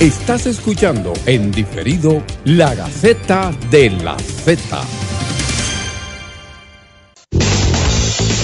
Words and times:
Estás 0.00 0.46
escuchando 0.46 1.12
en 1.24 1.52
diferido 1.52 2.20
La 2.44 2.74
Gaceta 2.74 3.52
de 3.70 3.90
la 3.90 4.18
Z. 4.18 4.82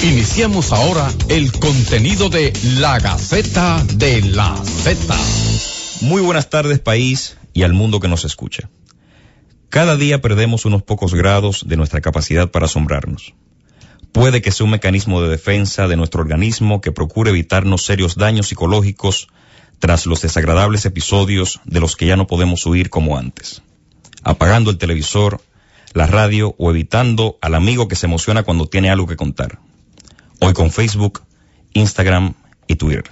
Iniciamos 0.04 0.72
ahora 0.72 1.10
el 1.28 1.50
contenido 1.50 2.28
de 2.28 2.52
La 2.76 3.00
Gaceta 3.00 3.84
de 3.96 4.22
la 4.22 4.54
Z. 4.64 5.16
Muy 6.02 6.22
buenas 6.22 6.50
tardes 6.50 6.78
país 6.78 7.36
y 7.52 7.64
al 7.64 7.72
mundo 7.72 7.98
que 7.98 8.08
nos 8.08 8.24
escucha. 8.24 8.70
Cada 9.70 9.96
día 9.96 10.22
perdemos 10.22 10.64
unos 10.66 10.84
pocos 10.84 11.14
grados 11.14 11.64
de 11.66 11.76
nuestra 11.76 12.00
capacidad 12.00 12.52
para 12.52 12.66
asombrarnos. 12.66 13.34
Puede 14.12 14.40
que 14.40 14.52
sea 14.52 14.64
un 14.64 14.70
mecanismo 14.70 15.20
de 15.20 15.28
defensa 15.28 15.88
de 15.88 15.96
nuestro 15.96 16.20
organismo 16.20 16.80
que 16.80 16.92
procure 16.92 17.30
evitarnos 17.30 17.84
serios 17.84 18.14
daños 18.14 18.46
psicológicos 18.46 19.28
tras 19.80 20.06
los 20.06 20.20
desagradables 20.20 20.84
episodios 20.84 21.60
de 21.64 21.80
los 21.80 21.96
que 21.96 22.06
ya 22.06 22.16
no 22.16 22.26
podemos 22.26 22.64
huir 22.66 22.90
como 22.90 23.16
antes, 23.16 23.62
apagando 24.22 24.70
el 24.70 24.78
televisor, 24.78 25.40
la 25.94 26.06
radio 26.06 26.54
o 26.58 26.70
evitando 26.70 27.38
al 27.40 27.54
amigo 27.54 27.88
que 27.88 27.96
se 27.96 28.06
emociona 28.06 28.42
cuando 28.42 28.66
tiene 28.66 28.90
algo 28.90 29.06
que 29.06 29.16
contar. 29.16 29.58
Hoy 30.38 30.52
con 30.52 30.70
Facebook, 30.70 31.22
Instagram 31.72 32.34
y 32.66 32.76
Twitter. 32.76 33.04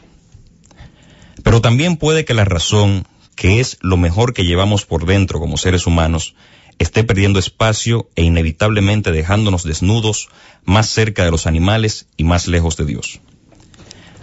Pero 1.42 1.62
también 1.62 1.96
puede 1.96 2.26
que 2.26 2.34
la 2.34 2.44
razón, 2.44 3.06
que 3.34 3.60
es 3.60 3.78
lo 3.80 3.96
mejor 3.96 4.34
que 4.34 4.44
llevamos 4.44 4.84
por 4.84 5.06
dentro 5.06 5.40
como 5.40 5.56
seres 5.56 5.86
humanos, 5.86 6.34
esté 6.78 7.02
perdiendo 7.02 7.38
espacio 7.38 8.10
e 8.14 8.24
inevitablemente 8.24 9.10
dejándonos 9.10 9.64
desnudos 9.64 10.28
más 10.64 10.88
cerca 10.88 11.24
de 11.24 11.30
los 11.30 11.46
animales 11.46 12.08
y 12.18 12.24
más 12.24 12.46
lejos 12.46 12.76
de 12.76 12.84
Dios. 12.84 13.20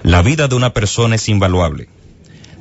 La 0.03 0.21
vida 0.21 0.47
de 0.47 0.55
una 0.55 0.73
persona 0.73 1.15
es 1.15 1.27
invaluable 1.27 1.89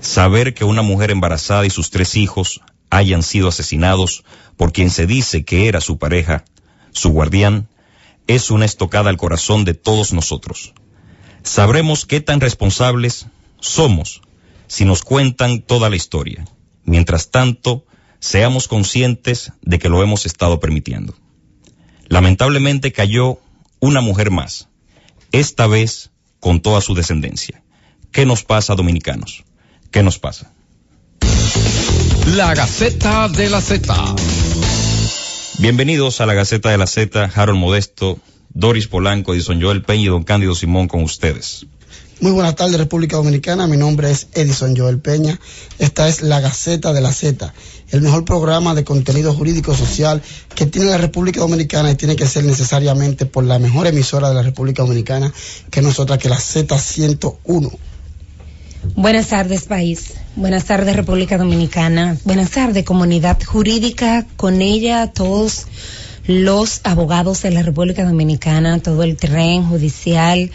Saber 0.05 0.53
que 0.53 0.65
una 0.65 0.83
mujer 0.83 1.11
embarazada 1.11 1.65
y 1.65 1.71
sus 1.71 1.89
tres 1.89 2.15
hijos 2.15 2.61
hayan 2.91 3.23
sido 3.23 3.49
asesinados 3.49 4.23
por 4.59 4.70
quien 4.70 4.91
se 4.91 5.06
dice 5.06 5.47
que 5.47 5.67
era 5.67 5.81
su 5.81 5.97
pareja, 5.97 6.45
su 6.92 7.09
guardián, 7.09 7.69
es 8.27 8.51
una 8.51 8.67
estocada 8.67 9.09
al 9.09 9.17
corazón 9.17 9.65
de 9.65 9.73
todos 9.73 10.12
nosotros. 10.12 10.75
Sabremos 11.43 12.05
qué 12.05 12.20
tan 12.20 12.43
responsables 12.43 13.28
somos 13.61 14.20
si 14.67 14.84
nos 14.84 15.03
cuentan 15.03 15.62
toda 15.62 15.89
la 15.89 15.97
historia. 15.97 16.45
Mientras 16.84 17.31
tanto, 17.31 17.87
seamos 18.21 18.69
conscientes 18.69 19.53
de 19.62 19.78
que 19.78 19.89
lo 19.89 20.03
hemos 20.03 20.27
estado 20.27 20.61
permitiendo. 20.61 21.17
Lamentablemente 22.09 22.93
cayó 22.93 23.39
una 23.81 24.03
mujer 24.03 24.31
más, 24.31 24.69
esta 25.33 25.67
vez 25.67 26.11
con 26.41 26.61
toda 26.61 26.83
su 26.83 26.95
descendencia. 26.95 27.65
¿Qué 28.12 28.27
nos 28.27 28.45
pasa, 28.45 28.75
dominicanos? 28.75 29.45
¿Qué 29.95 30.03
nos 30.03 30.19
pasa? 30.19 30.50
La 32.34 32.53
Gaceta 32.53 33.28
de 33.28 33.48
la 33.48 33.61
Z. 33.61 33.95
Bienvenidos 35.59 36.20
a 36.20 36.27
la 36.27 36.34
Gaceta 36.34 36.70
de 36.70 36.78
la 36.78 36.89
Z, 36.89 37.31
Harold 37.33 37.61
Modesto, 37.61 38.19
Doris 38.48 38.89
Polanco, 38.89 39.34
Edison 39.34 39.62
Joel 39.62 39.84
Peña 39.84 40.03
y 40.03 40.06
Don 40.06 40.25
Cándido 40.25 40.56
Simón 40.56 40.89
con 40.89 41.05
ustedes. 41.05 41.67
Muy 42.19 42.33
buenas 42.33 42.56
tardes, 42.56 42.77
República 42.77 43.19
Dominicana. 43.19 43.69
Mi 43.69 43.77
nombre 43.77 44.11
es 44.11 44.27
Edison 44.34 44.77
Joel 44.77 44.98
Peña. 44.98 45.39
Esta 45.78 46.09
es 46.09 46.22
la 46.22 46.41
Gaceta 46.41 46.92
de 46.92 47.00
la 47.00 47.12
Z, 47.12 47.55
el 47.91 48.00
mejor 48.00 48.25
programa 48.25 48.75
de 48.75 48.83
contenido 48.83 49.33
jurídico 49.33 49.77
social 49.77 50.20
que 50.56 50.67
tiene 50.67 50.91
la 50.91 50.98
República 50.98 51.39
Dominicana 51.39 51.92
y 51.92 51.95
tiene 51.95 52.17
que 52.17 52.27
ser 52.27 52.42
necesariamente 52.42 53.27
por 53.27 53.45
la 53.45 53.61
mejor 53.61 53.87
emisora 53.87 54.28
de 54.28 54.34
la 54.34 54.42
República 54.42 54.83
Dominicana, 54.83 55.33
que 55.70 55.83
no 55.83 55.91
es 55.91 56.00
otra 56.00 56.19
que 56.19 56.28
la 56.28 56.39
Z101. 56.39 57.78
Buenas 58.97 59.29
tardes, 59.29 59.65
país. 59.65 60.15
Buenas 60.37 60.65
tardes, 60.65 60.95
República 60.95 61.39
Dominicana. 61.39 62.17
Buenas 62.25 62.51
tardes, 62.51 62.85
comunidad 62.85 63.43
jurídica. 63.43 64.27
Con 64.37 64.63
ella, 64.63 65.13
todos 65.13 65.67
los 66.27 66.81
abogados 66.85 67.43
de 67.43 67.51
la 67.51 67.62
República 67.62 68.05
Dominicana, 68.05 68.78
todo 68.81 69.03
el 69.03 69.17
tren 69.17 69.65
judicial 69.65 70.50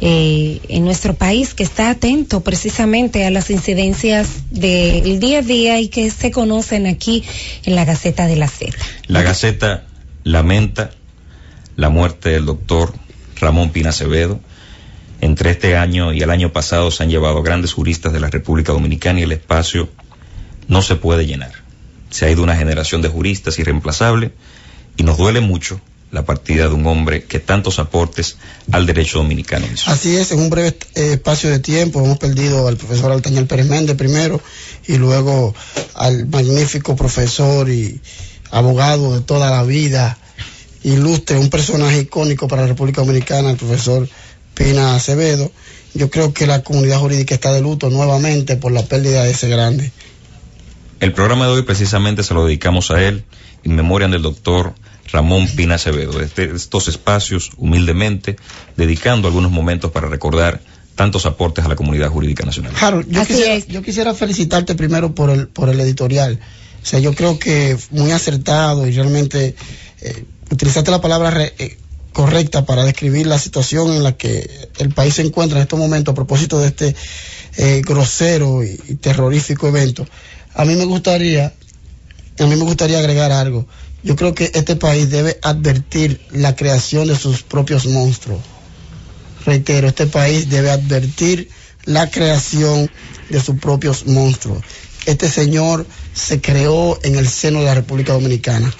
eh, 0.00 0.60
en 0.68 0.84
nuestro 0.84 1.14
país 1.14 1.54
que 1.54 1.62
está 1.62 1.90
atento 1.90 2.40
precisamente 2.40 3.24
a 3.24 3.30
las 3.30 3.50
incidencias 3.50 4.28
del 4.50 5.20
día 5.20 5.38
a 5.38 5.42
día 5.42 5.80
y 5.80 5.88
que 5.88 6.10
se 6.10 6.30
conocen 6.30 6.86
aquí 6.86 7.22
en 7.64 7.74
la 7.74 7.84
Gaceta 7.84 8.26
de 8.26 8.36
la 8.36 8.48
Z. 8.48 8.76
La 9.06 9.22
Gaceta 9.22 9.84
lamenta 10.24 10.90
la 11.76 11.90
muerte 11.90 12.30
del 12.30 12.46
doctor 12.46 12.92
Ramón 13.40 13.70
Pina 13.70 13.90
Acevedo 13.90 14.40
entre 15.24 15.52
este 15.52 15.74
año 15.74 16.12
y 16.12 16.20
el 16.20 16.28
año 16.28 16.52
pasado 16.52 16.90
se 16.90 17.02
han 17.02 17.08
llevado 17.08 17.42
grandes 17.42 17.72
juristas 17.72 18.12
de 18.12 18.20
la 18.20 18.28
República 18.28 18.72
Dominicana 18.72 19.20
y 19.20 19.22
el 19.22 19.32
espacio 19.32 19.88
no 20.68 20.82
se 20.82 20.96
puede 20.96 21.24
llenar. 21.24 21.52
Se 22.10 22.26
ha 22.26 22.30
ido 22.30 22.42
una 22.42 22.56
generación 22.56 23.00
de 23.00 23.08
juristas 23.08 23.58
irreemplazable 23.58 24.32
y 24.98 25.02
nos 25.02 25.16
duele 25.16 25.40
mucho 25.40 25.80
la 26.10 26.26
partida 26.26 26.68
de 26.68 26.74
un 26.74 26.86
hombre 26.86 27.24
que 27.24 27.40
tantos 27.40 27.78
aportes 27.78 28.36
al 28.70 28.84
derecho 28.84 29.16
dominicano 29.16 29.66
hizo. 29.72 29.90
Así 29.90 30.14
es, 30.14 30.30
en 30.30 30.40
un 30.40 30.50
breve 30.50 30.76
eh, 30.94 31.12
espacio 31.14 31.48
de 31.48 31.58
tiempo 31.58 32.04
hemos 32.04 32.18
perdido 32.18 32.68
al 32.68 32.76
profesor 32.76 33.10
Altañal 33.10 33.46
Pérez 33.46 33.66
Méndez 33.66 33.96
primero 33.96 34.42
y 34.86 34.98
luego 34.98 35.54
al 35.94 36.26
magnífico 36.26 36.96
profesor 36.96 37.70
y 37.70 37.98
abogado 38.50 39.14
de 39.14 39.22
toda 39.22 39.50
la 39.50 39.62
vida, 39.62 40.18
ilustre, 40.82 41.38
un 41.38 41.48
personaje 41.48 42.00
icónico 42.00 42.46
para 42.46 42.62
la 42.62 42.68
República 42.68 43.00
Dominicana, 43.00 43.50
el 43.50 43.56
profesor 43.56 44.06
Pina 44.54 44.94
Acevedo. 44.94 45.50
Yo 45.94 46.10
creo 46.10 46.32
que 46.32 46.46
la 46.46 46.62
comunidad 46.62 46.98
jurídica 46.98 47.34
está 47.34 47.52
de 47.52 47.60
luto 47.60 47.90
nuevamente 47.90 48.56
por 48.56 48.72
la 48.72 48.84
pérdida 48.84 49.22
de 49.22 49.30
ese 49.30 49.48
grande. 49.48 49.92
El 51.00 51.12
programa 51.12 51.46
de 51.46 51.52
hoy 51.52 51.62
precisamente 51.62 52.22
se 52.22 52.34
lo 52.34 52.46
dedicamos 52.46 52.90
a 52.90 53.02
él, 53.02 53.24
en 53.62 53.76
memoria 53.76 54.08
del 54.08 54.22
doctor 54.22 54.74
Ramón 55.12 55.46
Pina 55.48 55.76
Acevedo. 55.76 56.20
Este, 56.20 56.50
estos 56.54 56.88
espacios, 56.88 57.50
humildemente, 57.56 58.36
dedicando 58.76 59.28
algunos 59.28 59.50
momentos 59.50 59.90
para 59.90 60.08
recordar 60.08 60.60
tantos 60.94 61.26
aportes 61.26 61.64
a 61.64 61.68
la 61.68 61.76
comunidad 61.76 62.08
jurídica 62.08 62.44
nacional. 62.44 62.72
Harold, 62.80 63.08
yo, 63.68 63.82
quisiera, 63.82 64.14
felicitarte 64.14 64.74
primero 64.74 65.14
por 65.14 65.30
el, 65.30 65.48
por 65.48 65.68
el 65.68 65.80
editorial. 65.80 66.40
O 66.82 66.86
sea, 66.86 67.00
yo 67.00 67.14
creo 67.14 67.38
que 67.38 67.76
muy 67.90 68.12
acertado 68.12 68.86
y 68.86 68.92
realmente 68.92 69.54
eh, 70.00 70.24
utilizaste 70.50 70.90
la 70.90 71.00
palabra 71.00 71.44
eh, 71.44 71.78
correcta 72.14 72.64
para 72.64 72.84
describir 72.84 73.26
la 73.26 73.38
situación 73.38 73.92
en 73.92 74.02
la 74.02 74.16
que 74.16 74.48
el 74.78 74.94
país 74.94 75.14
se 75.14 75.22
encuentra 75.22 75.58
en 75.58 75.62
estos 75.62 75.78
momentos 75.78 76.12
a 76.12 76.14
propósito 76.14 76.58
de 76.60 76.68
este 76.68 76.96
eh, 77.56 77.82
grosero 77.84 78.64
y, 78.64 78.76
terrorífico 78.94 79.68
evento. 79.68 80.06
A 80.54 80.64
mí 80.64 80.76
me 80.76 80.86
gustaría, 80.86 81.52
a 82.38 82.46
mí 82.46 82.56
me 82.56 82.64
gustaría 82.64 82.98
agregar 82.98 83.32
algo. 83.32 83.66
Yo 84.02 84.16
creo 84.16 84.34
que 84.34 84.50
este 84.54 84.76
país 84.76 85.10
debe 85.10 85.38
advertir 85.42 86.20
la 86.30 86.56
creación 86.56 87.08
de 87.08 87.16
sus 87.16 87.42
propios 87.42 87.84
monstruos. 87.86 88.40
Reitero, 89.44 89.88
este 89.88 90.06
país 90.06 90.48
debe 90.48 90.70
advertir 90.70 91.50
la 91.84 92.10
creación 92.10 92.90
de 93.28 93.40
sus 93.40 93.58
propios 93.58 94.06
monstruos. 94.06 94.62
Este 95.04 95.28
señor 95.28 95.84
se 96.14 96.40
creó 96.40 96.98
en 97.02 97.16
el 97.16 97.28
seno 97.28 97.58
de 97.58 97.66
la 97.66 97.74
República 97.74 98.12
Dominicana. 98.12 98.72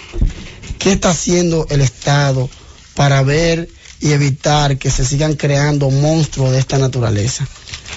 ¿Qué 0.78 0.92
está 0.92 1.10
haciendo 1.10 1.66
el 1.70 1.80
Estado? 1.80 2.48
Para 2.94 3.22
ver 3.22 3.68
y 4.00 4.12
evitar 4.12 4.78
que 4.78 4.90
se 4.90 5.04
sigan 5.04 5.34
creando 5.34 5.90
monstruos 5.90 6.52
de 6.52 6.58
esta 6.58 6.78
naturaleza. 6.78 7.46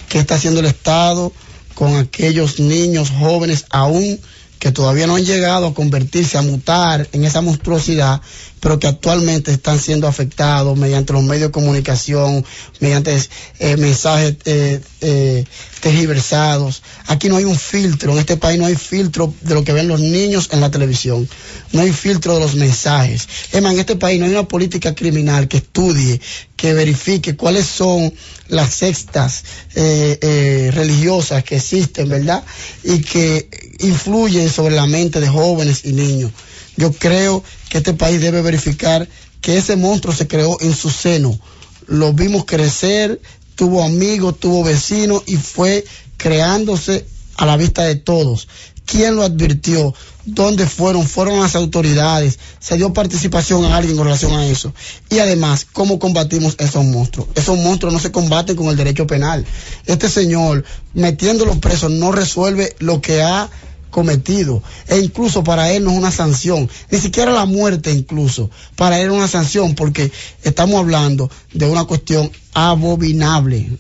¿Qué 0.10 0.20
está 0.20 0.36
haciendo 0.36 0.60
el 0.60 0.66
Estado 0.68 1.34
con 1.74 1.96
aquellos 1.98 2.60
niños 2.60 3.10
jóvenes 3.12 3.66
aún 3.70 4.20
que 4.60 4.72
todavía 4.72 5.06
no 5.06 5.16
han 5.16 5.26
llegado 5.26 5.68
a 5.68 5.74
convertirse, 5.74 6.38
a 6.38 6.42
mutar 6.42 7.08
en 7.12 7.24
esa 7.24 7.42
monstruosidad, 7.42 8.22
pero 8.68 8.80
que 8.80 8.88
actualmente 8.88 9.50
están 9.50 9.80
siendo 9.80 10.10
afectados 10.10 10.78
mediante 10.78 11.14
los 11.14 11.24
medios 11.24 11.48
de 11.48 11.52
comunicación, 11.52 12.46
mediante 12.82 13.18
eh, 13.60 13.78
mensajes 13.78 14.36
eh, 14.44 14.82
eh. 15.00 15.46
Aquí 17.08 17.30
no 17.30 17.38
hay 17.38 17.46
un 17.46 17.58
filtro, 17.58 18.12
en 18.12 18.20
este 18.20 18.36
país 18.36 18.60
no 18.60 18.66
hay 18.66 18.76
filtro 18.76 19.34
de 19.40 19.54
lo 19.54 19.64
que 19.64 19.72
ven 19.72 19.88
los 19.88 20.02
niños 20.02 20.50
en 20.52 20.60
la 20.60 20.70
televisión, 20.70 21.30
no 21.72 21.82
hay 21.82 21.94
filtro 21.94 22.34
de 22.34 22.42
los 22.42 22.56
mensajes. 22.56 23.30
Es 23.54 23.62
más, 23.62 23.72
en 23.72 23.80
este 23.80 23.96
país 23.96 24.20
no 24.20 24.26
hay 24.26 24.32
una 24.32 24.50
política 24.50 24.94
criminal 24.94 25.48
que 25.48 25.58
estudie, 25.58 26.20
que 26.58 26.74
verifique 26.74 27.38
cuáles 27.38 27.68
son 27.68 28.14
las 28.50 28.74
sextas 28.74 29.46
religiosas 29.74 31.42
que 31.46 31.56
existen, 31.56 32.10
¿verdad? 32.10 32.44
Y 32.84 33.00
que 33.00 33.50
influyen 33.80 34.50
sobre 34.50 34.76
la 34.76 34.88
mente 34.88 35.22
de 35.22 35.30
jóvenes 35.30 35.86
y 35.86 35.94
niños. 35.94 36.34
Yo 36.78 36.92
creo 36.92 37.44
que 37.70 37.80
este 37.80 37.94
país 37.94 38.22
debe 38.22 38.42
verificar 38.42 39.08
que 39.42 39.58
ese 39.58 39.76
monstruo 39.76 40.14
se 40.14 40.28
creó 40.28 40.58
en 40.62 40.76
su 40.76 40.90
seno. 40.90 41.38
Lo 41.88 42.14
vimos 42.14 42.46
crecer, 42.46 43.20
tuvo 43.56 43.84
amigos, 43.84 44.40
tuvo 44.40 44.64
vecinos 44.64 45.24
y 45.26 45.38
fue 45.38 45.84
creándose 46.18 47.06
a 47.36 47.46
la 47.46 47.58
vista 47.58 47.84
de 47.84 47.96
todos. 47.96 48.48
¿Quién 48.86 49.18
lo 49.18 49.24
advirtió? 49.24 49.94
¿Dónde 50.26 50.66
fueron? 50.66 51.06
¿Fueron 51.06 51.42
las 51.42 51.56
autoridades? 51.56 52.40
¿Se 52.60 52.78
dio 52.78 52.94
participación 52.94 53.66
a 53.66 53.76
alguien 53.76 53.98
con 53.98 54.06
relación 54.06 54.34
a 54.34 54.46
eso? 54.46 54.74
Y 55.10 55.20
además, 55.20 55.66
¿cómo 55.72 56.00
combatimos 56.00 56.56
esos 56.60 56.86
monstruos? 56.86 57.28
Esos 57.36 57.58
monstruos 57.60 57.94
no 57.94 58.00
se 58.00 58.12
combaten 58.14 58.56
con 58.56 58.68
el 58.68 58.78
derecho 58.78 59.06
penal. 59.06 59.46
Este 59.88 60.10
señor, 60.10 60.64
metiéndolo 60.94 61.60
preso, 61.60 61.90
no 61.90 62.14
resuelve 62.14 62.76
lo 62.80 63.02
que 63.02 63.22
ha 63.22 63.50
cometido. 63.98 64.62
E 64.88 65.00
incluso 65.00 65.44
para 65.44 65.72
él 65.72 65.84
no 65.84 65.90
es 65.90 65.98
una 65.98 66.12
sanción. 66.12 66.70
Ni 66.92 67.00
siquiera 67.00 67.32
la 67.32 67.48
muerte 67.48 67.92
incluso. 67.92 68.52
Para 68.76 69.00
él 69.00 69.08
es 69.08 69.12
una 69.12 69.28
sanción 69.28 69.74
porque 69.74 70.12
estamos 70.44 70.76
hablando 70.76 71.32
de 71.52 71.66
una 71.68 71.86
cuestión 71.86 72.30
abominable. 72.54 73.72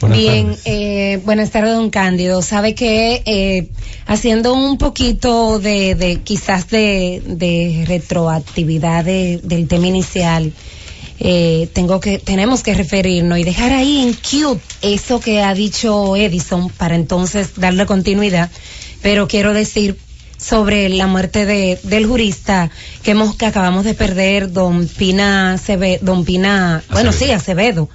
Buenas 0.00 0.18
Bien, 0.18 0.54
eh, 0.66 1.18
buenas 1.24 1.50
tardes, 1.50 1.72
don 1.72 1.88
Cándido. 1.88 2.42
Sabe 2.42 2.74
que 2.74 3.22
eh, 3.24 3.70
haciendo 4.04 4.52
un 4.52 4.76
poquito 4.76 5.60
de, 5.60 5.94
de 5.94 6.20
quizás 6.20 6.68
de, 6.68 7.22
de 7.24 7.84
retroactividad 7.86 9.02
de, 9.02 9.40
del 9.42 9.66
tema 9.66 9.86
inicial, 9.86 10.52
eh, 11.26 11.70
tengo 11.72 12.00
que, 12.00 12.18
tenemos 12.18 12.62
que 12.62 12.74
referirnos 12.74 13.38
y 13.38 13.44
dejar 13.44 13.72
ahí 13.72 14.02
en 14.02 14.12
cute 14.12 14.62
eso 14.82 15.20
que 15.20 15.40
ha 15.40 15.54
dicho 15.54 16.16
Edison 16.16 16.68
para 16.68 16.96
entonces 16.96 17.52
darle 17.56 17.86
continuidad. 17.86 18.50
Pero 19.00 19.26
quiero 19.26 19.54
decir 19.54 19.96
sobre 20.36 20.90
la 20.90 21.06
muerte 21.06 21.46
de, 21.46 21.78
del 21.82 22.04
jurista 22.06 22.70
que 23.02 23.12
hemos, 23.12 23.36
que 23.36 23.46
acabamos 23.46 23.86
de 23.86 23.94
perder, 23.94 24.52
don 24.52 24.86
Pina 24.86 25.54
Acevedo, 25.54 26.04
don 26.04 26.26
Pina, 26.26 26.84
bueno, 26.90 27.10
sí, 27.10 27.30
Acevedo. 27.30 27.88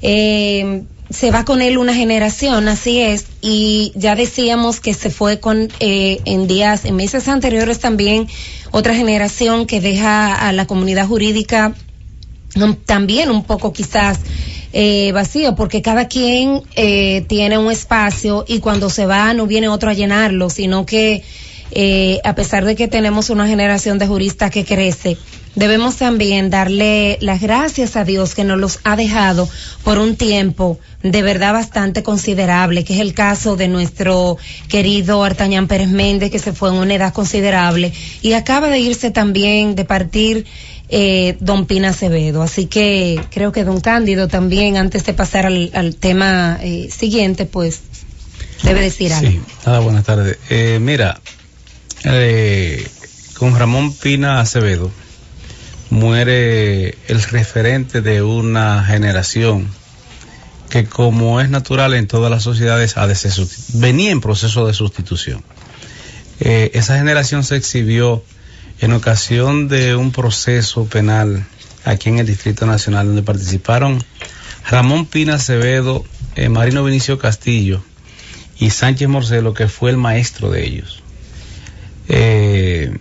Eh, 0.00 0.84
se 1.10 1.32
va 1.32 1.44
con 1.44 1.62
él 1.62 1.76
una 1.76 1.92
generación, 1.92 2.68
así 2.68 3.00
es, 3.00 3.26
y 3.40 3.90
ya 3.96 4.14
decíamos 4.14 4.78
que 4.78 4.94
se 4.94 5.10
fue 5.10 5.40
con 5.40 5.72
eh, 5.80 6.20
en 6.24 6.46
días, 6.46 6.84
en 6.84 6.94
meses 6.94 7.26
anteriores 7.26 7.80
también 7.80 8.28
otra 8.70 8.94
generación 8.94 9.66
que 9.66 9.80
deja 9.80 10.32
a 10.36 10.52
la 10.52 10.68
comunidad 10.68 11.08
jurídica 11.08 11.74
también 12.84 13.30
un 13.30 13.44
poco 13.44 13.72
quizás 13.72 14.18
eh, 14.72 15.10
vacío, 15.12 15.56
porque 15.56 15.82
cada 15.82 16.06
quien 16.08 16.62
eh, 16.76 17.24
tiene 17.28 17.58
un 17.58 17.70
espacio 17.72 18.44
y 18.46 18.60
cuando 18.60 18.88
se 18.88 19.06
va 19.06 19.34
no 19.34 19.46
viene 19.46 19.68
otro 19.68 19.90
a 19.90 19.94
llenarlo, 19.94 20.48
sino 20.48 20.86
que 20.86 21.22
eh, 21.72 22.20
a 22.24 22.34
pesar 22.34 22.64
de 22.64 22.74
que 22.76 22.88
tenemos 22.88 23.30
una 23.30 23.46
generación 23.46 23.98
de 23.98 24.06
juristas 24.06 24.50
que 24.50 24.64
crece, 24.64 25.16
debemos 25.54 25.96
también 25.96 26.50
darle 26.50 27.18
las 27.20 27.40
gracias 27.40 27.96
a 27.96 28.04
Dios 28.04 28.34
que 28.34 28.44
nos 28.44 28.58
los 28.58 28.78
ha 28.84 28.96
dejado 28.96 29.48
por 29.82 29.98
un 29.98 30.16
tiempo 30.16 30.78
de 31.02 31.22
verdad 31.22 31.52
bastante 31.52 32.02
considerable, 32.02 32.84
que 32.84 32.94
es 32.94 33.00
el 33.00 33.14
caso 33.14 33.56
de 33.56 33.68
nuestro 33.68 34.36
querido 34.68 35.24
Artañán 35.24 35.66
Pérez 35.66 35.88
Méndez, 35.88 36.30
que 36.30 36.38
se 36.38 36.52
fue 36.52 36.70
en 36.70 36.76
una 36.76 36.94
edad 36.94 37.12
considerable 37.12 37.92
y 38.22 38.32
acaba 38.34 38.68
de 38.68 38.78
irse 38.78 39.10
también, 39.10 39.74
de 39.74 39.84
partir 39.84 40.46
eh, 40.90 41.36
don 41.40 41.66
Pina 41.66 41.90
Acevedo. 41.90 42.42
Así 42.42 42.66
que 42.66 43.20
creo 43.30 43.52
que 43.52 43.64
don 43.64 43.80
Cándido 43.80 44.28
también, 44.28 44.76
antes 44.76 45.04
de 45.06 45.14
pasar 45.14 45.46
al, 45.46 45.96
tema 45.98 46.58
eh, 46.62 46.88
siguiente, 46.90 47.46
pues 47.46 47.80
debe 48.64 48.80
decir 48.80 49.12
algo. 49.12 49.30
Sí, 49.30 49.40
nada, 49.64 49.78
buenas 49.80 50.04
tardes. 50.04 50.38
Eh, 50.50 50.78
mira, 50.80 51.20
eh, 52.04 52.86
con 53.38 53.56
Ramón 53.56 53.94
Pina 53.94 54.40
Acevedo 54.40 54.90
muere 55.90 56.96
el 57.08 57.22
referente 57.22 58.00
de 58.00 58.22
una 58.22 58.84
generación 58.84 59.68
que 60.70 60.84
como 60.84 61.40
es 61.40 61.50
natural 61.50 61.94
en 61.94 62.06
todas 62.06 62.30
las 62.30 62.44
sociedades 62.44 62.96
ha 62.96 63.08
de 63.08 63.16
venía 63.74 64.10
en 64.10 64.20
proceso 64.20 64.66
de 64.68 64.74
sustitución. 64.74 65.42
esa 66.38 66.96
generación 66.96 67.42
se 67.42 67.56
exhibió 67.56 68.22
en 68.80 68.92
ocasión 68.92 69.68
de 69.68 69.94
un 69.94 70.10
proceso 70.10 70.86
penal 70.86 71.46
aquí 71.84 72.08
en 72.08 72.18
el 72.18 72.26
Distrito 72.26 72.66
Nacional 72.66 73.06
donde 73.06 73.22
participaron 73.22 74.02
Ramón 74.68 75.06
Pina 75.06 75.34
Acevedo, 75.34 76.04
eh, 76.36 76.48
Marino 76.48 76.84
Vinicio 76.84 77.18
Castillo 77.18 77.82
y 78.58 78.70
Sánchez 78.70 79.08
Morcelo, 79.08 79.54
que 79.54 79.68
fue 79.68 79.90
el 79.90 79.96
maestro 79.96 80.50
de 80.50 80.66
ellos. 80.66 81.02
Eh, 82.08 82.96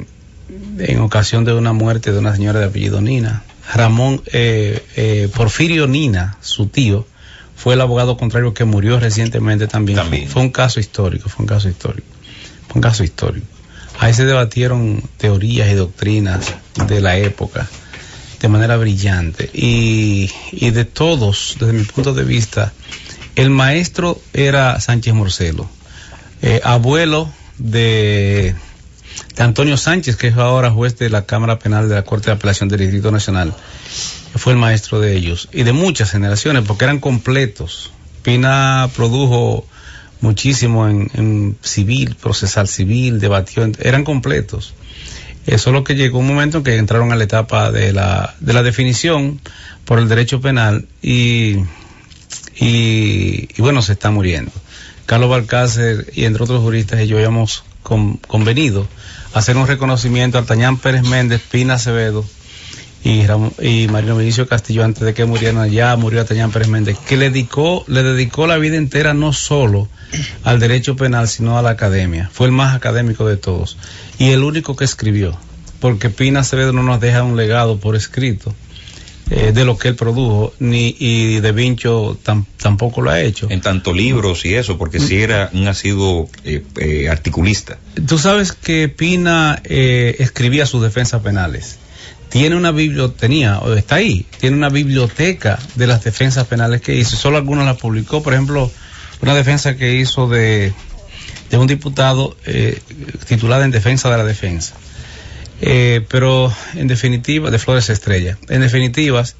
en 0.80 1.00
ocasión 1.00 1.46
de 1.46 1.54
una 1.54 1.74
muerte 1.74 2.12
de 2.12 2.20
una 2.20 2.36
señora 2.36 2.60
de 2.60 2.66
apellido 2.68 3.02
Nina. 3.02 3.44
Ramón 3.74 4.22
eh, 4.34 5.30
Porfirio 5.36 5.86
Nina, 5.88 6.38
su 6.42 6.68
tío, 6.68 7.06
fue 7.56 7.74
el 7.74 7.82
abogado 7.82 8.18
contrario 8.18 8.54
que 8.54 8.66
murió 8.66 9.00
recientemente 9.00 9.68
también. 9.68 9.98
también. 9.98 10.28
Fue 10.28 10.42
un 10.42 10.50
caso 10.50 10.80
histórico, 10.80 11.30
fue 11.30 11.44
un 11.44 11.48
caso 11.48 11.70
histórico. 11.70 12.08
Fue 12.68 12.76
un 12.76 12.82
caso 12.82 13.04
histórico. 13.04 13.59
Ahí 14.00 14.14
se 14.14 14.26
debatieron 14.26 15.04
teorías 15.18 15.70
y 15.70 15.74
doctrinas 15.74 16.56
de 16.88 17.02
la 17.02 17.18
época 17.18 17.68
de 18.40 18.48
manera 18.48 18.78
brillante. 18.78 19.50
Y, 19.54 20.30
de 20.72 20.86
todos, 20.86 21.58
desde 21.60 21.74
mi 21.74 21.84
punto 21.84 22.14
de 22.14 22.24
vista, 22.24 22.72
el 23.36 23.50
maestro 23.50 24.20
era 24.34 24.80
Sánchez 24.80 25.14
Morcelo, 25.14 25.70
eh, 26.42 26.62
abuelo 26.64 27.30
de, 27.58 28.56
de, 29.36 29.44
Antonio 29.44 29.76
Sánchez, 29.76 30.16
que 30.16 30.28
es 30.28 30.38
ahora 30.38 30.72
juez 30.72 30.98
de 30.98 31.10
la 31.10 31.26
Cámara 31.26 31.60
Penal 31.60 31.90
de 31.90 31.96
la 31.96 32.04
Corte 32.04 32.28
de 32.28 32.34
Apelación 32.38 32.70
del 32.70 32.80
Distrito 32.80 33.12
Nacional. 33.12 33.54
Fue 34.36 34.54
el 34.54 34.60
maestro 34.60 35.02
de 35.02 35.18
ellos 35.18 35.50
y 35.52 35.64
de 35.64 35.74
muchas 35.74 36.12
generaciones, 36.12 36.64
porque 36.66 36.86
eran 36.86 37.00
completos. 37.00 37.92
Pina 38.24 38.90
produjo 38.96 39.66
muchísimo 40.22 40.88
en, 40.88 41.58
civil, 41.62 42.16
procesal 42.16 42.68
civil, 42.68 43.20
debatió, 43.20 43.70
eran 43.80 44.04
completos. 44.04 44.74
Eso 45.46 45.70
es 45.70 45.74
lo 45.74 45.84
que 45.84 45.96
llegó 45.96 46.20
un 46.20 46.28
momento 46.28 46.60
en 46.60 46.64
que 46.64 46.76
entraron 46.76 47.12
a 47.12 47.16
la 47.16 47.24
etapa 47.24 47.72
de 47.72 47.94
la, 47.94 48.36
de 48.40 48.54
la 48.54 48.62
definición 48.62 49.40
por 49.86 50.00
el 50.00 50.08
derecho 50.08 50.42
penal 50.42 50.88
y, 51.02 51.56
y, 52.60 53.48
bueno, 53.58 53.82
se 53.82 53.94
está 53.94 54.12
muriendo. 54.12 54.52
Carlos 55.06 55.30
Balcácer 55.30 56.12
y 56.14 56.26
entre 56.26 56.44
otros 56.44 56.62
juristas 56.62 57.02
y 57.02 57.08
yo 57.08 57.18
habíamos 57.18 57.64
convenido 57.82 58.88
hacer 59.34 59.58
un 59.58 59.66
reconocimiento 59.66 60.38
a 60.38 60.44
Tañán 60.44 60.78
Pérez 60.78 61.04
Méndez, 61.04 61.42
Pina 61.50 61.76
Acevedo, 61.76 62.24
y, 63.04 63.22
y 63.66 63.88
Marino 63.88 64.18
Vinicio 64.18 64.48
Castillo 64.48 64.84
antes 64.84 65.04
de 65.04 65.14
que 65.14 65.26
murieran 65.26 65.70
ya 65.70 65.96
murió 65.96 66.22
a 66.22 66.26
Tañán 66.26 66.52
Pérez 66.52 66.68
Méndez, 66.68 66.98
que 67.08 67.18
le 67.18 67.30
dedicó, 67.30 67.86
le 67.88 68.04
dedicó 68.04 68.46
la 68.48 68.58
vida 68.58 68.76
entera 68.76 69.14
no 69.14 69.32
solo 69.32 69.88
al 70.44 70.60
derecho 70.60 70.96
penal, 70.96 71.28
sino 71.28 71.58
a 71.58 71.62
la 71.62 71.72
academia. 71.72 72.30
Fue 72.34 72.48
el 72.48 72.52
más 72.52 72.76
académico 72.76 73.26
de 73.28 73.38
todos 73.38 73.78
y 74.18 74.32
el 74.32 74.44
único 74.44 74.76
que 74.76 74.86
escribió, 74.86 75.38
porque 75.80 76.10
Pina 76.10 76.42
Acevedo 76.42 76.74
no 76.74 76.84
nos 76.84 77.00
deja 77.00 77.24
un 77.24 77.38
legado 77.38 77.80
por 77.80 77.96
escrito. 77.96 78.54
Eh, 79.32 79.52
de 79.54 79.64
lo 79.64 79.78
que 79.78 79.90
él 79.90 79.96
produjo, 79.96 80.56
ni 80.58 80.96
y 80.98 81.40
De 81.40 81.52
Vincho 81.52 82.18
tampoco 82.58 83.04
lo 83.04 83.12
ha 83.12 83.22
hecho. 83.22 83.46
En 83.52 83.62
tanto 83.62 83.94
libros 83.94 84.44
y 84.44 84.56
eso, 84.56 84.80
porque 84.80 85.00
si 85.00 85.22
era 85.22 85.52
un 85.54 85.68
asiduo 85.68 86.28
eh, 86.44 86.64
eh, 86.78 87.10
articulista. 87.10 87.78
Tú 88.08 88.18
sabes 88.18 88.54
que 88.54 88.90
Pina 88.90 89.62
escribía 89.64 90.66
sus 90.66 90.82
defensas 90.82 91.22
penales 91.22 91.78
tiene 92.30 92.56
una 92.56 92.72
biblioteca, 92.72 93.60
o 93.60 93.74
está 93.74 93.96
ahí, 93.96 94.26
tiene 94.40 94.56
una 94.56 94.70
biblioteca 94.70 95.60
de 95.76 95.88
las 95.88 96.04
defensas 96.04 96.46
penales 96.48 96.82
que 96.82 96.96
hizo, 96.96 97.18
solo 97.18 97.38
algunas 97.38 97.66
las 97.66 97.78
publicó, 97.78 98.22
por 98.24 98.34
ejemplo, 98.34 98.72
una 99.22 99.36
defensa 99.36 99.76
que 99.76 99.96
hizo 99.96 100.28
de, 100.30 100.74
de 101.50 101.58
un 101.58 101.68
diputado 101.68 102.38
eh, 102.46 102.80
titulada 103.28 103.66
en 103.66 103.72
defensa 103.72 104.10
de 104.10 104.18
la 104.18 104.24
defensa. 104.24 104.76
Eh, 105.62 106.06
pero 106.08 106.54
en 106.76 106.88
definitiva, 106.88 107.52
de 107.52 107.60
Flores 107.60 107.90
Estrella, 107.90 108.38
en 108.48 108.62
definitivas, 108.62 109.36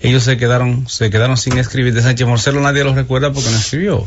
ellos 0.00 0.22
se 0.22 0.36
quedaron, 0.36 0.88
se 0.88 1.10
quedaron 1.10 1.36
sin 1.36 1.58
escribir. 1.58 1.94
De 1.94 2.02
Sánchez 2.02 2.26
Morcelo 2.26 2.60
nadie 2.60 2.84
los 2.84 2.94
recuerda 2.94 3.32
porque 3.32 3.50
no 3.50 3.56
escribió. 3.56 4.06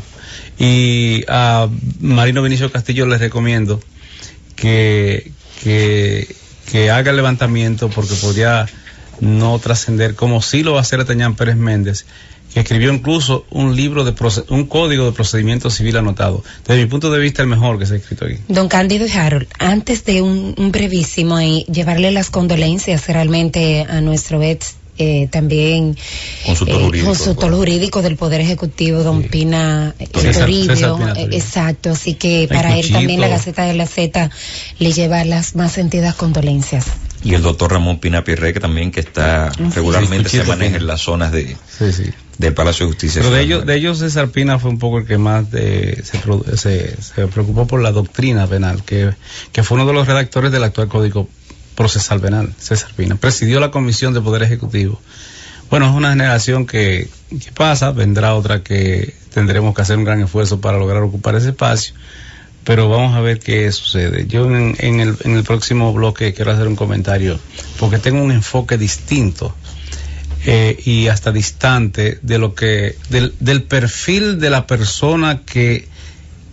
Y 0.58 1.24
a 1.28 1.68
Marino 2.00 2.42
Vinicio 2.42 2.70
Castillo 2.70 3.04
les 3.04 3.20
recomiendo 3.20 3.80
que, 4.56 5.30
que 5.62 6.34
que 6.70 6.90
haga 6.90 7.10
el 7.10 7.16
levantamiento 7.16 7.88
porque 7.88 8.14
podría 8.14 8.66
no 9.20 9.58
trascender, 9.58 10.14
como 10.14 10.42
sí 10.42 10.62
lo 10.62 10.72
va 10.72 10.78
a 10.78 10.82
hacer 10.82 11.04
Tañán 11.04 11.34
Pérez 11.34 11.56
Méndez, 11.56 12.06
que 12.52 12.60
escribió 12.60 12.92
incluso 12.92 13.44
un 13.50 13.74
libro 13.74 14.04
de 14.04 14.14
un 14.48 14.66
código 14.66 15.06
de 15.06 15.12
procedimiento 15.12 15.70
civil 15.70 15.96
anotado. 15.96 16.44
Desde 16.66 16.82
mi 16.82 16.88
punto 16.88 17.10
de 17.10 17.18
vista, 17.18 17.42
el 17.42 17.48
mejor 17.48 17.78
que 17.78 17.86
se 17.86 17.94
ha 17.94 17.96
escrito 17.96 18.24
aquí. 18.24 18.36
Don 18.48 18.68
Cándido 18.68 19.06
y 19.06 19.10
Harold, 19.10 19.48
antes 19.58 20.04
de 20.04 20.22
un, 20.22 20.54
brevísimo 20.70 21.40
y 21.40 21.64
llevarle 21.64 22.10
las 22.10 22.30
condolencias 22.30 23.06
realmente 23.08 23.86
a 23.88 24.00
nuestro 24.00 24.42
ex 24.42 24.76
eh, 24.98 25.28
también 25.30 25.96
consultor, 26.44 26.80
eh, 26.80 26.84
jurídico, 26.84 27.06
consultor 27.08 27.54
jurídico 27.54 28.02
del 28.02 28.16
Poder 28.16 28.40
Ejecutivo, 28.40 29.02
don 29.02 29.22
Pina 29.22 29.94
eh, 29.98 30.06
Toribio. 30.08 30.98
exacto, 31.30 31.90
así 31.90 32.14
que 32.14 32.48
para 32.48 32.76
él 32.76 32.90
también 32.90 33.20
la 33.20 33.28
Gaceta 33.28 33.64
de 33.64 33.74
la 33.74 33.86
Z 33.86 34.30
le 34.78 34.92
lleva 34.92 35.24
las 35.24 35.54
más 35.54 35.72
sentidas 35.72 36.14
condolencias. 36.14 36.86
Y 37.24 37.34
el 37.34 37.42
doctor 37.42 37.72
Ramón 37.72 37.98
Pina 37.98 38.22
Pirre, 38.22 38.52
que 38.52 38.60
también 38.60 38.90
que 38.90 39.00
está 39.00 39.50
regularmente 39.74 40.28
se 40.28 40.44
maneja 40.44 40.76
en 40.76 40.86
las 40.86 41.00
zonas 41.00 41.32
de, 41.32 41.56
del 42.38 42.54
Palacio 42.54 42.86
de 42.86 42.92
Justicia. 42.92 43.22
Pero 43.22 43.34
de 43.34 43.42
ellos, 43.42 43.66
de 43.66 43.74
ellos 43.74 43.98
César 43.98 44.28
Pina 44.30 44.58
fue 44.58 44.70
un 44.70 44.78
poco 44.78 44.98
el 44.98 45.06
que 45.06 45.18
más 45.18 45.50
de, 45.50 46.02
se, 46.04 46.56
se, 46.56 47.02
se, 47.02 47.26
preocupó 47.26 47.66
por 47.66 47.82
la 47.82 47.90
doctrina 47.90 48.46
penal, 48.46 48.84
que, 48.84 49.14
que 49.52 49.62
fue 49.62 49.76
uno 49.76 49.86
de 49.86 49.92
los 49.92 50.06
redactores 50.06 50.52
del 50.52 50.62
actual 50.62 50.88
Código 50.88 51.28
Procesal 51.78 52.20
Penal, 52.20 52.52
César 52.58 52.90
Pina. 52.96 53.14
Presidió 53.14 53.60
la 53.60 53.70
Comisión 53.70 54.12
de 54.12 54.20
Poder 54.20 54.42
Ejecutivo. 54.42 55.00
Bueno, 55.70 55.88
es 55.88 55.94
una 55.94 56.10
generación 56.10 56.66
que, 56.66 57.08
pasa, 57.54 57.92
vendrá 57.92 58.34
otra 58.34 58.64
que 58.64 59.14
tendremos 59.32 59.76
que 59.76 59.82
hacer 59.82 59.96
un 59.96 60.02
gran 60.02 60.20
esfuerzo 60.20 60.60
para 60.60 60.76
lograr 60.76 61.04
ocupar 61.04 61.36
ese 61.36 61.50
espacio 61.50 61.94
pero 62.64 62.88
vamos 62.88 63.14
a 63.14 63.20
ver 63.20 63.38
qué 63.38 63.70
sucede. 63.72 64.26
Yo 64.26 64.44
en, 64.46 64.76
en, 64.80 65.00
el, 65.00 65.16
en, 65.24 65.36
el, 65.36 65.44
próximo 65.44 65.90
bloque 65.94 66.34
quiero 66.34 66.50
hacer 66.50 66.66
un 66.66 66.76
comentario, 66.76 67.38
porque 67.78 67.98
tengo 67.98 68.22
un 68.22 68.32
enfoque 68.32 68.76
distinto 68.76 69.54
eh, 70.44 70.76
y 70.84 71.06
hasta 71.06 71.32
distante 71.32 72.18
de 72.20 72.38
lo 72.38 72.54
que, 72.54 72.96
del, 73.08 73.34
del, 73.40 73.62
perfil 73.62 74.38
de 74.38 74.50
la 74.50 74.66
persona 74.66 75.42
que, 75.46 75.88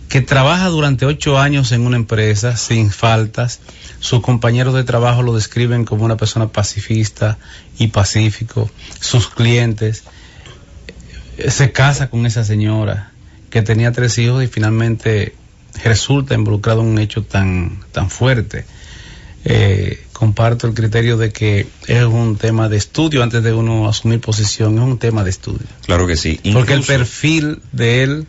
que 0.08 0.20
trabaja 0.20 0.68
durante 0.68 1.06
ocho 1.06 1.38
años 1.38 1.72
en 1.72 1.86
una 1.86 1.96
empresa 1.96 2.56
sin 2.56 2.90
faltas. 2.90 3.60
Sus 3.98 4.20
compañeros 4.20 4.74
de 4.74 4.84
trabajo 4.84 5.22
lo 5.22 5.34
describen 5.34 5.84
como 5.84 6.04
una 6.04 6.16
persona 6.16 6.48
pacifista 6.48 7.38
y 7.78 7.88
pacífico. 7.88 8.70
Sus 9.00 9.28
clientes 9.28 10.04
eh, 11.38 11.50
se 11.50 11.72
casa 11.72 12.08
con 12.08 12.26
esa 12.26 12.44
señora 12.44 13.10
que 13.50 13.62
tenía 13.62 13.92
tres 13.92 14.18
hijos 14.18 14.44
y 14.44 14.46
finalmente 14.46 15.34
resulta 15.82 16.34
involucrado 16.34 16.82
en 16.82 16.88
un 16.88 16.98
hecho 16.98 17.22
tan, 17.22 17.80
tan 17.92 18.10
fuerte. 18.10 18.64
Eh, 19.44 20.04
comparto 20.12 20.66
el 20.66 20.74
criterio 20.74 21.16
de 21.16 21.30
que 21.30 21.66
es 21.86 22.04
un 22.04 22.36
tema 22.36 22.68
de 22.68 22.76
estudio 22.76 23.22
antes 23.22 23.42
de 23.42 23.52
uno 23.52 23.88
asumir 23.88 24.20
posición, 24.20 24.76
es 24.76 24.84
un 24.84 24.98
tema 24.98 25.22
de 25.24 25.30
estudio. 25.30 25.66
Claro 25.84 26.06
que 26.06 26.16
sí. 26.16 26.40
Incluso, 26.42 26.58
Porque 26.58 26.72
el 26.74 26.82
perfil 26.82 27.62
de 27.72 28.02
él 28.02 28.26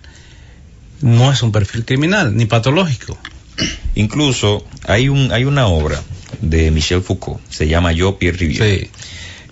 no 1.02 1.32
es 1.32 1.42
un 1.42 1.52
perfil 1.52 1.86
criminal 1.86 2.36
ni 2.36 2.46
patológico. 2.46 3.18
Incluso 3.96 4.66
hay 4.86 5.10
un 5.10 5.32
hay 5.32 5.46
una 5.46 5.68
obra 5.68 6.02
de 6.42 6.72
Michel 6.72 7.02
Foucault, 7.02 7.40
se 7.50 7.68
llama 7.68 7.92
Yo 7.92 8.18
Pierre 8.18 8.38
Rivière. 8.38 8.80
Sí 8.80 8.92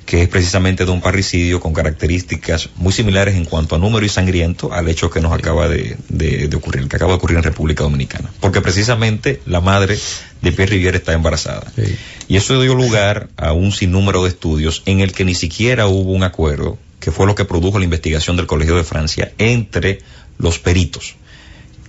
que 0.06 0.22
es 0.22 0.30
precisamente 0.30 0.86
de 0.86 0.92
un 0.92 1.02
parricidio 1.02 1.60
con 1.60 1.74
características 1.74 2.70
muy 2.76 2.94
similares 2.94 3.36
en 3.36 3.46
cuanto 3.46 3.76
a 3.76 3.80
número 3.80 4.06
y 4.06 4.10
sangriento 4.10 4.72
al 4.72 4.88
hecho 4.88 5.10
que 5.10 5.20
nos 5.20 5.34
acaba 5.34 5.68
de, 5.68 5.98
de, 6.10 6.48
de 6.48 6.56
ocurrir, 6.56 6.88
que 6.88 6.96
acaba 6.96 7.14
de 7.14 7.18
ocurrir 7.18 7.38
en 7.38 7.44
República 7.44 7.84
Dominicana. 7.84 8.32
Porque 8.40 8.62
precisamente 8.62 9.42
la 9.46 9.62
madre 9.62 9.98
de 10.42 10.52
Pierre 10.52 10.76
Rivière 10.76 10.96
está 10.96 11.14
embarazada. 11.14 11.72
Sí. 11.76 11.96
Y 12.28 12.38
eso 12.38 12.62
dio 12.62 12.76
lugar 12.76 13.30
a 13.36 13.54
un 13.54 13.72
sinnúmero 13.72 14.24
de 14.24 14.30
estudios 14.30 14.84
en 14.86 15.00
el 15.00 15.12
que 15.12 15.26
ni 15.26 15.34
siquiera 15.34 15.88
hubo 15.88 16.12
un 16.12 16.24
acuerdo, 16.24 16.78
que 17.00 17.12
fue 17.12 17.26
lo 17.26 17.34
que 17.34 17.46
produjo 17.46 17.80
la 17.80 17.86
investigación 17.86 18.38
del 18.38 18.46
Colegio 18.46 18.76
de 18.76 18.84
Francia, 18.84 19.32
entre 19.40 20.00
los 20.38 20.60
peritos 20.60 21.16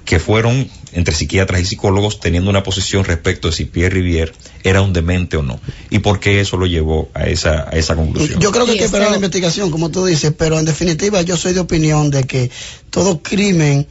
que 0.06 0.20
fueron 0.20 0.70
entre 0.92 1.14
psiquiatras 1.14 1.60
y 1.60 1.64
psicólogos 1.66 2.20
teniendo 2.20 2.48
una 2.48 2.62
posición 2.62 3.04
respecto 3.04 3.48
de 3.48 3.54
si 3.54 3.64
Pierre 3.66 3.96
Rivière 4.00 4.32
era 4.62 4.80
un 4.80 4.92
demente 4.92 5.36
o 5.36 5.42
no. 5.42 5.60
Y 5.90 5.98
por 5.98 6.20
qué 6.20 6.40
eso 6.40 6.56
lo 6.56 6.66
llevó 6.66 7.10
a 7.12 7.26
esa, 7.26 7.68
a 7.68 7.72
esa 7.72 7.96
conclusión. 7.96 8.40
Yo 8.40 8.52
creo 8.52 8.64
que 8.64 8.72
hay 8.72 8.78
que 8.78 8.84
esperar 8.84 9.10
la 9.10 9.16
investigación, 9.16 9.70
como 9.70 9.90
tú 9.90 10.06
dices, 10.06 10.32
pero 10.38 10.58
en 10.58 10.64
definitiva 10.64 11.20
yo 11.22 11.36
soy 11.36 11.52
de 11.52 11.60
opinión 11.60 12.10
de 12.10 12.24
que 12.24 12.50
todo 12.88 13.20
crimen 13.20 13.86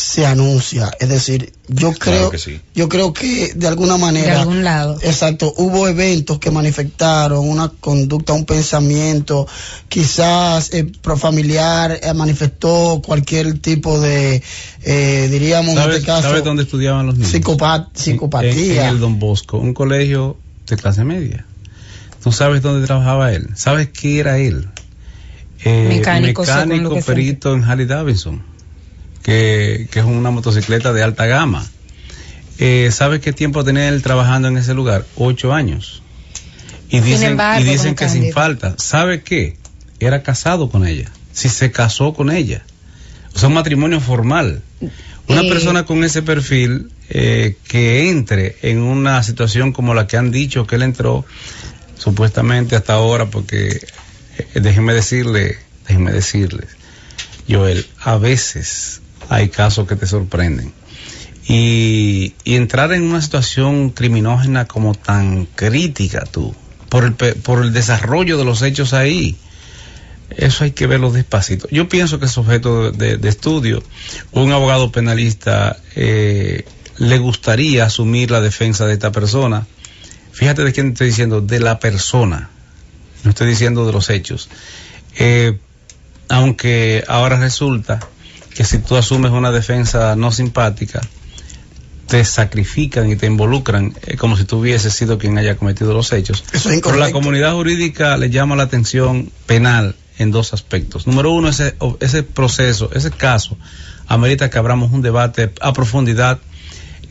se 0.00 0.26
anuncia. 0.26 0.90
Es 0.98 1.08
decir, 1.08 1.52
yo 1.68 1.92
creo, 1.92 1.98
claro 1.98 2.30
que 2.30 2.38
sí. 2.38 2.60
yo 2.74 2.88
creo 2.88 3.12
que 3.12 3.52
de 3.54 3.66
alguna 3.68 3.96
manera, 3.96 4.34
de 4.34 4.40
algún 4.40 4.64
lado. 4.64 4.98
exacto, 5.02 5.52
hubo 5.56 5.86
eventos 5.86 6.38
que 6.38 6.50
manifestaron 6.50 7.46
una 7.46 7.68
conducta, 7.68 8.32
un 8.32 8.46
pensamiento, 8.46 9.46
quizás 9.88 10.72
eh, 10.72 10.90
profamiliar 11.02 12.00
eh, 12.02 12.14
manifestó 12.14 13.02
cualquier 13.04 13.58
tipo 13.58 14.00
de, 14.00 14.42
eh, 14.82 15.28
diríamos 15.30 15.76
en 15.76 15.90
este 15.90 16.02
caso, 16.02 16.28
¿Sabes 16.28 16.44
dónde 16.44 16.62
estudiaban 16.62 17.06
los 17.06 17.16
niños? 17.16 17.30
Psicopat, 17.30 17.94
psicopatía. 17.94 18.82
En, 18.82 18.88
en, 18.88 18.94
el 18.94 19.00
Don 19.00 19.18
Bosco, 19.18 19.58
un 19.58 19.74
colegio 19.74 20.36
de 20.66 20.76
clase 20.76 21.04
media. 21.04 21.44
¿Tú 22.22 22.32
sabes 22.32 22.62
dónde 22.62 22.86
trabajaba 22.86 23.32
él? 23.32 23.48
¿Sabes 23.54 23.88
qué 23.88 24.18
era 24.18 24.38
él? 24.38 24.68
Eh, 25.62 25.86
mecánico, 25.88 26.42
mecánico 26.42 27.00
perito 27.02 27.54
en 27.54 27.64
Harley 27.64 27.86
Davidson 27.86 28.49
que, 29.22 29.88
que 29.90 29.98
es 29.98 30.04
una 30.04 30.30
motocicleta 30.30 30.92
de 30.92 31.02
alta 31.02 31.26
gama. 31.26 31.66
Eh, 32.58 32.90
¿Sabe 32.92 33.20
qué 33.20 33.32
tiempo 33.32 33.64
tenía 33.64 33.88
él 33.88 34.02
trabajando 34.02 34.48
en 34.48 34.58
ese 34.58 34.74
lugar? 34.74 35.06
Ocho 35.16 35.52
años. 35.52 36.02
Y 36.90 37.00
dicen, 37.00 37.32
embargo, 37.32 37.64
y 37.64 37.64
dicen 37.64 37.94
que 37.94 38.08
sin 38.08 38.32
falta. 38.32 38.74
¿Sabe 38.78 39.22
qué? 39.22 39.56
Era 39.98 40.22
casado 40.22 40.70
con 40.70 40.86
ella. 40.86 41.10
Si 41.32 41.48
se 41.48 41.70
casó 41.70 42.12
con 42.12 42.30
ella. 42.30 42.64
O 43.34 43.38
sea, 43.38 43.48
un 43.48 43.54
matrimonio 43.54 44.00
formal. 44.00 44.62
Una 45.28 45.42
eh, 45.42 45.48
persona 45.48 45.84
con 45.84 46.02
ese 46.02 46.22
perfil 46.22 46.90
eh, 47.08 47.56
que 47.66 48.10
entre 48.10 48.56
en 48.62 48.82
una 48.82 49.22
situación 49.22 49.72
como 49.72 49.94
la 49.94 50.06
que 50.06 50.16
han 50.16 50.30
dicho 50.30 50.66
que 50.66 50.76
él 50.76 50.82
entró, 50.82 51.24
supuestamente 51.96 52.76
hasta 52.76 52.94
ahora, 52.94 53.30
porque 53.30 53.80
eh, 54.38 54.60
déjenme 54.60 54.92
decirle, 54.92 55.58
déjenme 55.86 56.12
decirles, 56.12 56.68
Joel, 57.48 57.86
a 58.00 58.16
veces 58.16 59.00
hay 59.30 59.48
casos 59.48 59.86
que 59.86 59.96
te 59.96 60.06
sorprenden. 60.06 60.72
Y, 61.46 62.34
entrar 62.44 62.92
en 62.92 63.04
una 63.04 63.22
situación 63.22 63.90
criminógena 63.90 64.66
como 64.66 64.94
tan 64.94 65.46
crítica 65.46 66.24
tú, 66.24 66.54
por 66.88 67.04
el, 67.04 67.14
por 67.14 67.62
el 67.62 67.72
desarrollo 67.72 68.36
de 68.36 68.44
los 68.44 68.60
hechos 68.62 68.92
ahí, 68.92 69.36
eso 70.36 70.64
hay 70.64 70.72
que 70.72 70.86
verlo 70.86 71.12
despacito. 71.12 71.68
Yo 71.70 71.88
pienso 71.88 72.18
que 72.18 72.26
es 72.26 72.36
objeto 72.38 72.90
de, 72.90 73.16
de 73.16 73.28
estudio. 73.28 73.82
Un 74.32 74.52
abogado 74.52 74.92
penalista 74.92 75.76
eh, 75.94 76.64
le 76.98 77.18
gustaría 77.18 77.84
asumir 77.84 78.30
la 78.30 78.40
defensa 78.40 78.86
de 78.86 78.94
esta 78.94 79.12
persona. 79.12 79.66
Fíjate 80.32 80.64
de 80.64 80.72
quién 80.72 80.88
estoy 80.88 81.08
diciendo, 81.08 81.40
de 81.40 81.60
la 81.60 81.78
persona. 81.78 82.50
No 83.22 83.30
estoy 83.30 83.48
diciendo 83.48 83.86
de 83.86 83.92
los 83.92 84.10
hechos. 84.10 84.48
Eh, 85.18 85.58
aunque 86.28 87.04
ahora 87.08 87.38
resulta 87.38 88.00
que 88.54 88.64
si 88.64 88.78
tú 88.78 88.96
asumes 88.96 89.30
una 89.32 89.50
defensa 89.50 90.16
no 90.16 90.32
simpática, 90.32 91.00
te 92.06 92.24
sacrifican 92.24 93.08
y 93.08 93.16
te 93.16 93.26
involucran 93.26 93.94
eh, 94.04 94.16
como 94.16 94.36
si 94.36 94.44
tú 94.44 94.58
hubieses 94.58 94.92
sido 94.92 95.16
quien 95.16 95.38
haya 95.38 95.56
cometido 95.56 95.94
los 95.94 96.12
hechos. 96.12 96.44
Eso 96.52 96.70
es 96.70 96.80
Pero 96.82 96.96
la 96.96 97.12
comunidad 97.12 97.52
jurídica 97.52 98.16
le 98.16 98.30
llama 98.30 98.56
la 98.56 98.64
atención 98.64 99.30
penal 99.46 99.94
en 100.18 100.32
dos 100.32 100.52
aspectos. 100.52 101.06
Número 101.06 101.30
uno, 101.32 101.48
ese, 101.48 101.76
ese 102.00 102.22
proceso, 102.24 102.90
ese 102.92 103.10
caso, 103.10 103.56
amerita 104.06 104.50
que 104.50 104.58
abramos 104.58 104.92
un 104.92 105.02
debate 105.02 105.52
a 105.60 105.72
profundidad 105.72 106.40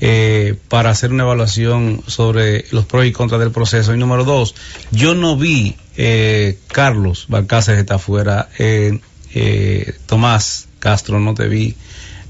eh, 0.02 0.56
para 0.70 0.92
hacer 0.92 1.12
una 1.12 1.24
evaluación 1.24 2.04
sobre 2.08 2.66
los 2.72 2.86
pros 2.86 3.06
y 3.06 3.12
contras 3.12 3.42
del 3.42 3.52
proceso. 3.52 3.94
Y 3.94 3.98
número 3.98 4.26
dos, 4.26 4.54
yo 4.92 5.16
no 5.16 5.36
vi, 5.36 5.76
eh, 5.98 6.60
Carlos 6.68 7.26
Balcácer 7.28 7.78
está 7.80 7.96
afuera, 7.96 8.50
eh, 8.58 9.00
Tomás 10.06 10.69
Castro, 10.80 11.20
no 11.20 11.34
te 11.34 11.48
vi, 11.48 11.76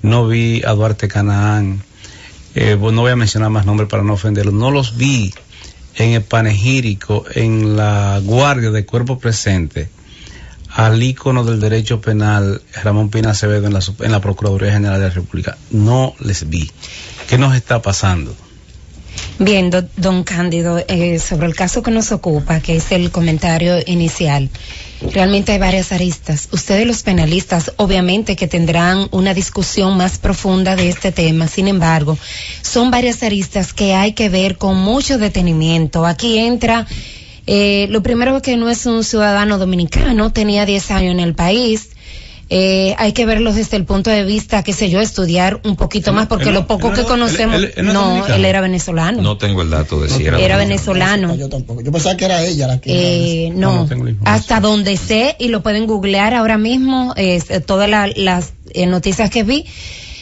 no 0.01 0.27
vi 0.27 0.61
a 0.65 0.71
Duarte 0.71 1.07
Canaán, 1.07 1.83
eh, 2.55 2.77
no 2.79 3.01
voy 3.01 3.11
a 3.11 3.15
mencionar 3.15 3.49
más 3.49 3.65
nombres 3.65 3.89
para 3.89 4.03
no 4.03 4.13
ofenderlos, 4.13 4.53
no 4.53 4.71
los 4.71 4.97
vi 4.97 5.33
en 5.95 6.11
el 6.11 6.23
panegírico, 6.23 7.25
en 7.33 7.75
la 7.75 8.19
guardia 8.23 8.71
de 8.71 8.85
cuerpo 8.85 9.19
presente, 9.19 9.89
al 10.69 11.01
ícono 11.01 11.43
del 11.43 11.59
derecho 11.59 11.99
penal, 11.99 12.61
Ramón 12.83 13.09
Pina 13.09 13.31
Acevedo, 13.31 13.67
en 13.67 13.73
la, 13.73 13.81
en 13.99 14.11
la 14.11 14.21
Procuraduría 14.21 14.73
General 14.73 14.99
de 14.99 15.07
la 15.07 15.13
República. 15.13 15.57
No 15.71 16.15
les 16.19 16.47
vi. 16.49 16.71
¿Qué 17.27 17.37
nos 17.37 17.55
está 17.55 17.81
pasando? 17.81 18.35
Bien, 19.39 19.69
do, 19.69 19.83
don 19.95 20.25
Cándido, 20.25 20.83
eh, 20.87 21.17
sobre 21.17 21.47
el 21.47 21.55
caso 21.55 21.81
que 21.81 21.91
nos 21.91 22.11
ocupa, 22.11 22.59
que 22.59 22.75
es 22.75 22.91
el 22.91 23.09
comentario 23.09 23.77
inicial, 23.85 24.49
realmente 25.13 25.53
hay 25.53 25.59
varias 25.59 25.93
aristas. 25.93 26.49
Ustedes 26.51 26.85
los 26.85 27.03
penalistas, 27.03 27.71
obviamente 27.77 28.35
que 28.35 28.47
tendrán 28.47 29.07
una 29.11 29.33
discusión 29.33 29.95
más 29.95 30.17
profunda 30.17 30.75
de 30.75 30.89
este 30.89 31.13
tema, 31.13 31.47
sin 31.47 31.69
embargo, 31.69 32.17
son 32.61 32.91
varias 32.91 33.23
aristas 33.23 33.71
que 33.71 33.93
hay 33.93 34.11
que 34.11 34.27
ver 34.27 34.57
con 34.57 34.77
mucho 34.77 35.17
detenimiento. 35.17 36.05
Aquí 36.05 36.37
entra... 36.37 36.85
Eh, 37.51 37.87
lo 37.89 38.03
primero 38.03 38.43
que 38.43 38.57
no 38.57 38.69
es 38.69 38.85
un 38.85 39.03
ciudadano 39.03 39.57
dominicano, 39.57 40.31
tenía 40.31 40.67
10 40.67 40.91
años 40.91 41.13
en 41.13 41.19
el 41.19 41.33
país, 41.33 41.89
eh, 42.51 42.95
hay 42.97 43.13
que 43.13 43.27
verlos 43.27 43.55
desde 43.55 43.77
el 43.77 43.85
punto 43.85 44.09
de 44.09 44.23
vista, 44.23 44.63
qué 44.63 44.73
sé 44.73 44.89
yo, 44.89 44.99
estudiar 44.99 45.61
un 45.63 45.75
poquito 45.75 46.13
más, 46.13 46.25
porque 46.25 46.51
lo 46.51 46.65
poco 46.65 46.91
que 46.91 47.03
conocemos, 47.03 47.61
no, 47.83 48.25
él 48.25 48.43
era 48.43 48.59
venezolano. 48.59 49.21
No 49.21 49.37
tengo 49.37 49.61
el 49.61 49.69
dato 49.69 50.01
de 50.01 50.09
si 50.09 50.25
era, 50.25 50.39
era 50.39 50.57
venezolano. 50.57 51.35
Yo 51.35 51.47
tampoco, 51.47 51.81
yo 51.81 51.91
pensaba 51.91 52.17
que 52.17 52.25
era 52.25 52.43
ella 52.43 52.65
la 52.65 52.81
que... 52.81 53.45
Eh, 53.47 53.51
no, 53.51 53.87
hasta 54.25 54.59
donde 54.61 54.97
sé, 54.97 55.35
y 55.37 55.49
lo 55.49 55.61
pueden 55.61 55.85
googlear 55.85 56.33
ahora 56.33 56.57
mismo, 56.57 57.13
es, 57.17 57.45
todas 57.67 57.87
la, 57.87 58.07
las 58.15 58.53
eh, 58.73 58.87
noticias 58.87 59.29
que 59.29 59.43
vi, 59.43 59.65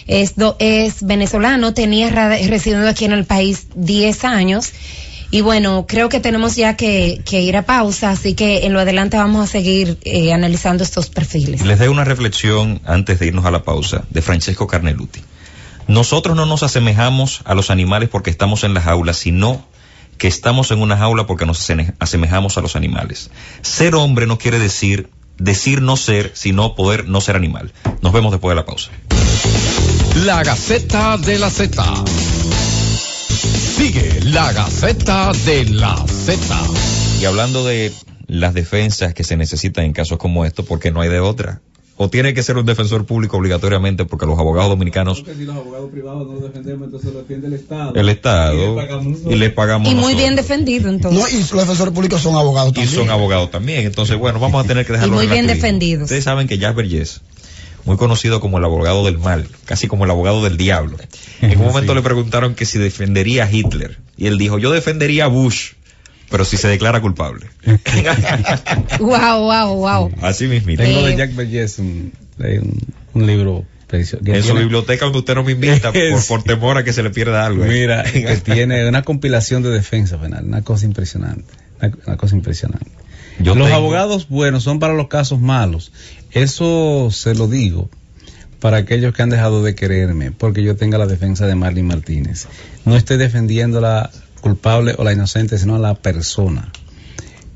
es, 0.08 0.36
do, 0.36 0.58
es 0.60 1.04
venezolano, 1.06 1.74
tenía 1.74 2.10
residiendo 2.10 2.90
aquí 2.90 3.06
en 3.06 3.14
el 3.14 3.24
país 3.24 3.68
10 3.76 4.26
años, 4.26 4.74
Y 5.30 5.42
bueno, 5.42 5.86
creo 5.88 6.08
que 6.08 6.20
tenemos 6.22 6.56
ya 6.56 6.78
que, 6.78 7.22
que 7.26 7.42
ir 7.42 7.58
a 7.58 7.64
pausa, 7.66 8.12
así 8.12 8.34
que 8.34 8.66
en 8.66 8.72
lo 8.74 8.80
adelante 8.80 9.18
vamos 9.18 9.44
a 9.44 9.52
seguir 9.52 9.98
eh, 10.04 10.32
analizando 10.32 10.84
estos 10.86 11.10
perfiles. 11.10 11.66
Les 11.66 11.78
doy 11.80 11.90
una 11.90 12.06
reflexión 12.06 12.80
antes 12.86 13.20
de 13.20 13.28
irnos 13.28 13.46
a 13.46 13.52
la 13.52 13.64
pausa 13.64 14.06
de 14.10 14.22
Francesco 14.22 14.68
Carneluti. 14.68 15.22
Nosotros 15.88 16.36
no 16.36 16.46
nos 16.46 16.64
asemejamos 16.64 17.42
a 17.46 17.56
los 17.56 17.70
animales 17.70 18.08
porque 18.10 18.30
estamos 18.30 18.64
en 18.64 18.74
las 18.74 18.86
jaulas, 18.86 19.18
sino 19.18 19.66
que 20.18 20.28
estamos 20.28 20.72
en 20.72 20.82
una 20.82 20.98
jaula 20.98 21.28
porque 21.28 21.46
nos 21.46 21.60
aseme- 21.70 21.94
asemejamos 22.00 22.58
a 22.58 22.62
los 22.62 22.76
animales. 22.76 23.30
Ser 23.62 23.96
hombre 23.96 24.28
no 24.28 24.38
quiere 24.38 24.60
decir 24.60 25.10
decir 25.38 25.82
no 25.84 25.98
ser, 25.98 26.32
sino 26.34 26.74
poder 26.74 27.08
no 27.08 27.22
ser 27.22 27.36
animal. 27.36 27.72
Nos 28.02 28.12
vemos 28.12 28.32
después 28.32 28.52
de 28.52 28.56
la 28.56 28.66
pausa. 28.66 28.90
La 30.26 30.44
Gaceta 30.44 31.18
de 31.18 31.38
la 31.38 31.50
Z. 31.52 31.84
Sigue 33.78 34.20
la 34.24 34.52
Gaceta 34.54 35.32
de 35.46 35.66
la 35.66 35.96
Z. 36.08 36.40
Y 37.22 37.26
hablando 37.26 37.64
de 37.64 37.94
las 38.26 38.56
defensas 38.56 39.14
que 39.14 39.24
se 39.24 39.38
necesitan 39.38 39.86
en 39.86 39.94
casos 39.94 40.18
como 40.18 40.46
estos, 40.46 40.66
porque 40.66 40.90
no 40.92 41.02
hay 41.02 41.10
de 41.10 41.20
otra. 41.20 41.62
O 41.96 42.10
tiene 42.10 42.34
que 42.34 42.44
ser 42.44 42.58
un 42.58 42.66
defensor 42.66 43.06
público 43.06 43.38
obligatoriamente 43.38 44.06
porque 44.06 44.26
los 44.26 44.38
abogados 44.38 44.70
dominicanos, 44.70 45.22
Porque 45.22 45.36
si 45.36 45.46
los 45.46 45.56
abogados 45.56 45.90
privados 45.92 46.28
no 46.28 46.34
lo 46.34 46.42
defendemos, 46.42 46.86
entonces 46.86 47.12
lo 47.12 47.20
defiende 47.20 47.48
el 47.48 47.54
Estado. 47.54 47.94
el 47.96 48.10
Estado, 48.10 48.54
Y 48.54 48.68
le 48.68 48.76
pagamos 48.76 49.20
y 49.30 49.36
le 49.36 49.50
pagamos 49.50 49.92
Y 49.92 49.96
muy 49.96 50.16
bien 50.16 50.36
defendido 50.36 50.90
entonces. 50.90 51.20
No, 51.20 51.28
y 51.28 51.40
los 51.40 51.52
defensores 51.52 51.94
públicos 51.94 52.22
son 52.22 52.36
abogados 52.36 52.72
y 52.72 52.76
también. 52.76 52.96
son 52.96 53.10
abogados 53.10 53.50
también. 53.52 53.86
Entonces, 53.86 54.18
bueno, 54.18 54.40
vamos 54.40 54.64
a 54.64 54.68
tener 54.68 54.86
que 54.86 54.94
dejarlo 54.94 55.16
Y 55.16 55.18
muy 55.18 55.28
bien 55.28 55.48
defendidos. 55.48 56.04
Ustedes 56.04 56.24
saben 56.24 56.48
que 56.48 56.60
Jasper 56.60 56.88
Yes, 56.88 57.22
muy 57.88 57.98
conocido 57.98 58.40
como 58.40 58.60
el 58.60 58.64
abogado 58.66 59.04
del 59.06 59.18
mal, 59.18 59.48
casi 59.66 59.88
como 59.88 60.06
el 60.06 60.12
abogado 60.12 60.44
del 60.44 60.58
diablo. 60.58 60.98
En 61.42 61.58
un 61.60 61.66
momento 61.70 61.96
le 61.96 62.02
preguntaron 62.04 62.54
que 62.54 62.66
si 62.66 62.78
defendería 62.78 63.46
a 63.46 63.52
Hitler. 63.52 63.98
Y 64.18 64.28
él 64.28 64.38
dijo, 64.38 64.60
yo 64.60 64.72
defendería 64.72 65.26
a 65.26 65.28
Bush, 65.28 65.72
pero 66.30 66.44
si 66.46 66.58
se 66.58 66.68
declara 66.68 67.02
culpable. 67.02 67.48
Wow, 69.00 69.40
wow, 69.42 69.76
wow. 69.76 70.12
Así 70.22 70.48
mismito. 70.48 70.84
Tengo 70.84 71.02
de 71.04 71.14
Eh, 71.14 71.18
Jack 71.18 71.36
Vergés 71.36 71.80
un, 71.80 72.12
un, 72.40 72.80
un 73.14 73.26
libro 73.28 73.66
En 73.92 74.06
su 74.44 74.54
biblioteca 74.54 75.06
donde 75.06 75.20
usted 75.20 75.36
no 75.36 75.44
me 75.44 75.54
invita 75.54 75.92
por, 75.94 76.26
por 76.28 76.44
temor 76.44 76.78
a 76.78 76.84
que 76.84 76.94
se 76.94 77.04
le 77.04 77.10
pierda 77.10 77.46
algo. 77.46 77.64
¿eh? 77.66 77.68
Mira, 77.70 78.04
que 78.12 78.38
tiene 78.44 78.88
una 78.88 79.04
compilación 79.04 79.64
de 79.64 79.70
defensa 79.70 80.20
penal, 80.20 80.46
una 80.46 80.62
cosa 80.64 80.86
impresionante. 80.86 81.46
Una, 81.80 81.92
una 82.08 82.18
cosa 82.18 82.36
impresionante. 82.36 82.92
Yo 83.40 83.54
los 83.54 83.68
tengo- 83.68 83.78
abogados 83.78 84.28
buenos 84.30 84.64
son 84.64 84.80
para 84.80 84.94
los 84.94 85.08
casos 85.10 85.40
malos. 85.40 85.92
Eso 86.32 87.10
se 87.12 87.36
lo 87.36 87.48
digo 87.48 87.90
para 88.60 88.78
aquellos 88.78 89.14
que 89.14 89.22
han 89.22 89.30
dejado 89.30 89.64
de 89.64 89.76
quererme, 89.76 90.32
porque 90.32 90.64
yo 90.64 90.76
tenga 90.76 90.98
la 90.98 91.06
defensa 91.06 91.46
de 91.46 91.56
Marlene 91.56 91.88
Martínez. 91.88 92.48
No 92.86 92.96
estoy 92.96 93.18
defendiendo 93.18 93.80
la 93.82 94.10
culpable 94.42 94.96
o 94.98 95.04
la 95.04 95.14
inocente, 95.14 95.58
sino 95.58 95.76
a 95.76 95.80
la 95.80 95.96
persona. 95.96 96.72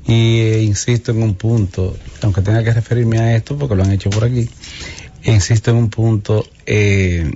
Y 0.06 0.40
eh, 0.40 0.62
insisto 0.62 1.12
en 1.12 1.22
un 1.22 1.34
punto, 1.34 1.96
aunque 2.22 2.42
tenga 2.42 2.62
que 2.62 2.72
referirme 2.72 3.18
a 3.18 3.36
esto, 3.36 3.56
porque 3.56 3.74
lo 3.74 3.82
han 3.82 3.92
hecho 3.92 4.10
por 4.10 4.24
aquí, 4.24 4.48
insisto 5.24 5.70
en 5.70 5.76
un 5.76 5.90
punto, 5.90 6.46
eh, 6.66 7.32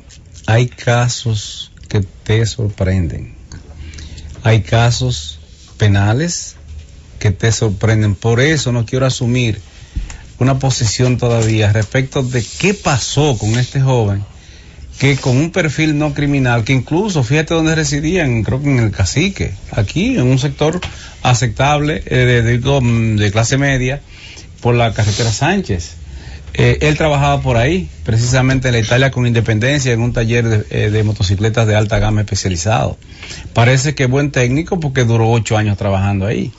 hay 0.47 0.69
casos 0.69 1.73
que 1.88 2.00
te 2.00 2.45
sorprenden. 2.47 3.35
Hay 4.43 4.62
casos 4.62 5.40
penales 5.76 6.57
que 7.19 7.31
te 7.31 7.50
sorprenden. 7.50 8.14
Por 8.14 8.40
eso 8.40 8.73
no 8.73 8.87
quiero 8.87 9.07
asumir 9.07 9.61
una 10.38 10.59
posición 10.59 11.16
todavía 11.16 11.73
respecto 11.73 12.23
de 12.23 12.45
qué 12.59 12.75
pasó 12.75 13.37
con 13.38 13.59
este 13.59 13.81
joven 13.81 14.25
que 14.99 15.16
con 15.16 15.37
un 15.37 15.50
perfil 15.50 15.99
no 15.99 16.14
criminal, 16.14 16.64
que 16.64 16.73
incluso, 16.73 17.23
fíjate 17.23 17.55
dónde 17.55 17.75
residían, 17.75 18.43
creo 18.43 18.62
que 18.62 18.71
en 18.71 18.78
el 18.78 18.90
cacique, 18.90 19.52
aquí, 19.73 20.16
en 20.16 20.23
un 20.23 20.38
sector 20.38 20.81
aceptable, 21.23 22.02
eh, 22.07 22.16
de, 22.16 22.43
digo, 22.43 22.81
mm, 22.81 23.16
de 23.16 23.31
clase 23.31 23.59
media, 23.59 24.00
por 24.61 24.75
la 24.75 24.95
carretera 24.95 25.31
Sánchez. 25.31 25.97
Eh, 26.55 26.78
él 26.81 26.97
trabajaba 26.97 27.43
por 27.43 27.59
ahí, 27.59 27.90
precisamente 28.05 28.69
en 28.69 28.75
la 28.75 28.81
Italia 28.81 29.11
con 29.11 29.26
Independencia, 29.26 29.93
en 29.93 30.00
un 30.00 30.14
taller 30.14 30.49
de, 30.49 30.66
eh, 30.71 30.90
de 30.90 31.02
motocicletas 31.02 31.66
de 31.66 31.76
alta 31.76 31.99
gama 31.99 32.23
especializado. 32.23 32.97
Parece 33.52 33.95
que 33.95 34.07
buen 34.07 34.31
técnico 34.31 34.81
porque 34.81 35.05
duró 35.05 35.31
ocho 35.31 35.59
años 35.59 35.76
trabajando 35.76 36.25
ahí. 36.25 36.52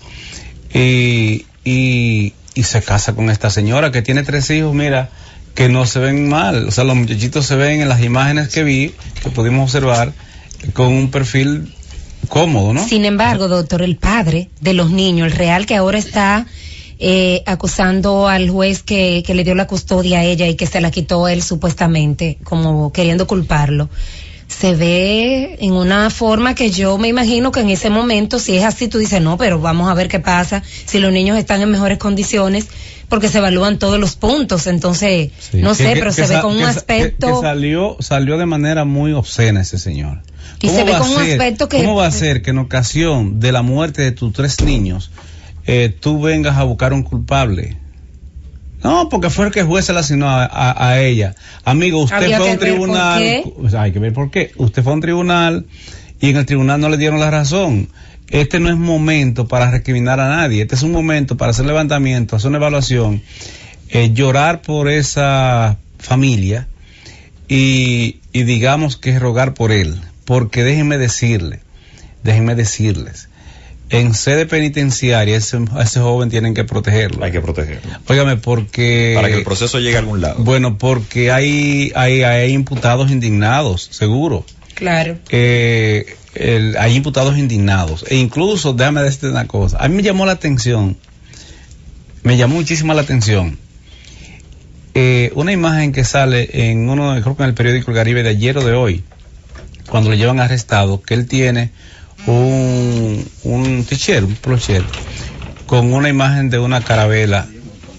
Y, 0.71 1.47
y, 1.65 2.33
y 2.57 2.63
se 2.63 2.81
casa 2.81 3.13
con 3.13 3.29
esta 3.29 3.51
señora 3.51 3.91
que 3.91 4.01
tiene 4.01 4.23
tres 4.23 4.49
hijos, 4.49 4.73
mira, 4.73 5.11
que 5.53 5.69
no 5.69 5.85
se 5.85 5.99
ven 5.99 6.27
mal. 6.27 6.67
O 6.67 6.71
sea, 6.71 6.85
los 6.85 6.95
muchachitos 6.95 7.45
se 7.45 7.55
ven 7.55 7.81
en 7.81 7.87
las 7.87 8.01
imágenes 8.01 8.47
que 8.47 8.63
vi, 8.63 8.95
que 9.21 9.29
pudimos 9.29 9.65
observar, 9.65 10.11
con 10.73 10.87
un 10.87 11.11
perfil 11.11 11.71
cómodo, 12.29 12.73
¿no? 12.73 12.87
Sin 12.87 13.05
embargo, 13.05 13.47
doctor, 13.47 13.83
el 13.83 13.95
padre 13.97 14.49
de 14.59 14.73
los 14.73 14.89
niños, 14.89 15.27
el 15.27 15.37
real 15.37 15.67
que 15.67 15.75
ahora 15.75 15.99
está 15.99 16.47
eh, 16.97 17.43
acusando 17.45 18.27
al 18.27 18.49
juez 18.49 18.81
que, 18.81 19.21
que 19.23 19.35
le 19.35 19.43
dio 19.43 19.53
la 19.53 19.67
custodia 19.67 20.21
a 20.21 20.23
ella 20.23 20.47
y 20.47 20.55
que 20.55 20.65
se 20.65 20.81
la 20.81 20.89
quitó 20.89 21.27
él 21.27 21.43
supuestamente, 21.43 22.39
como 22.43 22.91
queriendo 22.91 23.27
culparlo, 23.27 23.87
se 24.47 24.75
ve 24.75 25.57
en 25.59 25.73
una 25.73 26.09
forma 26.09 26.55
que 26.55 26.71
yo 26.71 26.97
me 26.97 27.09
imagino 27.09 27.51
que 27.51 27.59
en 27.59 27.69
ese 27.69 27.89
momento, 27.89 28.39
si 28.39 28.57
es 28.57 28.63
así, 28.63 28.87
tú 28.87 28.97
dices, 28.97 29.21
no, 29.21 29.37
pero 29.37 29.59
vamos 29.59 29.89
a 29.89 29.93
ver 29.93 30.07
qué 30.07 30.19
pasa, 30.19 30.63
si 30.85 30.99
los 30.99 31.11
niños 31.11 31.37
están 31.37 31.61
en 31.61 31.69
mejores 31.69 31.97
condiciones, 31.97 32.67
porque 33.09 33.29
se 33.29 33.37
evalúan 33.37 33.77
todos 33.79 33.99
los 33.99 34.15
puntos, 34.15 34.67
entonces, 34.67 35.31
Sí. 35.39 35.57
no 35.59 35.75
sé, 35.75 35.93
que- 35.93 35.99
pero 35.99 36.05
que 36.13 36.25
se 36.25 36.33
ve 36.35 36.41
con 36.41 36.55
un 36.55 36.63
aspecto... 36.63 37.41
Salió, 37.41 37.97
salió 37.99 38.37
de 38.37 38.45
manera 38.45 38.83
muy 38.85 39.11
obscena 39.13 39.61
ese 39.61 39.77
señor. 39.77 40.21
Y 40.61 40.67
¿Cómo 40.67 40.79
se 40.79 40.83
ve 40.85 40.91
va 40.91 40.97
a 40.97 41.01
con 41.01 41.09
un 41.11 41.15
ser- 41.17 41.31
aspecto 41.33 41.69
que- 41.69 41.77
¿Cómo 41.83 41.95
va 41.95 42.07
a 42.07 42.11
ser 42.11 42.41
que 42.41 42.49
en 42.51 42.57
ocasión 42.57 43.39
de 43.39 43.51
la 43.51 43.61
muerte 43.61 44.01
de 44.01 44.11
tus 44.11 44.33
tres 44.33 44.59
niños, 44.61 45.11
eh, 45.65 45.93
tú 45.99 46.21
vengas 46.21 46.57
a 46.57 46.63
buscar 46.63 46.93
un 46.93 47.03
culpable? 47.03 47.77
No, 48.83 49.09
porque 49.09 49.29
fue 49.29 49.47
el 49.47 49.51
que 49.51 49.61
el 49.61 49.65
juez 49.65 49.85
se 49.85 49.93
la 49.93 50.01
asignó 50.01 50.29
a, 50.29 50.45
a- 50.45 50.89
a 50.89 51.01
ella. 51.01 51.35
Amigo, 51.65 52.01
usted 52.03 52.17
fue 52.37 52.49
a 52.49 52.51
un 52.53 52.59
tribunal. 52.59 53.19
sea, 53.69 53.81
hay 53.83 53.91
que 53.91 53.99
ver 53.99 54.13
por 54.13 54.29
qué. 54.31 54.51
Usted 54.57 54.83
fue 54.83 54.91
a 54.91 54.95
un 54.95 55.01
tribunal 55.01 55.65
y 56.21 56.29
en 56.29 56.37
el 56.37 56.45
tribunal 56.45 56.79
no 56.79 56.89
le 56.89 56.97
dieron 56.97 57.19
la 57.19 57.31
razón. 57.31 57.89
Este 58.29 58.59
no 58.59 58.69
es 58.69 58.75
momento 58.77 59.47
para 59.47 59.71
recriminar 59.71 60.19
a 60.19 60.27
nadie. 60.29 60.61
Este 60.63 60.75
es 60.75 60.83
un 60.83 60.91
momento 60.91 61.37
para 61.37 61.51
hacer 61.51 61.65
levantamiento, 61.65 62.35
hacer 62.35 62.49
una 62.49 62.57
evaluación, 62.57 63.21
eh, 63.89 64.11
llorar 64.13 64.61
por 64.61 64.89
esa 64.89 65.77
familia 65.97 66.67
y, 67.47 68.19
y 68.33 68.43
digamos 68.43 68.97
que 68.97 69.17
rogar 69.19 69.53
por 69.53 69.71
él. 69.71 69.95
Porque 70.25 70.63
déjenme 70.63 70.97
decirle, 70.97 71.61
déjenme 72.23 72.53
decirles, 72.55 73.26
en 73.89 74.13
sede 74.13 74.45
penitenciaria 74.45 75.37
ese, 75.37 75.57
a 75.73 75.83
ese 75.83 75.99
joven 76.01 76.29
tienen 76.29 76.53
que 76.53 76.63
protegerlo. 76.65 77.23
Hay 77.23 77.31
que 77.31 77.39
protegerlo. 77.41 77.91
Óigame, 78.07 78.35
porque... 78.37 79.13
Para 79.15 79.29
que 79.29 79.35
el 79.35 79.43
proceso 79.43 79.79
llegue 79.79 79.95
a 79.95 79.99
algún 79.99 80.19
lado. 80.21 80.43
Bueno, 80.43 80.77
porque 80.77 81.31
hay, 81.31 81.91
hay, 81.95 82.23
hay 82.23 82.51
imputados 82.51 83.09
indignados, 83.11 83.87
seguro. 83.91 84.45
Claro. 84.75 85.17
Eh, 85.29 86.05
el- 86.35 86.75
hay 86.77 86.95
imputados 86.95 87.37
indignados. 87.37 88.03
E 88.09 88.17
incluso, 88.17 88.73
déjame 88.73 89.01
decirte 89.03 89.29
una 89.29 89.47
cosa. 89.47 89.77
A 89.79 89.87
mí 89.87 89.95
me 89.95 90.03
llamó 90.03 90.25
la 90.25 90.33
atención, 90.33 90.97
me 92.23 92.35
llamó 92.37 92.55
muchísimo 92.55 92.93
la 92.93 93.01
atención, 93.03 93.57
eh, 94.93 95.31
una 95.35 95.51
imagen 95.51 95.91
que 95.93 96.03
sale 96.03 96.69
en 96.69 96.89
uno, 96.89 97.19
creo 97.21 97.37
que 97.37 97.43
en 97.43 97.49
el 97.49 97.55
periódico 97.55 97.91
El 97.91 97.97
Caribe 97.97 98.23
de 98.23 98.29
ayer 98.29 98.57
o 98.57 98.65
de 98.65 98.73
hoy, 98.73 99.03
cuando 99.89 100.09
lo 100.09 100.15
llevan 100.15 100.39
arrestado, 100.39 101.01
que 101.01 101.13
él 101.13 101.27
tiene 101.27 101.71
un, 102.27 103.25
un 103.43 103.83
t-shirt, 103.85 104.23
un 104.25 104.35
polocher, 104.35 104.83
con 105.65 105.93
una 105.93 106.09
imagen 106.09 106.49
de 106.49 106.59
una 106.59 106.81
carabela. 106.81 107.47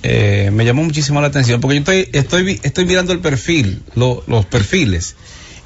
Eh, 0.03 0.51
me 0.53 0.65
llamó 0.65 0.85
muchísimo 0.85 1.21
la 1.21 1.27
atención 1.27 1.61
porque 1.61 1.75
yo 1.77 1.81
estoy, 1.81 2.09
estoy, 2.13 2.61
estoy 2.63 2.85
mirando 2.87 3.13
el 3.13 3.19
perfil, 3.21 3.83
lo- 3.95 4.23
los 4.27 4.47
perfiles. 4.47 5.17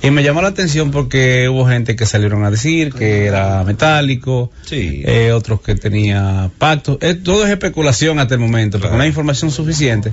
Y 0.04 0.10
me 0.10 0.24
llamó 0.24 0.42
la 0.42 0.48
atención 0.48 0.90
porque 0.90 1.48
hubo 1.48 1.64
gente 1.68 1.94
que 1.94 2.06
salieron 2.06 2.44
a 2.44 2.50
decir 2.50 2.92
que 2.92 3.26
era 3.26 3.62
metálico, 3.62 4.50
Sí. 4.66 5.02
eh, 5.04 5.30
otros 5.30 5.60
que 5.60 5.76
tenía 5.76 6.50
pacto. 6.58 6.98
Eh, 7.00 7.14
todo 7.14 7.44
es 7.44 7.50
especulación 7.52 8.18
hasta 8.18 8.34
el 8.34 8.40
momento, 8.40 8.78
porque 8.78 8.88
Claro. 8.88 8.96
no 8.96 9.02
hay 9.02 9.08
información 9.10 9.52
suficiente. 9.52 10.12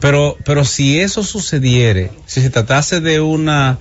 Pero, 0.00 0.38
pero 0.46 0.64
si 0.64 0.98
eso 1.00 1.22
sucediere, 1.24 2.10
si 2.24 2.40
se 2.40 2.48
tratase 2.48 3.00
de 3.02 3.20
una 3.20 3.78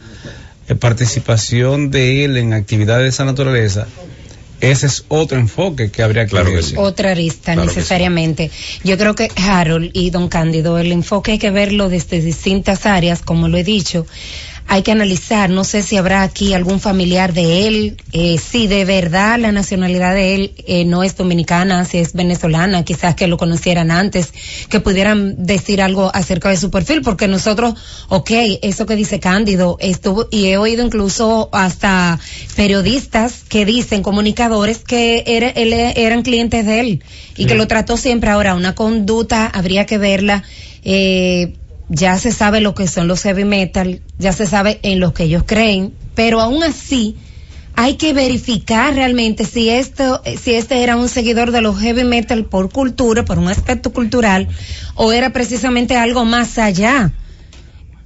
participación 0.76 1.92
de 1.92 2.26
él 2.26 2.38
en 2.38 2.54
actividades 2.54 3.04
de 3.04 3.10
esa 3.10 3.26
naturaleza, 3.26 3.88
ese 4.60 4.88
es 4.88 5.06
otro 5.08 5.38
enfoque 5.38 5.92
que 5.92 6.02
habría 6.02 6.26
que 6.26 6.32
Claro 6.32 6.52
que 6.52 6.64
sí. 6.64 6.76
otra 6.78 7.12
arista 7.12 7.54
Claro 7.54 7.70
necesariamente. 7.70 8.50
Yo 8.84 8.98
creo 8.98 9.14
que 9.14 9.30
Harold 9.36 9.92
y 9.94 10.10
Don 10.10 10.30
Cándido, 10.30 10.80
el 10.80 10.92
enfoque 10.92 11.34
hay 11.34 11.38
que 11.38 11.52
verlo 11.52 11.90
desde 11.90 12.22
distintas 12.22 12.86
áreas, 12.86 13.22
como 13.22 13.48
lo 13.48 13.58
he 13.58 13.64
dicho. 13.64 14.08
Hay 14.70 14.84
que 14.84 14.92
analizar, 14.92 15.50
no 15.50 15.64
sé 15.64 15.82
si 15.82 15.96
habrá 15.96 16.24
aquí 16.24 16.54
algún 16.54 16.82
familiar 16.82 17.34
de 17.34 17.68
él, 17.68 17.98
eh, 18.12 18.38
si 18.38 18.68
de 18.68 18.84
verdad 18.84 19.40
la 19.40 19.54
nacionalidad 19.54 20.14
de 20.14 20.36
él 20.36 20.54
eh, 20.68 20.84
no 20.84 21.04
es 21.04 21.16
dominicana, 21.16 21.86
si 21.86 22.00
es 22.00 22.14
venezolana, 22.14 22.84
quizás 22.84 23.16
que 23.16 23.28
lo 23.28 23.38
conocieran 23.38 23.92
antes, 23.92 24.34
que 24.70 24.82
pudieran 24.82 25.46
decir 25.46 25.82
algo 25.82 26.12
acerca 26.14 26.50
de 26.50 26.58
su 26.58 26.70
perfil, 26.70 27.02
porque 27.02 27.30
nosotros, 27.30 27.76
ok, 28.10 28.30
eso 28.62 28.86
que 28.86 28.98
dice 28.98 29.22
Cándido, 29.22 29.78
estuvo, 29.80 30.28
y 30.32 30.48
he 30.48 30.58
oído 30.58 30.86
incluso 30.86 31.50
hasta 31.54 32.20
periodistas 32.58 33.46
que 33.48 33.66
dicen, 33.66 34.04
comunicadores, 34.04 34.80
que 34.80 35.24
era, 35.28 35.50
él, 35.50 35.72
eran 35.72 36.24
clientes 36.24 36.66
de 36.66 36.80
él 36.82 37.04
y 37.38 37.46
que 37.46 37.56
lo 37.56 37.68
trató 37.68 37.96
siempre. 37.96 38.30
Ahora, 38.32 38.56
una 38.56 38.76
conducta 38.76 39.48
habría 39.48 39.86
que 39.86 39.98
verla. 39.98 40.44
Eh, 40.84 41.54
ya 41.90 42.18
se 42.18 42.32
sabe 42.32 42.62
lo 42.62 42.74
que 42.74 42.88
son 42.88 43.08
los 43.08 43.24
heavy 43.24 43.46
metal, 43.46 44.02
ya 44.18 44.34
se 44.34 44.46
sabe 44.46 44.80
en 44.84 45.00
lo 45.00 45.14
que 45.14 45.24
ellos 45.24 45.44
creen, 45.46 45.94
pero 46.16 46.42
aún 46.42 46.64
así 46.64 47.16
hay 47.76 47.94
que 47.94 48.12
verificar 48.14 48.96
realmente 48.96 49.46
si 49.46 49.70
esto, 49.70 50.22
si 50.42 50.56
este 50.56 50.82
era 50.82 50.96
un 50.96 51.08
seguidor 51.10 51.52
de 51.52 51.62
los 51.62 51.80
heavy 51.80 52.04
metal 52.04 52.46
por 52.46 52.72
cultura, 52.72 53.24
por 53.24 53.38
un 53.38 53.50
aspecto 53.50 53.94
cultural, 53.94 54.48
o 54.96 55.12
era 55.12 55.32
precisamente 55.32 55.96
algo 55.96 56.26
más 56.26 56.58
allá. 56.58 57.14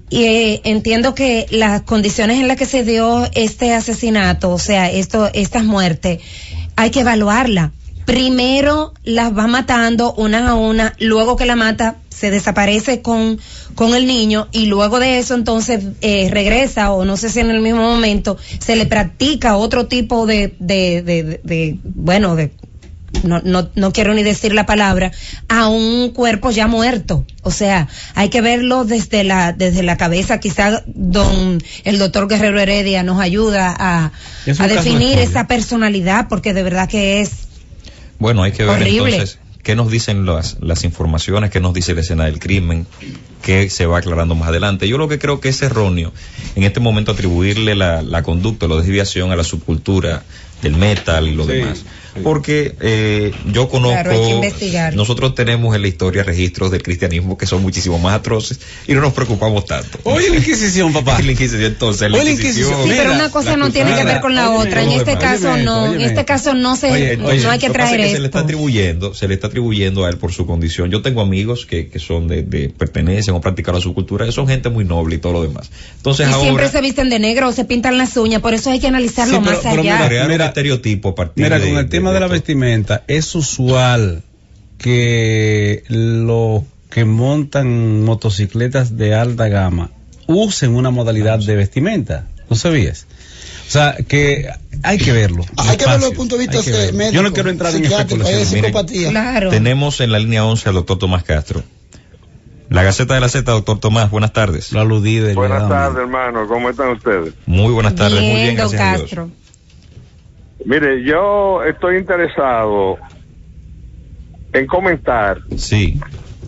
Y 0.10 0.26
eh, 0.26 0.62
entiendo 0.66 1.16
que 1.16 1.46
las 1.52 1.84
condiciones 1.84 2.38
en 2.42 2.50
las 2.50 2.58
que 2.58 2.66
se 2.66 2.84
dio 2.84 3.30
este 3.34 3.74
asesinato, 3.74 4.50
o 4.50 4.60
sea, 4.60 4.92
esto, 4.92 5.30
estas 5.34 5.64
muertes, 5.64 6.20
hay 6.76 6.90
que 6.90 7.00
evaluarla. 7.00 7.72
Primero 8.06 8.94
las 9.04 9.36
va 9.38 9.48
matando 9.48 10.14
una 10.14 10.50
a 10.50 10.56
una, 10.56 10.96
luego 11.00 11.36
que 11.36 11.46
la 11.46 11.56
mata, 11.56 11.98
se 12.10 12.30
desaparece 12.30 13.02
con, 13.02 13.40
con 13.74 13.96
el 13.96 14.06
niño 14.06 14.48
y 14.52 14.68
luego 14.68 15.00
de 15.00 15.18
eso 15.18 15.34
entonces 15.34 15.84
eh, 16.02 16.30
regresa 16.30 16.92
o 16.92 17.04
no 17.04 17.18
sé 17.18 17.30
si 17.30 17.40
en 17.40 17.50
el 17.50 17.62
mismo 17.62 17.82
momento 17.82 18.38
se 18.60 18.76
le 18.76 18.86
practica 18.86 19.58
otro 19.58 19.88
tipo 19.88 20.28
de, 20.28 20.54
de, 20.60 21.02
de, 21.02 21.42
de 21.44 21.80
bueno, 21.84 22.36
de, 22.36 22.52
no, 23.24 23.42
no, 23.44 23.70
no 23.76 23.92
quiero 23.92 24.14
ni 24.14 24.24
decir 24.24 24.54
la 24.54 24.66
palabra, 24.66 25.12
a 25.48 25.68
un 25.68 26.12
cuerpo 26.12 26.52
ya 26.52 26.68
muerto. 26.68 27.26
O 27.44 27.52
sea, 27.52 27.88
hay 28.16 28.30
que 28.30 28.42
verlo 28.42 28.86
desde 28.86 29.24
la, 29.24 29.54
desde 29.54 29.84
la 29.84 29.98
cabeza. 29.98 30.40
Quizá 30.40 30.84
don, 30.88 31.62
el 31.84 32.00
doctor 32.00 32.28
Guerrero 32.28 32.60
Heredia 32.60 33.04
nos 33.04 33.20
ayuda 33.20 33.76
a, 33.78 34.12
a 34.60 34.68
definir 34.68 35.20
esa 35.20 35.48
personalidad 35.48 36.28
porque 36.30 36.54
de 36.54 36.64
verdad 36.64 36.88
que 36.90 37.22
es 37.22 37.51
Bueno, 38.22 38.44
hay 38.44 38.52
que 38.52 38.64
ver 38.64 38.82
Horrible. 38.82 39.12
entonces 39.16 39.40
qué 39.64 39.76
nos 39.76 39.92
dicen 39.92 40.26
las, 40.26 40.58
las 40.62 40.84
informaciones, 40.84 41.52
qué 41.52 41.60
nos 41.60 41.74
dice 41.74 41.94
la 41.94 42.02
escena 42.02 42.26
del 42.26 42.40
crimen, 42.40 42.88
qué 43.44 43.70
se 43.70 43.86
va 43.86 43.98
aclarando 44.00 44.34
más 44.36 44.50
adelante. 44.50 44.88
Yo 44.88 44.98
lo 44.98 45.08
que 45.08 45.20
creo 45.20 45.40
que 45.40 45.50
es 45.50 45.62
erróneo 45.62 46.14
en 46.56 46.64
este 46.64 46.80
momento 46.80 47.12
atribuirle 47.12 47.76
la, 47.76 48.02
la 48.02 48.24
conducta, 48.24 48.68
la 48.68 48.78
desviación 48.78 49.32
a 49.32 49.36
la 49.36 49.44
subcultura 49.44 50.24
del 50.62 50.78
metal 50.78 51.28
y 51.28 51.36
lo 51.36 51.46
Sí, 51.46 51.52
demás. 51.54 51.84
Porque 52.24 52.76
eh, 52.82 53.32
yo 53.54 53.70
conozco, 53.70 53.94
Claro, 53.94 54.12
hay 54.12 54.22
que 54.22 54.30
investigar. 54.36 54.96
nosotros 54.96 55.34
tenemos 55.34 55.76
en 55.76 55.82
la 55.82 55.88
historia 55.88 56.24
registros 56.24 56.70
del 56.72 56.84
cristianismo 56.84 57.38
que 57.38 57.46
son 57.46 57.62
muchísimo 57.62 58.00
más 58.00 58.16
atroces 58.16 58.60
y 58.88 58.94
no 58.94 59.02
nos 59.02 59.14
preocupamos 59.14 59.66
tanto. 59.66 59.98
Oye, 60.04 60.30
la 60.30 60.38
Inquisición, 60.38 60.92
papá. 60.94 61.22
la 61.22 61.32
Inquisición, 61.32 61.64
entonces, 61.72 62.12
la 62.12 62.18
Oye, 62.18 62.26
la 62.26 62.32
Inquisición. 62.32 62.84
Sí, 62.84 62.94
pero 62.98 63.14
una 63.14 63.30
cosa 63.32 63.52
la 63.52 63.58
no 63.58 63.72
tiene 63.72 63.96
que 63.96 64.04
ver 64.04 64.20
con 64.20 64.36
la 64.36 64.50
Óyeme, 64.50 64.68
otra. 64.70 64.84
En 64.84 64.92
este 64.92 65.18
caso 65.18 65.48
óyeme, 65.52 65.64
no, 65.64 65.94
en 65.94 66.02
este 66.02 66.26
caso 66.26 66.54
no 66.54 66.76
se, 66.76 66.92
Oye, 66.92 67.18
no 67.18 67.28
oye, 67.28 67.48
hay 67.48 67.60
que 67.60 67.70
traer 67.70 68.02
es 68.02 68.12
se 68.12 68.20
le 68.20 68.26
está 68.26 68.40
atribuyendo, 68.40 69.14
se 69.14 69.28
le 69.28 69.36
está 69.36 69.48
atribuyendo 69.48 70.04
a 70.06 70.10
él 70.10 70.18
por 70.18 70.34
su 70.34 70.46
condición. 70.46 70.90
Yo 70.92 71.02
tengo 71.02 71.22
amigos 71.22 71.66
que, 71.66 71.88
que 71.88 72.00
son 72.00 72.28
de, 72.28 72.44
de 72.44 72.70
pertenecen 72.70 73.34
o 73.36 73.42
practican 73.42 73.76
la 73.76 73.82
subcultura, 73.82 74.26
que 74.26 74.32
son 74.34 74.48
gente 74.48 74.70
muy 74.70 74.84
noble 74.84 75.16
y 75.16 75.18
todo 75.20 75.34
lo 75.34 75.44
demás. 75.44 75.70
Enentonces 75.92 76.28
Y 76.28 76.32
ahora 76.32 76.44
siempre 76.44 76.70
se 76.70 76.82
visten 76.82 77.10
de 77.10 77.20
negro 77.20 77.48
o 77.48 77.52
se 77.54 77.64
pintan 77.64 77.98
las 77.98 78.18
uñas, 78.18 78.42
por 78.42 78.54
eso 78.54 78.70
hay 78.70 78.80
que 78.82 78.88
analizarlo 78.88 79.36
Sí, 79.38 79.42
pero- 79.46 79.56
más 79.56 79.64
pero 79.64 79.82
allá. 79.82 80.08
mira, 80.10 80.24
un 80.26 80.32
Mira, 80.32 80.46
estereotipo 80.48 81.10
a 81.10 81.16
partir 81.16 81.44
Mira, 81.46 81.58
de- 81.60 81.70
con 81.70 81.78
el 81.78 81.88
tema 81.90 82.01
de, 82.10 82.20
la 82.20 82.28
vestimenta, 82.28 83.04
es 83.08 83.36
usual 83.36 84.24
que 84.78 85.84
los 85.88 86.64
que 86.90 87.06
montan 87.06 88.04
motocicletas 88.04 88.98
de 88.98 89.14
alta 89.14 89.48
gama 89.48 89.92
usen 90.28 90.76
una 90.76 90.90
modalidad 90.90 91.40
de 91.40 91.56
vestimenta. 91.56 92.28
¿No 92.50 92.56
sabías? 92.56 93.06
O 93.68 93.72
sea, 93.72 93.96
que 93.96 94.50
hay 94.84 94.98
que 94.98 95.14
verlo. 95.14 95.46
Hay 95.56 95.78
que 95.78 95.86
verlo 95.86 96.00
desde 96.00 96.10
el 96.10 96.16
punto 96.18 96.38
de 96.38 96.48
vista 96.48 96.62
verlo. 96.70 96.98
médico. 96.98 97.16
Yo 97.16 97.22
no 97.22 97.32
quiero 97.32 97.50
entrar 97.50 97.74
en 97.74 97.84
psiquiátrico, 97.84 98.24
especulaciones. 98.28 98.52
Miren, 98.52 98.66
psicopatía. 98.66 99.10
Claro. 99.12 99.50
Tenemos 99.50 100.02
en 100.02 100.12
la 100.12 100.20
línea 100.20 100.44
11 100.44 100.70
al 100.70 100.76
doctor 100.76 100.98
Tomás 100.98 101.24
Castro. 101.24 101.64
La 102.72 102.84
Gaceta 102.84 103.16
de 103.16 103.20
la 103.20 103.28
Z, 103.28 103.52
doctor 103.52 103.80
Tomás, 103.80 104.10
buenas 104.12 104.32
tardes. 104.32 104.72
Lo 104.72 104.80
aludí 104.80 105.20
de 105.20 105.34
Buenas 105.34 105.68
tardes, 105.68 105.98
hermano. 105.98 106.48
¿Cómo 106.48 106.70
están 106.70 106.90
ustedes? 106.92 107.34
Muy 107.46 107.74
buenas 107.74 107.96
tardes, 107.96 108.22
muy 108.22 108.42
Bien, 108.42 108.56
gracias 108.56 108.82
a 108.82 108.98
Dios. 108.98 109.12
Mire, 110.66 111.04
yo 111.04 111.64
estoy 111.64 111.98
interesado 111.98 112.98
en 114.54 114.68
comentar 114.68 115.40
Sí, 115.58 116.00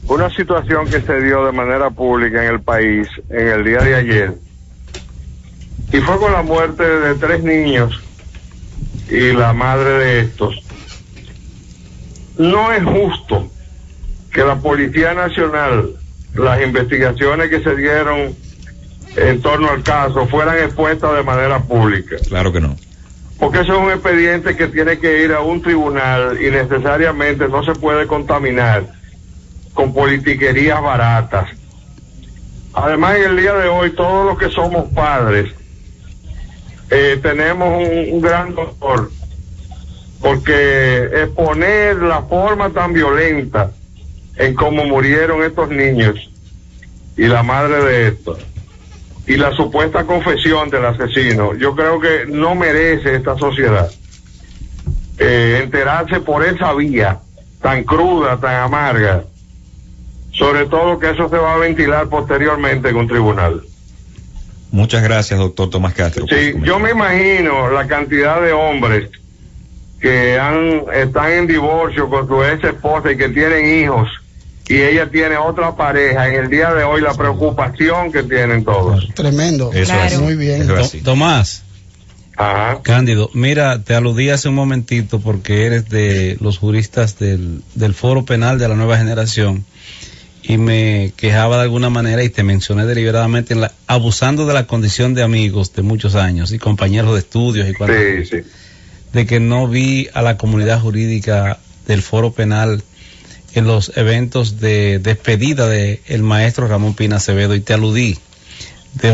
una 0.08 0.30
situación 0.30 0.88
que 0.88 1.02
se 1.02 1.22
dio 1.22 1.46
de 1.46 1.52
manera 1.52 1.90
pública 1.90 2.44
en 2.44 2.54
el 2.54 2.62
país 2.62 3.08
en 3.30 3.48
el 3.48 3.64
día 3.64 3.80
de 3.80 3.96
ayer. 3.96 4.34
Y 5.92 5.98
fue 5.98 6.18
con 6.18 6.32
la 6.32 6.42
muerte 6.42 6.84
de 6.84 7.16
tres 7.16 7.44
niños 7.44 8.02
y 9.10 9.32
la 9.32 9.54
madre 9.54 9.90
de 9.90 10.20
estos. 10.22 10.56
No 12.38 12.72
es 12.72 12.84
justo 12.84 13.48
que 14.32 14.44
la 14.44 14.56
Policía 14.56 15.14
Nacional, 15.14 15.92
las 16.34 16.62
investigaciones 16.64 17.50
que 17.50 17.62
se 17.62 17.76
dieron 17.76 18.36
en 19.16 19.42
torno 19.42 19.70
al 19.70 19.84
caso, 19.84 20.26
fueran 20.28 20.58
expuestas 20.58 21.16
de 21.16 21.24
manera 21.24 21.60
pública. 21.60 22.16
claro 22.28 22.52
que 22.52 22.60
no. 22.60 22.76
Porque 23.44 23.60
eso 23.60 23.74
es 23.74 23.80
un 23.80 23.92
expediente 23.92 24.56
que 24.56 24.68
tiene 24.68 25.00
que 25.00 25.22
ir 25.22 25.34
a 25.34 25.42
un 25.42 25.62
tribunal 25.62 26.42
y 26.42 26.50
necesariamente 26.50 27.50
no 27.50 27.62
se 27.62 27.74
puede 27.74 28.08
contaminar 28.08 28.86
con 29.74 29.94
politiquerías 29.94 30.82
baratas. 30.82 31.50
Además, 32.72 33.18
en 33.18 33.32
el 33.32 33.36
día 33.36 33.54
de 33.54 33.68
hoy, 33.68 33.92
todos 33.92 34.28
los 34.28 34.38
que 34.38 34.50
somos 34.50 34.86
padres 34.94 35.54
eh, 36.90 37.20
tenemos 37.22 37.86
un, 37.86 38.14
un 38.14 38.22
gran 38.22 38.56
dolor 38.56 39.12
porque 40.22 41.10
exponer 41.14 41.98
la 41.98 42.22
forma 42.22 42.70
tan 42.70 42.94
violenta 42.94 43.72
en 44.38 44.54
cómo 44.54 44.86
murieron 44.86 45.44
estos 45.44 45.68
niños 45.70 46.32
y 47.18 47.28
la 47.28 47.44
madre 47.44 47.84
de 47.84 48.08
estos 48.08 48.53
y 49.26 49.38
la 49.38 49.52
supuesta 49.54 50.04
confesión 50.04 50.70
del 50.70 50.86
asesino, 50.86 51.54
yo 51.56 51.76
creo 51.76 52.00
que 52.00 52.26
no 52.28 52.56
merece 52.56 53.16
esta 53.16 53.38
sociedad 53.38 53.90
eh, 55.18 55.62
enterarse 55.64 56.20
por 56.20 56.46
esa 56.46 56.74
vía 56.74 57.20
tan 57.62 57.84
cruda, 57.84 58.38
tan 58.38 58.56
amarga, 58.56 59.24
sobre 60.32 60.66
todo 60.66 61.00
que 61.00 61.12
eso 61.12 61.30
se 61.30 61.38
va 61.38 61.54
a 61.54 61.58
ventilar 61.58 62.10
posteriormente 62.10 62.90
en 62.90 62.98
un 62.98 63.08
tribunal. 63.08 63.62
Muchas 64.72 65.04
gracias, 65.04 65.40
doctor 65.40 65.70
Tomás 65.70 65.94
Castro. 65.94 66.26
Sí, 66.28 66.56
yo 66.64 66.80
me 66.80 66.92
imagino 66.92 67.70
la 67.70 67.88
cantidad 67.88 68.42
de 68.42 68.52
hombres 68.52 69.10
que 70.02 70.38
han, 70.38 70.84
están 70.94 71.32
en 71.32 71.48
divorcio 71.48 72.10
con 72.10 72.28
su 72.28 72.44
ex 72.44 72.64
esposa 72.64 73.12
y 73.12 73.18
que 73.18 73.30
tienen 73.30 73.84
hijos 73.84 74.10
y 74.68 74.76
ella 74.82 75.10
tiene 75.12 75.38
otra 75.38 75.76
pareja. 75.76 76.28
En 76.30 76.36
el 76.36 76.50
día 76.50 76.74
de 76.74 76.84
hoy 76.84 77.02
la 77.02 77.14
preocupación 77.14 78.12
que 78.12 78.24
tienen 78.24 78.64
todos. 78.64 79.08
Tremendo. 79.14 79.72
Eso 79.74 79.94
Claro. 79.94 80.06
es. 80.16 80.20
Muy 80.20 80.36
bien. 80.36 80.62
Eso 80.64 80.78
es. 80.78 81.04
Tomás, 81.04 81.64
Ajá. 82.36 82.80
Cándido, 82.82 83.30
mira, 83.34 83.84
te 83.84 83.94
aludí 83.94 84.30
hace 84.32 84.50
un 84.50 84.56
momentito 84.56 85.20
porque 85.20 85.66
eres 85.68 85.88
de 85.90 86.36
los 86.42 86.58
juristas 86.58 87.20
del, 87.20 87.62
del 87.76 87.94
Foro 87.94 88.26
Penal 88.26 88.58
de 88.58 88.68
la 88.68 88.76
Nueva 88.76 88.98
Generación 88.98 89.66
y 90.42 90.58
me 90.58 91.14
quejaba 91.16 91.58
de 91.58 91.64
alguna 91.64 91.90
manera 91.92 92.24
y 92.24 92.30
te 92.30 92.42
mencioné 92.44 92.86
deliberadamente 92.86 93.54
en 93.54 93.62
la, 93.62 93.72
abusando 93.86 94.48
de 94.48 94.54
la 94.56 94.66
condición 94.66 95.14
de 95.14 95.22
amigos 95.22 95.74
de 95.74 95.84
muchos 95.84 96.16
años 96.16 96.52
y 96.52 96.58
compañeros 96.58 97.14
de 97.14 97.20
estudios 97.20 97.70
y 97.70 97.74
cuantas 97.74 98.00
Sí, 98.02 98.26
sí. 98.26 98.50
de 99.14 99.26
que 99.28 99.40
no 99.40 99.68
vi 99.68 100.10
a 100.14 100.22
la 100.24 100.36
comunidad 100.38 100.82
jurídica 100.82 101.60
del 101.86 102.02
Foro 102.02 102.32
Penal 102.34 102.82
en 103.56 103.68
los 103.68 103.96
eventos 103.98 104.60
de 104.60 105.00
despedida 105.00 105.68
del 105.68 106.00
el 106.08 106.24
maestro 106.24 106.68
Ramón 106.68 106.96
Pina 106.96 107.18
Acevedo 107.18 107.56
y 107.56 107.62
te 107.62 107.74
aludí. 107.74 108.18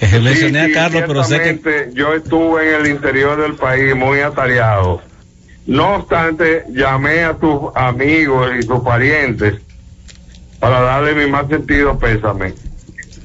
Eh, 0.00 0.20
mencioné 0.20 0.60
a 0.60 0.72
Carlos, 0.72 1.02
pero 1.08 1.24
sé 1.24 1.40
que 1.40 1.90
Yo 1.92 2.14
estuve 2.14 2.68
en 2.68 2.82
el 2.82 2.90
interior 2.92 3.42
del 3.42 3.56
país 3.56 3.96
muy 3.96 4.20
atareado. 4.20 5.02
No 5.66 5.96
obstante, 5.96 6.62
llamé 6.70 7.24
a 7.24 7.34
tus 7.34 7.74
amigos 7.74 8.48
y 8.60 8.64
tus 8.64 8.80
parientes 8.84 9.56
para 10.60 10.80
darle 10.82 11.14
mi 11.14 11.28
más 11.28 11.48
sentido 11.48 11.98
pésame. 11.98 12.54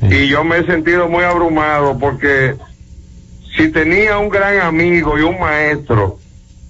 Y 0.02 0.28
yo 0.28 0.44
me 0.44 0.58
he 0.58 0.66
sentido 0.66 1.08
muy 1.08 1.24
abrumado 1.24 1.98
porque 2.00 2.56
si 3.56 3.70
tenía 3.70 4.18
un 4.18 4.30
gran 4.30 4.60
amigo 4.60 5.18
y 5.18 5.22
un 5.22 5.40
maestro 5.40 6.18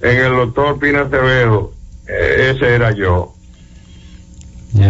en 0.01 0.17
el 0.17 0.35
doctor 0.35 0.79
Pina 0.79 1.01
Acevedo, 1.01 1.71
ese 2.07 2.75
era 2.75 2.91
yo. 2.91 3.33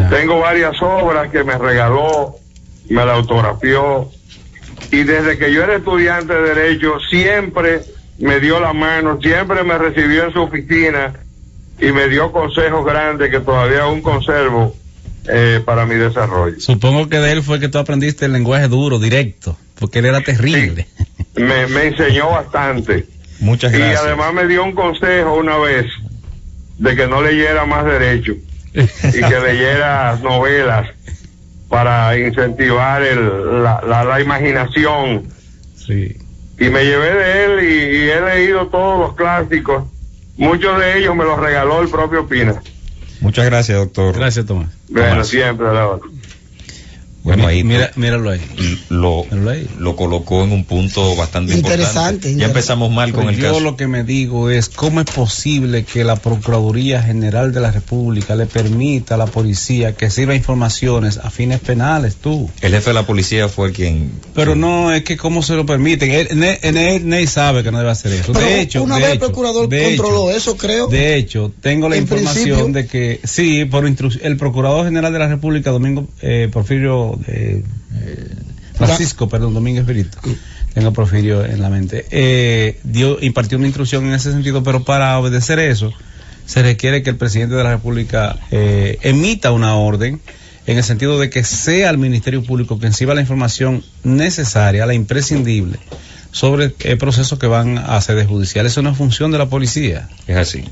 Tengo 0.10 0.40
varias 0.40 0.82
obras 0.82 1.30
que 1.30 1.44
me 1.44 1.58
regaló, 1.58 2.38
me 2.90 3.06
la 3.06 3.16
autografió 3.16 4.10
y 4.92 5.04
desde 5.04 5.38
que 5.38 5.52
yo 5.54 5.64
era 5.64 5.76
estudiante 5.76 6.34
de 6.34 6.54
Derecho 6.56 7.00
siempre 7.10 7.82
me 8.20 8.40
dio 8.40 8.60
la 8.62 8.72
mano, 8.74 9.20
siempre 9.22 9.64
me 9.64 9.78
recibió 9.78 10.26
en 10.26 10.34
su 10.34 10.42
oficina 10.42 11.14
y 11.80 11.92
me 11.92 12.08
dio 12.08 12.32
consejos 12.32 12.86
grandes 12.86 13.30
que 13.30 13.40
todavía 13.42 13.84
aún 13.84 14.02
conservo 14.02 14.74
eh, 15.28 15.62
para 15.66 15.86
mi 15.86 15.96
desarrollo. 15.96 16.60
Supongo 16.60 17.10
que 17.10 17.18
de 17.18 17.32
él 17.34 17.44
fue 17.44 17.60
que 17.60 17.68
tú 17.68 17.78
aprendiste 17.78 18.26
el 18.26 18.34
lenguaje 18.34 18.68
duro, 18.70 19.00
directo, 19.00 19.58
porque 19.80 20.00
él 20.00 20.06
era 20.06 20.22
terrible. 20.22 20.88
Me, 21.36 21.68
me 21.68 21.88
enseñó 21.88 22.30
bastante. 22.30 23.08
Muchas 23.40 23.74
Y 23.74 23.78
gracias. 23.80 24.02
además 24.04 24.34
me 24.34 24.48
dio 24.48 24.64
un 24.64 24.74
consejo 24.74 25.36
una 25.36 25.58
vez 25.58 25.88
de 26.78 26.96
que 26.96 27.08
no 27.08 27.22
leyera 27.22 27.66
más 27.66 27.86
derecho 27.86 28.34
y 28.74 29.22
que 29.22 29.40
leyera 29.44 30.18
novelas 30.22 30.90
para 31.70 32.18
incentivar 32.18 33.02
el- 33.04 33.64
la, 33.64 33.82
la- 33.88 34.04
la 34.04 34.22
imaginación. 34.22 35.24
Sí. 35.76 36.18
Y 36.60 36.70
me 36.70 36.84
llevé 36.86 37.14
de 37.14 37.46
él 37.46 37.64
y, 37.64 37.98
y 38.06 38.10
he 38.10 38.22
leído 38.22 38.68
todos 38.68 39.00
los 39.00 39.16
clásicos. 39.16 39.84
Muchos 40.38 40.80
de 40.80 40.98
ellos 41.00 41.16
me 41.16 41.24
los 41.24 41.40
regaló 41.40 41.82
el 41.82 41.90
propio 41.90 42.28
Pina. 42.28 42.62
Muchas 43.22 43.46
gracias, 43.46 43.78
doctor. 43.78 44.16
Gracias, 44.16 44.46
Tomás. 44.46 44.70
Bueno, 44.90 45.10
Tomás. 45.12 45.28
siempre. 45.28 45.66
la- 45.68 45.98
Bueno, 47.24 47.48
ahí 47.48 47.64
Mira, 47.64 47.92
míralo 47.96 48.32
ahí. 48.32 48.42
lo, 48.90 49.24
Míralo 49.32 49.50
ahí. 49.52 49.68
lo 49.80 49.96
colocó 49.96 50.44
en 50.44 50.52
un 50.52 50.66
punto 50.66 51.16
bastante 51.16 51.54
Interesante, 51.56 52.28
importante. 52.28 52.36
Ya 52.36 52.46
empezamos 52.48 52.92
mal 52.92 53.14
con 53.14 53.24
Pues 53.24 53.38
el 53.38 53.42
yo 53.44 53.50
caso. 53.52 53.60
lo 53.62 53.78
que 53.78 53.88
me 53.88 54.04
digo 54.04 54.50
es 54.50 54.68
cómo 54.68 55.00
es 55.00 55.06
posible 55.06 55.86
que 55.86 56.04
la 56.04 56.18
Procuraduría 56.18 57.02
General 57.02 57.54
de 57.54 57.62
la 57.62 57.72
República 57.72 58.36
le 58.36 58.46
permita 58.46 59.16
a 59.16 59.18
la 59.18 59.26
policía 59.26 59.96
que 59.96 60.10
sirva 60.10 60.36
informaciones 60.36 61.18
a 61.18 61.30
fines 61.30 61.62
penales, 61.62 62.16
tú. 62.18 62.50
El 62.62 62.74
jefe 62.74 62.90
de 62.90 62.94
la 62.94 63.06
policía 63.06 63.48
fue 63.48 63.72
quien... 63.72 64.12
Pero 64.36 64.56
no, 64.56 64.92
es 64.92 65.04
que 65.04 65.16
cómo 65.16 65.42
se 65.44 65.56
lo 65.56 65.66
permiten. 65.66 66.12
Él, 66.12 67.28
sabe 67.28 67.64
que 67.64 67.72
no 67.72 67.78
debe 67.78 67.92
hacer 67.92 68.12
eso. 68.14 68.34
Pero 68.34 68.46
de 68.46 68.60
hecho, 68.62 68.84
una 68.84 68.96
de 68.98 69.02
vez 69.04 69.12
el 69.14 69.20
procurador 69.20 69.70
controló 69.70 70.30
hecho, 70.30 70.38
eso, 70.38 70.58
creo. 70.58 70.88
De 70.88 71.16
hecho, 71.16 71.54
tengo 71.62 71.88
la 71.88 71.96
información 71.98 72.74
principio- 72.74 72.74
de 72.74 72.88
que 72.88 73.20
sí, 73.24 73.64
por 73.66 73.86
instru- 73.86 74.20
el 74.22 74.36
Procurador 74.36 74.86
General 74.86 75.14
de 75.14 75.20
la 75.20 75.28
República, 75.30 75.72
Domingo 75.72 76.08
eh, 76.22 76.50
Porfirio 76.52 77.13
eh, 77.28 77.64
eh, 77.96 78.36
Francisco, 78.74 79.30
perdón, 79.30 79.54
Domingo 79.54 79.82
Espíritu. 79.82 80.18
Tengo 80.74 80.92
Porfirio 80.92 81.46
en 81.46 81.62
la 81.62 81.70
mente. 81.70 82.06
Eh, 82.10 82.80
dio, 82.84 83.20
impartió 83.22 83.58
una 83.58 83.68
instrucción 83.68 84.06
en 84.08 84.14
ese 84.14 84.32
sentido, 84.32 84.64
pero 84.64 84.84
para 84.84 85.18
obedecer 85.20 85.60
eso 85.60 85.94
se 86.46 86.62
requiere 86.62 87.04
que 87.04 87.12
el 87.12 87.16
presidente 87.16 87.56
de 87.56 87.64
la 87.64 87.72
República 87.72 88.38
eh, 88.52 88.98
emita 89.02 89.52
una 89.52 89.76
orden 89.76 90.20
en 90.66 90.78
el 90.78 90.84
sentido 90.84 91.20
de 91.20 91.30
que 91.30 91.44
sea 91.44 91.90
el 91.90 91.98
Ministerio 91.98 92.44
Público 92.44 92.80
quien 92.80 92.94
sirva 92.94 93.14
la 93.14 93.22
información 93.22 93.84
necesaria, 94.04 94.86
la 94.86 94.94
imprescindible, 94.94 95.78
sobre 96.32 96.74
el 96.80 96.98
proceso 96.98 97.38
que 97.38 97.48
van 97.48 97.78
a 97.78 98.02
sede 98.02 98.26
judicial. 98.26 98.66
Eso 98.66 98.82
no 98.82 98.90
es 98.90 98.98
función 98.98 99.32
de 99.32 99.38
la 99.38 99.48
policía, 99.48 100.10
Es 100.28 100.38
así. 100.38 100.64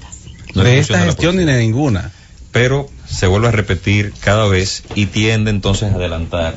No 0.55 0.63
de 0.63 0.79
esta 0.79 0.99
gestión 0.99 1.37
ni 1.37 1.45
de 1.45 1.57
ninguna. 1.59 2.11
pero 2.51 2.89
se 3.11 3.27
vuelve 3.27 3.47
a 3.49 3.51
repetir 3.51 4.13
cada 4.21 4.47
vez 4.47 4.83
y 4.95 5.07
tiende 5.07 5.51
entonces 5.51 5.91
a 5.91 5.95
adelantar 5.95 6.55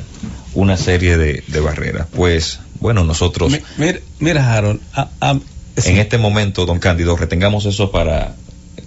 una 0.53 0.77
serie 0.77 1.17
de, 1.17 1.43
de 1.47 1.59
barreras. 1.59 2.07
Pues 2.11 2.59
bueno, 2.79 3.03
nosotros 3.03 3.51
Mi- 3.51 3.59
Mira, 3.77 3.99
mira 4.19 4.53
Harold, 4.53 4.79
a- 4.93 5.09
a- 5.21 5.39
sí. 5.77 5.89
en 5.89 5.97
este 5.97 6.17
momento, 6.17 6.65
don 6.65 6.79
Cándido, 6.79 7.15
retengamos 7.17 7.65
eso 7.65 7.91
para 7.91 8.35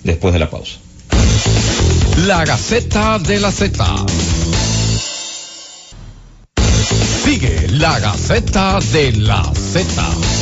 después 0.05 0.33
de 0.33 0.41
la 0.41 0.51
pausa. 0.51 0.77
La 2.27 2.45
Gaceta 2.45 3.19
de 3.19 3.39
la 3.41 3.53
Z. 3.53 3.85
Sigue 7.39 7.69
la 7.69 8.01
Gaceta 8.01 8.81
de 8.93 9.13
la 9.13 9.45
Z. 9.55 9.85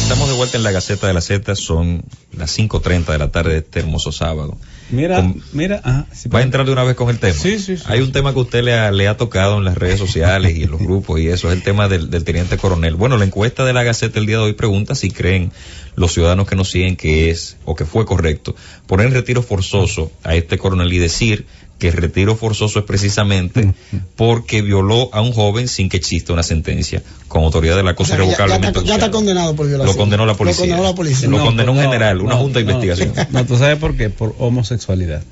Estamos 0.03 0.31
de 0.31 0.35
vuelta 0.35 0.57
en 0.57 0.63
la 0.63 0.71
Gaceta 0.71 1.07
de 1.07 1.13
la 1.13 1.21
Z, 1.21 1.55
son 1.55 2.03
las 2.33 2.59
5.30 2.59 3.05
de 3.13 3.19
la 3.19 3.31
tarde 3.31 3.53
de 3.53 3.59
este 3.59 3.81
hermoso 3.81 4.13
sábado. 4.13 4.57
mira, 4.89 5.17
Con- 5.17 5.43
mira, 5.53 5.83
ajá, 5.85 6.07
sí, 6.15 6.31
¿Va 6.31 6.39
a 6.39 6.43
entrar 6.43 6.65
de 6.65 6.73
una 6.73 6.85
vez 6.85 6.97
con 6.97 7.11
el 7.11 7.19
tema? 7.19 7.35
Sí, 7.35 7.59
sí, 7.59 7.77
sí. 7.77 7.83
Hay 7.87 8.01
un 8.01 8.13
tema 8.13 8.33
que 8.33 8.39
usted 8.39 8.65
le 8.65 8.73
ha, 8.73 8.91
le 8.93 9.09
ha 9.09 9.17
tocado 9.19 9.59
en 9.59 9.65
las 9.65 9.77
redes 9.77 9.99
sociales 9.99 10.57
y 10.57 10.63
en 10.63 10.71
los 10.71 10.81
grupos 10.81 11.21
y 11.21 11.29
eso 11.29 11.49
es 11.51 11.59
el 11.59 11.63
tema 11.63 11.87
del, 11.89 12.09
del 12.09 12.25
teniente 12.25 12.57
coronel. 12.57 12.95
Bueno, 12.95 13.19
la 13.19 13.27
encuesta 13.27 13.67
de 13.67 13.75
la 13.75 13.83
Gaceta 13.83 14.19
el 14.19 14.25
día 14.25 14.39
de 14.39 14.45
hoy 14.45 14.53
pregunta 14.55 14.95
si 14.95 15.11
creen 15.11 15.53
los 15.97 16.15
ciudadanos 16.15 16.47
que 16.49 16.57
nos 16.57 16.71
siguen 16.71 16.97
que 16.97 17.29
es 17.29 17.59
o 17.67 17.75
que 17.75 17.85
fue 17.85 18.07
correcto 18.07 18.55
poner 18.87 19.09
en 19.09 19.13
retiro 19.13 19.43
forzoso 19.43 20.13
a 20.23 20.35
este 20.35 20.57
coronel 20.57 20.91
y 20.95 20.99
decir 20.99 21.47
que 21.79 21.89
el 21.89 21.95
retiro 21.95 22.37
forzoso 22.37 22.79
es 22.79 22.85
precisamente 22.85 23.75
porque 24.17 24.63
violó 24.63 25.11
a 25.13 25.21
un 25.21 25.33
joven 25.33 25.69
sin 25.69 25.89
que 25.89 25.97
exista 25.97 26.33
una 26.33 26.43
sentencia 26.43 27.03
con 27.29 27.45
autoridad 27.45 27.77
de 27.77 27.83
la 27.83 27.93
O 27.93 27.97
cosa 27.97 28.17
sea, 28.17 28.25
que 28.25 28.27
ya, 28.27 28.33
está, 28.33 28.47
ya 28.47 28.55
está 28.57 28.81
anunciada. 28.81 29.11
condenado 29.11 29.57
por 29.57 29.67
violación. 29.67 29.95
Lo 29.95 30.01
condenó 30.01 30.27
la 30.27 30.35
policía. 30.35 30.67
Lo 30.67 30.71
condenó 30.71 30.89
la 30.89 30.95
policía. 30.95 31.29
Lo 31.29 31.45
condenó 31.45 31.73
un 31.73 31.79
no, 31.79 31.85
general, 31.85 32.21
una 32.21 32.35
no, 32.35 32.41
junta 32.41 32.59
de 32.61 32.65
no, 32.65 32.71
investigación. 32.73 33.27
No, 33.31 33.45
tú 33.45 33.59
sabes 33.59 33.79
por 33.79 33.97
qué, 33.97 34.11
por 34.11 34.35
homosexualidad. 34.39 35.23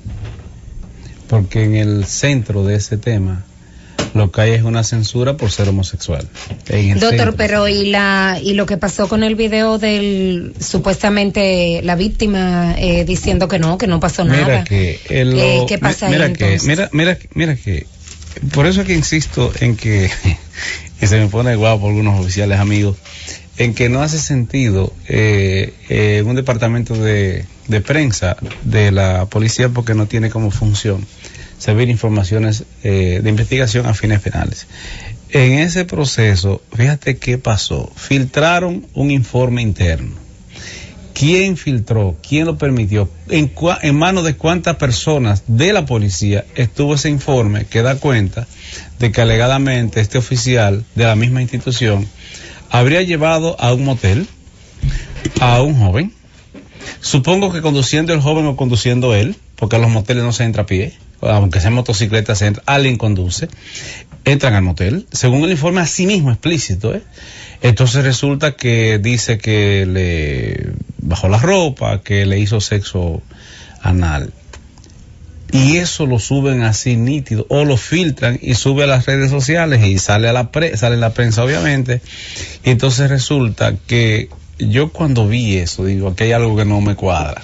Porque 1.27 1.63
en 1.63 1.75
el 1.75 2.05
centro 2.05 2.63
de 2.63 2.75
ese 2.75 2.97
tema 2.97 3.45
lo 4.15 4.31
que 4.31 4.41
hay 4.41 4.51
es 4.53 4.63
una 4.63 4.83
censura 4.83 5.37
por 5.37 5.51
ser 5.51 5.69
homosexual. 5.69 6.27
Doctor, 6.67 7.09
centro. 7.09 7.35
pero 7.35 7.67
y 7.67 7.89
la 7.89 8.39
y 8.41 8.53
lo 8.53 8.65
que 8.65 8.77
pasó 8.77 9.07
con 9.07 9.23
el 9.23 9.35
video 9.35 9.77
del 9.77 10.53
supuestamente 10.59 11.81
la 11.83 11.95
víctima 11.95 12.75
eh, 12.77 13.03
diciendo 13.05 13.47
que 13.47 13.59
no, 13.59 13.77
que 13.77 13.87
no 13.87 13.99
pasó 13.99 14.23
nada. 14.25 14.45
Mira 14.45 14.63
que 14.63 14.99
el- 15.09 15.37
Eh, 15.37 15.57
lo- 15.59 15.65
¿Qué 15.67 15.77
pasa 15.77 16.09
mira 16.09 16.25
ahí 16.25 16.33
que, 16.33 16.45
entonces? 16.53 16.67
mira, 16.67 16.89
mira, 16.93 17.17
mira 17.33 17.55
que 17.55 17.85
por 18.53 18.65
eso 18.67 18.81
es 18.81 18.87
que 18.87 18.93
insisto 18.93 19.51
en 19.59 19.75
que 19.75 20.09
y 21.01 21.07
se 21.07 21.19
me 21.19 21.27
pone 21.27 21.55
guapo 21.55 21.87
algunos 21.87 22.19
oficiales 22.19 22.59
amigos 22.59 22.97
en 23.57 23.73
que 23.73 23.89
no 23.89 24.01
hace 24.01 24.17
sentido 24.17 24.93
eh, 25.07 25.73
eh, 25.89 26.23
un 26.25 26.35
departamento 26.35 26.93
de, 26.95 27.45
de 27.67 27.81
prensa 27.81 28.37
de 28.63 28.91
la 28.91 29.25
policía 29.27 29.69
porque 29.69 29.93
no 29.93 30.07
tiene 30.07 30.29
como 30.29 30.51
función 30.51 31.05
servir 31.57 31.89
informaciones 31.89 32.63
eh, 32.83 33.21
de 33.23 33.29
investigación 33.29 33.85
a 33.85 33.93
fines 33.93 34.21
penales. 34.21 34.67
En 35.29 35.53
ese 35.53 35.85
proceso, 35.85 36.61
fíjate 36.73 37.17
qué 37.17 37.37
pasó. 37.37 37.91
Filtraron 37.95 38.87
un 38.93 39.11
informe 39.11 39.61
interno. 39.61 40.25
¿Quién 41.15 41.55
filtró? 41.55 42.17
¿Quién 42.27 42.45
lo 42.45 42.57
permitió? 42.57 43.09
¿En, 43.29 43.95
manos 43.95 44.25
de 44.25 44.35
cuántas 44.35 44.75
personas 44.75 45.43
de 45.47 45.71
la 45.71 45.85
policía 45.85 46.43
estuvo 46.55 46.95
ese 46.95 47.09
informe 47.09 47.65
que 47.65 47.81
da 47.81 47.95
cuenta 47.95 48.47
de 48.99 49.13
que 49.13 49.21
alegadamente 49.21 50.01
este 50.01 50.17
oficial 50.17 50.83
de 50.93 51.05
la 51.05 51.15
misma 51.15 51.41
institución 51.41 52.05
habría 52.69 53.01
llevado 53.01 53.55
a 53.61 53.73
un 53.73 53.85
motel 53.85 54.27
a 55.39 55.61
un 55.61 55.79
joven? 55.79 56.13
Supongo 56.99 57.53
que 57.53 57.61
conduciendo 57.61 58.13
el 58.13 58.19
joven 58.19 58.45
o 58.47 58.57
conduciendo 58.57 59.15
él, 59.15 59.37
porque 59.55 59.77
a 59.77 59.79
los 59.79 59.89
moteles 59.89 60.23
no 60.23 60.33
se 60.33 60.43
entra 60.43 60.63
a 60.63 60.65
pie, 60.65 60.93
aunque 61.21 61.59
sea 61.59 61.71
motocicleta, 61.71 62.35
se 62.35 62.47
entra, 62.47 62.63
alguien 62.65 62.97
conduce, 62.97 63.47
entran 64.25 64.53
al 64.53 64.63
motel, 64.63 65.07
según 65.11 65.43
el 65.43 65.51
informe 65.51 65.81
así 65.81 66.05
mismo 66.05 66.31
explícito, 66.31 66.93
¿eh? 66.93 67.01
Entonces 67.61 68.03
resulta 68.03 68.55
que 68.55 68.99
dice 68.99 69.37
que 69.37 69.85
le 69.85 70.73
bajó 71.01 71.29
la 71.29 71.39
ropa, 71.39 72.01
que 72.01 72.25
le 72.25 72.39
hizo 72.39 72.61
sexo 72.61 73.21
anal. 73.81 74.33
Y 75.51 75.77
eso 75.77 76.05
lo 76.05 76.19
suben 76.19 76.63
así 76.63 76.97
nítido, 76.97 77.45
o 77.49 77.63
lo 77.63 77.77
filtran 77.77 78.39
y 78.41 78.55
sube 78.55 78.83
a 78.83 78.87
las 78.87 79.05
redes 79.05 79.29
sociales 79.29 79.83
y 79.85 79.97
sale 79.99 80.27
a 80.27 80.33
la 80.33 80.51
pre 80.51 80.75
sale 80.75 80.95
en 80.95 81.01
la 81.01 81.13
prensa 81.13 81.43
obviamente. 81.43 82.01
Y 82.63 82.71
entonces 82.71 83.09
resulta 83.09 83.75
que 83.87 84.29
yo 84.59 84.91
cuando 84.91 85.27
vi 85.27 85.57
eso, 85.57 85.85
digo, 85.85 86.09
aquí 86.09 86.25
hay 86.25 86.31
algo 86.33 86.57
que 86.57 86.65
no 86.65 86.81
me 86.81 86.95
cuadra. 86.95 87.41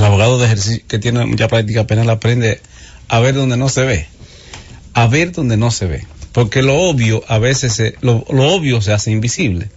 El 0.00 0.06
abogado 0.06 0.38
de 0.38 0.46
ejercicio 0.46 0.82
que 0.88 0.98
tiene 0.98 1.26
mucha 1.26 1.46
práctica 1.46 1.86
penal 1.86 2.08
aprende 2.08 2.62
a 3.08 3.20
ver 3.20 3.34
donde 3.34 3.58
no 3.58 3.68
se 3.68 3.84
ve. 3.84 4.06
A 4.94 5.06
ver 5.08 5.30
donde 5.30 5.58
no 5.58 5.70
se 5.70 5.84
ve. 5.84 6.06
Porque 6.32 6.62
lo 6.62 6.74
obvio 6.74 7.22
a 7.28 7.36
veces, 7.36 7.74
se- 7.74 7.96
lo, 8.00 8.24
obvio 8.26 8.80
se 8.80 8.94
hace 8.94 9.10
invisible. 9.10 9.68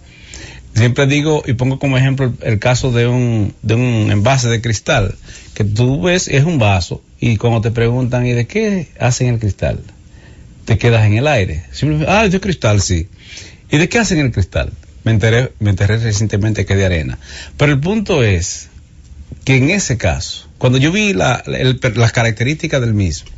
Siempre 0.74 1.06
digo 1.06 1.42
y 1.46 1.52
pongo 1.52 1.78
como 1.78 1.98
ejemplo 1.98 2.32
el, 2.40 2.58
caso 2.58 2.90
de 2.90 3.06
un, 3.06 3.52
de 3.60 3.74
un 3.74 4.10
envase 4.10 4.48
de 4.48 4.62
cristal, 4.62 5.14
que 5.52 5.62
tú 5.62 6.00
ves 6.00 6.28
es 6.28 6.44
un 6.44 6.58
vaso 6.58 7.02
y 7.20 7.36
cuando 7.36 7.60
te 7.60 7.70
preguntan 7.70 8.24
¿y 8.24 8.32
de 8.32 8.46
qué 8.46 8.88
hacen 8.98 9.28
el 9.28 9.38
cristal? 9.38 9.80
Te 10.64 10.78
quedas 10.78 11.04
en 11.04 11.18
el 11.18 11.26
aire. 11.26 11.64
Simplemente, 11.70 12.10
ah, 12.10 12.26
de 12.26 12.40
cristal, 12.40 12.80
sí. 12.80 13.08
¿Y 13.70 13.76
de 13.76 13.90
qué 13.90 13.98
hacen 13.98 14.20
el 14.20 14.32
cristal? 14.32 14.72
Me 15.02 15.12
enteré, 15.12 15.52
me 15.58 15.68
enteré 15.68 15.98
recientemente 15.98 16.64
que 16.64 16.76
de 16.76 16.86
arena. 16.86 17.18
Pero 17.58 17.72
el 17.72 17.80
punto 17.80 18.24
es 18.24 18.70
que 19.44 19.56
en 19.56 19.70
ese 19.70 19.98
caso, 19.98 20.48
cuando 20.58 20.78
yo 20.78 20.90
vi 20.90 21.12
las 21.12 22.12
características 22.12 22.80
del 22.80 22.94
mismo, 22.94 23.30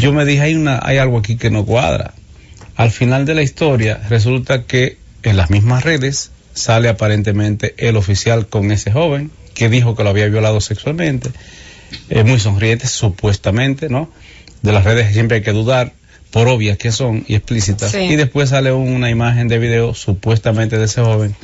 yo 0.00 0.12
me 0.12 0.24
dije, 0.24 0.42
hay, 0.42 0.54
una, 0.54 0.80
hay 0.82 0.98
algo 0.98 1.18
aquí 1.18 1.36
que 1.36 1.50
no 1.50 1.66
cuadra. 1.66 2.14
Al 2.76 2.90
final 2.90 3.26
de 3.26 3.34
la 3.34 3.42
historia, 3.42 4.00
resulta 4.08 4.62
que 4.62 4.96
en 5.22 5.36
las 5.36 5.50
mismas 5.50 5.84
redes 5.84 6.30
sale 6.54 6.88
aparentemente 6.88 7.74
el 7.76 7.96
oficial 7.96 8.46
con 8.46 8.70
ese 8.70 8.92
joven 8.92 9.30
que 9.54 9.68
dijo 9.68 9.96
que 9.96 10.04
lo 10.04 10.10
había 10.10 10.26
violado 10.28 10.60
sexualmente, 10.60 11.30
eh, 12.08 12.22
muy 12.22 12.38
sonriente, 12.38 12.86
supuestamente, 12.86 13.88
¿no? 13.88 14.10
De 14.62 14.72
las 14.72 14.84
redes 14.84 15.12
siempre 15.12 15.38
hay 15.38 15.42
que 15.42 15.52
dudar, 15.52 15.92
por 16.30 16.48
obvias 16.48 16.78
que 16.78 16.92
son 16.92 17.24
y 17.26 17.34
explícitas, 17.34 17.90
Sí. 17.90 17.98
y 17.98 18.16
después 18.16 18.50
sale 18.50 18.72
una 18.72 19.10
imagen 19.10 19.48
de 19.48 19.58
video 19.58 19.94
supuestamente 19.94 20.78
de 20.78 20.84
ese 20.84 21.00
joven 21.02 21.34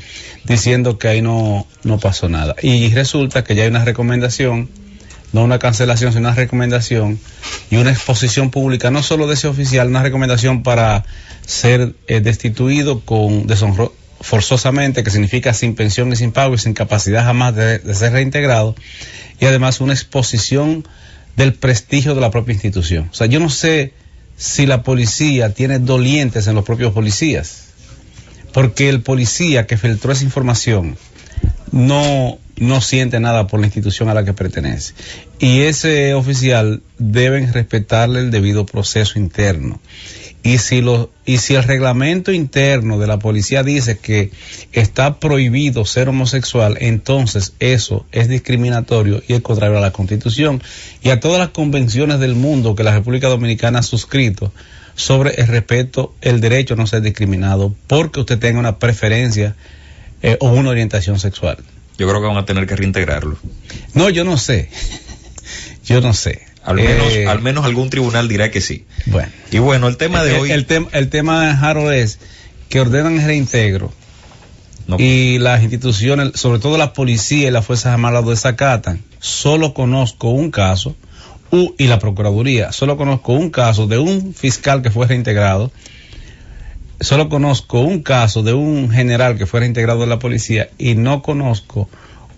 diciendo 0.45 0.99
que 0.99 1.09
ahí 1.09 1.23
no, 1.23 1.67
no 1.83 1.99
pasó 1.99 2.29
nada. 2.29 2.55
Y 2.63 2.93
resulta 2.95 3.43
que 3.43 3.55
ya 3.57 3.65
hay 3.65 3.69
una 3.69 3.85
recomendación, 3.85 4.69
no 5.33 5.43
una 5.43 5.59
cancelación, 5.59 6.13
sino 6.13 6.29
una 6.29 6.37
recomendación 6.37 7.19
y 7.71 7.77
una 7.77 7.91
exposición 7.91 8.51
pública, 8.51 8.91
no 8.93 9.03
solo 9.03 9.27
de 9.27 9.35
ese 9.35 9.49
oficial, 9.49 9.89
una 9.89 10.03
recomendación 10.05 10.63
para 10.63 11.05
ser 11.45 11.95
eh, 12.07 12.21
destituido 12.21 13.01
con 13.01 13.47
deshonro 13.49 13.93
forzosamente, 14.21 15.03
que 15.05 15.11
significa 15.11 15.53
sin 15.53 15.75
pensión 15.75 16.13
y 16.13 16.17
sin 16.17 16.33
pago 16.33 16.55
y 16.55 16.59
sin 16.59 16.75
capacidad 16.75 17.25
jamás 17.25 17.55
de, 17.55 17.81
de 17.81 17.95
ser 17.95 18.13
reintegrado, 18.13 18.75
y 19.41 19.45
además 19.47 19.81
una 19.81 19.93
exposición 19.93 20.87
del 21.37 21.53
prestigio 21.55 22.15
de 22.15 22.21
la 22.21 22.31
propia 22.31 22.55
institución. 22.55 23.09
O 23.11 23.15
sea, 23.15 23.27
yo 23.27 23.41
no 23.41 23.51
sé 23.51 23.93
si 24.37 24.67
la 24.67 24.83
policía 24.83 25.55
tiene 25.55 25.79
dolientes 25.79 26.47
en 26.47 26.55
los 26.55 26.65
propios 26.65 26.93
policías, 26.93 27.67
porque 28.53 28.89
el 28.89 29.03
policía 29.03 29.67
que 29.67 29.77
filtró 29.77 30.13
esa 30.13 30.25
información 30.25 30.97
no, 31.73 32.39
no 32.57 32.81
siente 32.81 33.21
nada 33.21 33.47
por 33.47 33.61
la 33.61 33.67
institución 33.67 34.09
a 34.09 34.15
la 34.15 34.25
que 34.25 34.33
pertenece. 34.33 34.95
Y 35.39 35.61
ese 35.63 36.15
oficial 36.15 36.83
deben 36.99 37.53
respetarle 37.53 38.21
el 38.21 38.31
debido 38.31 38.67
proceso 38.67 39.19
interno. 39.19 39.81
Y 40.43 40.59
si, 40.59 40.81
lo, 40.81 41.11
y 41.25 41.39
si 41.39 41.57
el 41.57 41.65
reglamento 41.65 42.31
interno 42.31 42.99
de 42.99 43.09
la 43.09 43.19
policía 43.19 43.65
dice 43.65 43.99
que 43.99 44.31
está 44.73 45.19
prohibido 45.19 45.85
ser 45.85 46.09
homosexual, 46.09 46.77
entonces 46.81 47.55
eso 47.59 48.07
es 48.13 48.29
discriminatorio 48.29 49.23
y 49.27 49.33
es 49.33 49.41
contrario 49.41 49.79
a 49.79 49.81
la 49.81 49.91
Constitución 49.91 50.63
y 51.03 51.11
a 51.11 51.19
todas 51.19 51.39
las 51.39 51.49
convenciones 51.49 52.21
del 52.21 52.37
mundo 52.37 52.77
que 52.77 52.85
la 52.85 52.93
República 52.95 53.29
Dominicana 53.29 53.81
ha 53.81 53.83
suscrito 53.83 54.53
sobre 54.95 55.35
el 55.41 55.49
respeto, 55.49 56.15
el 56.21 56.41
derecho 56.41 56.75
a 56.75 56.77
no 56.77 56.87
ser 56.87 57.03
discriminado 57.03 57.75
porque 57.89 58.21
usted 58.21 58.39
tenga 58.39 58.61
una 58.61 58.79
preferencia 58.79 59.57
eh, 60.23 60.37
o 60.41 60.51
una 60.51 60.71
orientación 60.71 61.19
sexual. 61.19 61.59
Yo 61.99 62.09
creo 62.09 62.21
que 62.21 62.27
van 62.29 62.37
a 62.37 62.47
tener 62.47 62.67
que 62.67 62.77
reintegrarlo. 62.77 63.37
No, 63.95 64.11
yo 64.11 64.25
no 64.25 64.39
sé. 64.39 64.71
yo 65.85 66.01
no 66.01 66.15
sé. 66.15 66.46
Al 66.67 66.77
menos, 66.77 67.13
Eh, 67.13 67.27
al 67.27 67.41
menos 67.41 67.65
algún 67.65 67.89
tribunal 67.91 68.29
dirá 68.29 68.51
que 68.51 68.61
sí. 68.61 68.85
Bueno. 69.07 69.29
Y 69.51 69.59
bueno, 69.59 69.89
el 69.89 69.97
tema 69.97 70.23
de 70.25 70.35
el, 70.35 70.41
hoy... 70.41 70.51
el 70.51 70.67
tema, 70.67 70.89
el 70.93 71.09
tema, 71.09 71.51
Harold, 71.61 71.93
es 71.95 72.19
que 72.69 72.81
ordenan 72.81 73.19
el 73.21 73.25
reintegro 73.27 73.93
no- 74.89 74.97
y 74.99 75.39
las 75.39 75.63
instituciones, 75.63 76.33
sobre 76.39 76.59
todo 76.59 76.77
la 76.77 76.93
policía 76.93 77.49
y 77.49 77.51
las 77.51 77.65
Fuerzas 77.65 77.93
Armadas 77.93 78.25
lo 78.25 78.31
desacatan. 78.31 79.01
Solo 79.21 79.73
conozco 79.75 80.31
un 80.31 80.51
caso, 80.51 80.97
u- 81.53 81.73
y 81.79 81.87
la 81.87 81.99
Procuraduría, 82.01 82.73
solo 82.73 82.97
conozco 82.97 83.33
un 83.33 83.51
caso 83.51 83.87
de 83.87 83.99
un 83.99 84.35
fiscal 84.35 84.83
que 84.83 84.91
fue 84.91 85.07
reintegrado, 85.07 85.71
solo 87.01 87.29
conozco 87.29 87.81
un 87.81 88.03
caso 88.03 88.43
de 88.43 88.53
un 88.55 88.91
general 88.91 89.37
que 89.39 89.47
fue 89.47 89.61
reintegrado 89.61 90.01
de 90.01 90.07
la 90.07 90.19
policía 90.19 90.69
y 90.79 90.95
no 90.95 91.23
conozco 91.23 91.89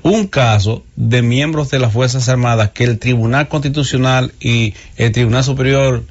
un 0.03 0.27
caso 0.27 0.85
de 0.97 1.23
miembros 1.23 1.71
de 1.71 1.79
las 1.79 1.93
Fuerzas 1.93 2.29
Armadas 2.29 2.71
que 2.71 2.85
el 2.85 2.99
Tribunal 2.99 3.49
Constitucional 3.49 4.33
y 4.41 4.75
el 4.97 5.13
Tribunal 5.13 5.45
Superior 5.45 6.05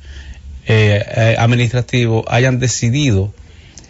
eh, 0.66 1.04
eh, 1.16 1.36
Administrativo 1.40 2.26
hayan 2.28 2.60
decidido 2.60 3.34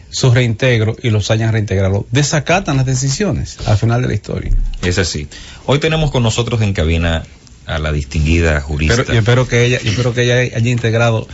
su 0.10 0.31
reintegro 0.31 0.95
y 1.01 1.10
los 1.10 1.31
hayan 1.31 1.51
reintegrado. 1.51 2.05
Desacatan 2.12 2.77
las 2.77 2.86
decisiones 2.86 3.57
al 3.65 3.77
final 3.77 4.01
de 4.01 4.07
la 4.07 4.13
historia. 4.13 4.51
Es 4.81 4.97
así. 4.97 5.27
Hoy 5.65 5.79
tenemos 5.79 6.12
con 6.12 6.23
nosotros 6.23 6.62
en 6.62 6.73
cabina 6.73 7.23
a 7.65 7.79
la 7.79 7.91
distinguida 7.91 8.62
jurista. 8.62 8.95
Pero 8.95 9.13
yo 9.13 9.19
espero 9.19 9.47
que 9.47 9.65
ella, 9.65 9.79
yo 9.81 9.91
espero 9.91 10.13
que 10.13 10.23
ella 10.23 10.55
haya 10.55 10.71
integrado 10.71 11.27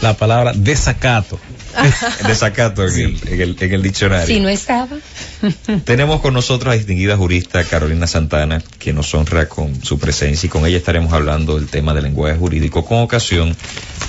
la 0.00 0.14
palabra 0.14 0.52
desacato. 0.54 1.38
Desacato 2.26 2.86
en, 2.86 2.94
el, 2.94 3.28
en, 3.28 3.40
el, 3.40 3.56
en 3.58 3.72
el 3.72 3.82
diccionario. 3.82 4.26
Si 4.26 4.40
no 4.40 4.48
estaba. 4.48 4.96
Tenemos 5.84 6.20
con 6.20 6.34
nosotros 6.34 6.66
a 6.66 6.70
la 6.70 6.76
distinguida 6.76 7.16
jurista 7.16 7.64
Carolina 7.64 8.06
Santana, 8.06 8.62
que 8.78 8.92
nos 8.92 9.14
honra 9.14 9.48
con 9.48 9.82
su 9.82 9.98
presencia 9.98 10.46
y 10.46 10.50
con 10.50 10.66
ella 10.66 10.76
estaremos 10.76 11.12
hablando 11.12 11.56
del 11.56 11.68
tema 11.68 11.94
del 11.94 12.04
lenguaje 12.04 12.36
jurídico 12.36 12.84
con 12.84 12.98
ocasión 12.98 13.56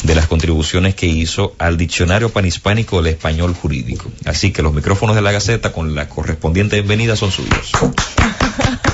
de 0.04 0.16
las 0.16 0.28
contribuciones 0.28 0.96
que 0.96 1.06
hizo 1.06 1.56
al 1.60 1.78
diccionario 1.78 2.30
panhispánico 2.30 3.02
del 3.02 3.14
español 3.14 3.54
jurídico. 3.54 4.12
Así 4.26 4.52
que 4.52 4.62
los 4.62 4.74
micrófonos 4.74 5.16
de 5.16 5.22
la 5.22 5.32
Gaceta 5.32 5.72
con 5.72 5.96
la 5.96 6.10
correspondiente 6.10 6.76
bienvenida 6.78 7.16
son 7.16 7.32
suyos. 7.32 7.72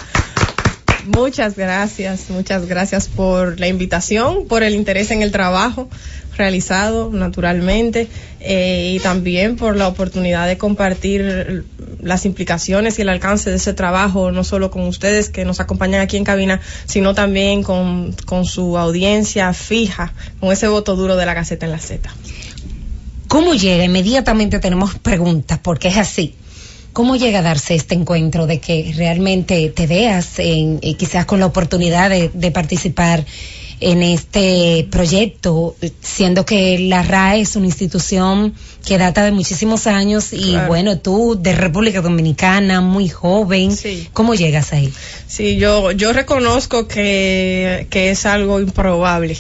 Muchas 1.08 1.56
gracias, 1.56 2.30
muchas 2.30 2.66
gracias 2.66 3.08
por 3.08 3.62
la 3.62 3.68
invitación, 3.68 4.46
por 4.48 4.62
el 4.62 4.76
interés 4.76 5.10
en 5.12 5.22
el 5.22 5.32
trabajo 5.32 5.90
realizado 6.38 7.10
naturalmente 7.12 8.10
eh, 8.42 8.94
y 8.94 9.00
también 9.00 9.56
por 9.56 9.78
la 9.78 9.88
oportunidad 9.88 10.48
de 10.48 10.58
compartir 10.58 11.66
las 12.02 12.26
implicaciones 12.26 13.00
y 13.00 13.04
el 13.04 13.10
alcance 13.10 13.50
de 13.50 13.56
ese 13.56 13.74
trabajo, 13.74 14.32
no 14.32 14.44
solo 14.44 14.70
con 14.70 14.84
ustedes 14.84 15.30
que 15.30 15.46
nos 15.46 15.62
acompañan 15.62 16.02
aquí 16.02 16.18
en 16.18 16.26
cabina, 16.26 16.60
sino 16.86 17.16
también 17.16 17.64
con, 17.64 18.14
con 18.26 18.46
su 18.46 18.78
audiencia 18.78 19.54
fija, 19.54 20.14
con 20.42 20.52
ese 20.52 20.68
voto 20.68 20.98
duro 20.98 21.16
de 21.16 21.26
la 21.26 21.34
Gaceta 21.34 21.66
en 21.66 21.72
la 21.72 21.80
Z. 21.80 22.10
¿Cómo 23.30 23.54
llega? 23.54 23.86
Inmediatamente 23.86 24.60
tenemos 24.60 24.96
preguntas, 25.00 25.58
porque 25.62 25.88
es 25.88 25.98
así. 25.98 26.36
¿Cómo 26.98 27.16
llega 27.16 27.40
a 27.40 27.42
darse 27.44 27.76
este 27.76 27.94
encuentro 27.94 28.48
de 28.48 28.60
que 28.60 28.92
realmente 28.96 29.70
te 29.70 29.86
veas 29.86 30.40
en, 30.40 30.80
eh, 30.82 30.96
quizás 30.96 31.28
con 31.28 31.40
la 31.40 31.46
oportunidad 31.46 32.10
de, 32.10 32.30
de 32.34 32.50
participar 32.50 33.24
en 33.80 34.02
este 34.02 34.88
proyecto, 34.90 35.76
siendo 36.02 36.44
que 36.44 36.80
la 36.80 37.04
RAE 37.04 37.42
es 37.42 37.56
una 37.56 37.68
institución 37.68 38.56
que 38.88 38.98
data 38.98 39.24
de 39.26 39.32
muchísimos 39.32 39.86
años 39.86 40.32
y 40.32 40.52
Claro. 40.52 40.68
bueno, 40.70 40.98
tú 40.98 41.38
de 41.38 41.54
República 41.54 42.02
Dominicana, 42.02 42.80
muy 42.80 43.10
joven, 43.10 43.76
Sí. 43.76 44.08
¿cómo 44.14 44.34
llegas 44.34 44.72
ahí? 44.72 44.94
Sí, 45.28 45.58
yo, 45.58 45.92
yo 45.92 46.14
reconozco 46.14 46.88
que, 46.88 47.88
que 47.90 48.12
es 48.12 48.26
algo 48.26 48.62
improbable. 48.62 49.36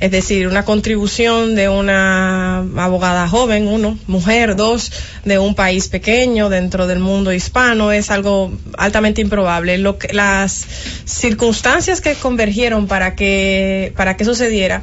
Es 0.00 0.10
decir, 0.10 0.46
una 0.48 0.64
contribución 0.64 1.54
de 1.54 1.68
una 1.68 2.58
abogada 2.76 3.28
joven, 3.28 3.68
uno, 3.68 3.96
mujer, 4.08 4.54
dos, 4.56 4.90
de 5.24 5.38
un 5.38 5.54
país 5.54 5.88
pequeño 5.88 6.48
dentro 6.48 6.86
del 6.88 6.98
mundo 7.00 7.32
hispano 7.32 7.92
es 7.92 8.10
algo 8.10 8.52
altamente 8.76 9.20
improbable. 9.20 9.78
Lo 9.78 9.96
que, 9.98 10.12
las 10.12 10.66
circunstancias 11.04 12.00
que 12.00 12.14
convergieron 12.14 12.86
para 12.86 13.14
que, 13.14 13.92
para 13.96 14.16
que 14.16 14.24
sucediera 14.24 14.82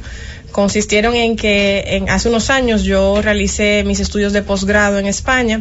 consistieron 0.56 1.14
en 1.14 1.36
que 1.36 1.84
en, 1.86 2.08
hace 2.08 2.30
unos 2.30 2.48
años 2.48 2.82
yo 2.82 3.20
realicé 3.20 3.84
mis 3.84 4.00
estudios 4.00 4.32
de 4.32 4.40
posgrado 4.40 4.98
en 4.98 5.04
España 5.04 5.60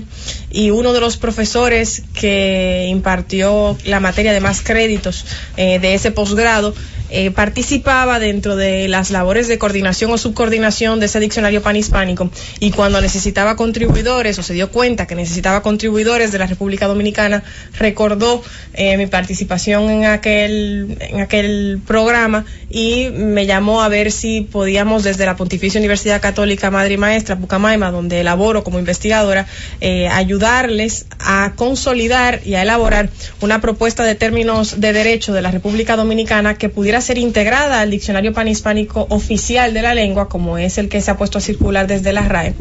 y 0.49 0.69
uno 0.69 0.93
de 0.93 1.01
los 1.01 1.17
profesores 1.17 2.03
que 2.13 2.88
impartió 2.89 3.77
la 3.84 3.99
materia 3.99 4.31
de 4.31 4.39
más 4.39 4.62
créditos 4.62 5.25
eh, 5.58 5.79
de 5.79 5.95
ese 5.95 6.12
posgrado 6.12 6.73
eh, 7.17 7.32
participaba 7.32 8.19
dentro 8.19 8.58
de 8.58 8.89
las 8.89 9.10
labores 9.10 9.47
de 9.47 9.58
coordinación 9.58 10.12
o 10.12 10.17
subcoordinación 10.17 10.99
de 10.99 11.06
ese 11.06 11.21
diccionario 11.21 11.62
panhispánico. 11.62 12.30
Y 12.60 12.71
cuando 12.71 12.99
necesitaba 12.99 13.56
contribuidores 13.56 14.38
o 14.38 14.43
se 14.43 14.54
dio 14.54 14.69
cuenta 14.69 15.08
que 15.08 15.15
necesitaba 15.15 15.62
contribuidores 15.62 16.34
de 16.34 16.39
la 16.39 16.45
República 16.45 16.88
Dominicana 16.88 17.41
recordó 17.80 18.43
eh, 18.73 18.97
mi 18.97 19.08
participación 19.08 19.89
en 19.89 20.06
aquel 20.06 20.97
en 20.99 21.21
aquel 21.21 21.80
programa 21.88 22.43
y 22.69 23.10
me 23.12 23.45
llamó 23.45 23.82
a 23.82 23.88
ver 23.88 24.12
si 24.12 24.41
podíamos 24.41 25.04
desde 25.04 25.25
la 25.25 25.38
Pontificia 25.38 25.80
Universidad 25.80 26.21
Católica 26.21 26.69
Madre 26.69 26.95
y 26.95 26.97
Maestra 26.97 27.38
Pucamaima 27.38 27.91
donde 27.91 28.19
elaboro 28.19 28.65
como 28.65 28.78
investigadora 28.78 29.47
eh, 29.80 30.10
ayudarles 30.10 31.06
a 31.19 31.54
consolidar 31.56 32.41
y 32.43 32.56
a 32.56 32.63
elaborar 32.63 33.10
una 33.39 33.62
propuesta 33.62 34.04
de 34.04 34.15
términos 34.15 34.82
de 34.82 34.91
derecho 34.91 35.32
de 35.32 35.41
la 35.41 35.51
República 35.51 35.95
Dominicana 35.95 36.58
que 36.58 36.67
pudiera 36.67 37.01
ser 37.06 37.18
integrada 37.18 37.82
al 37.82 37.91
diccionario 37.91 38.34
panhispánico 38.34 39.08
oficial 39.10 39.74
de 39.74 39.82
la 39.82 39.94
lengua 39.94 40.28
como 40.28 40.58
es 40.58 40.78
el 40.78 40.89
que 40.89 41.02
se 41.02 41.12
ha 41.12 41.18
puesto 41.18 41.38
a 41.38 41.41
circular 41.41 41.88
desde 41.88 42.12
la 42.13 42.28
RAE. 42.28 42.54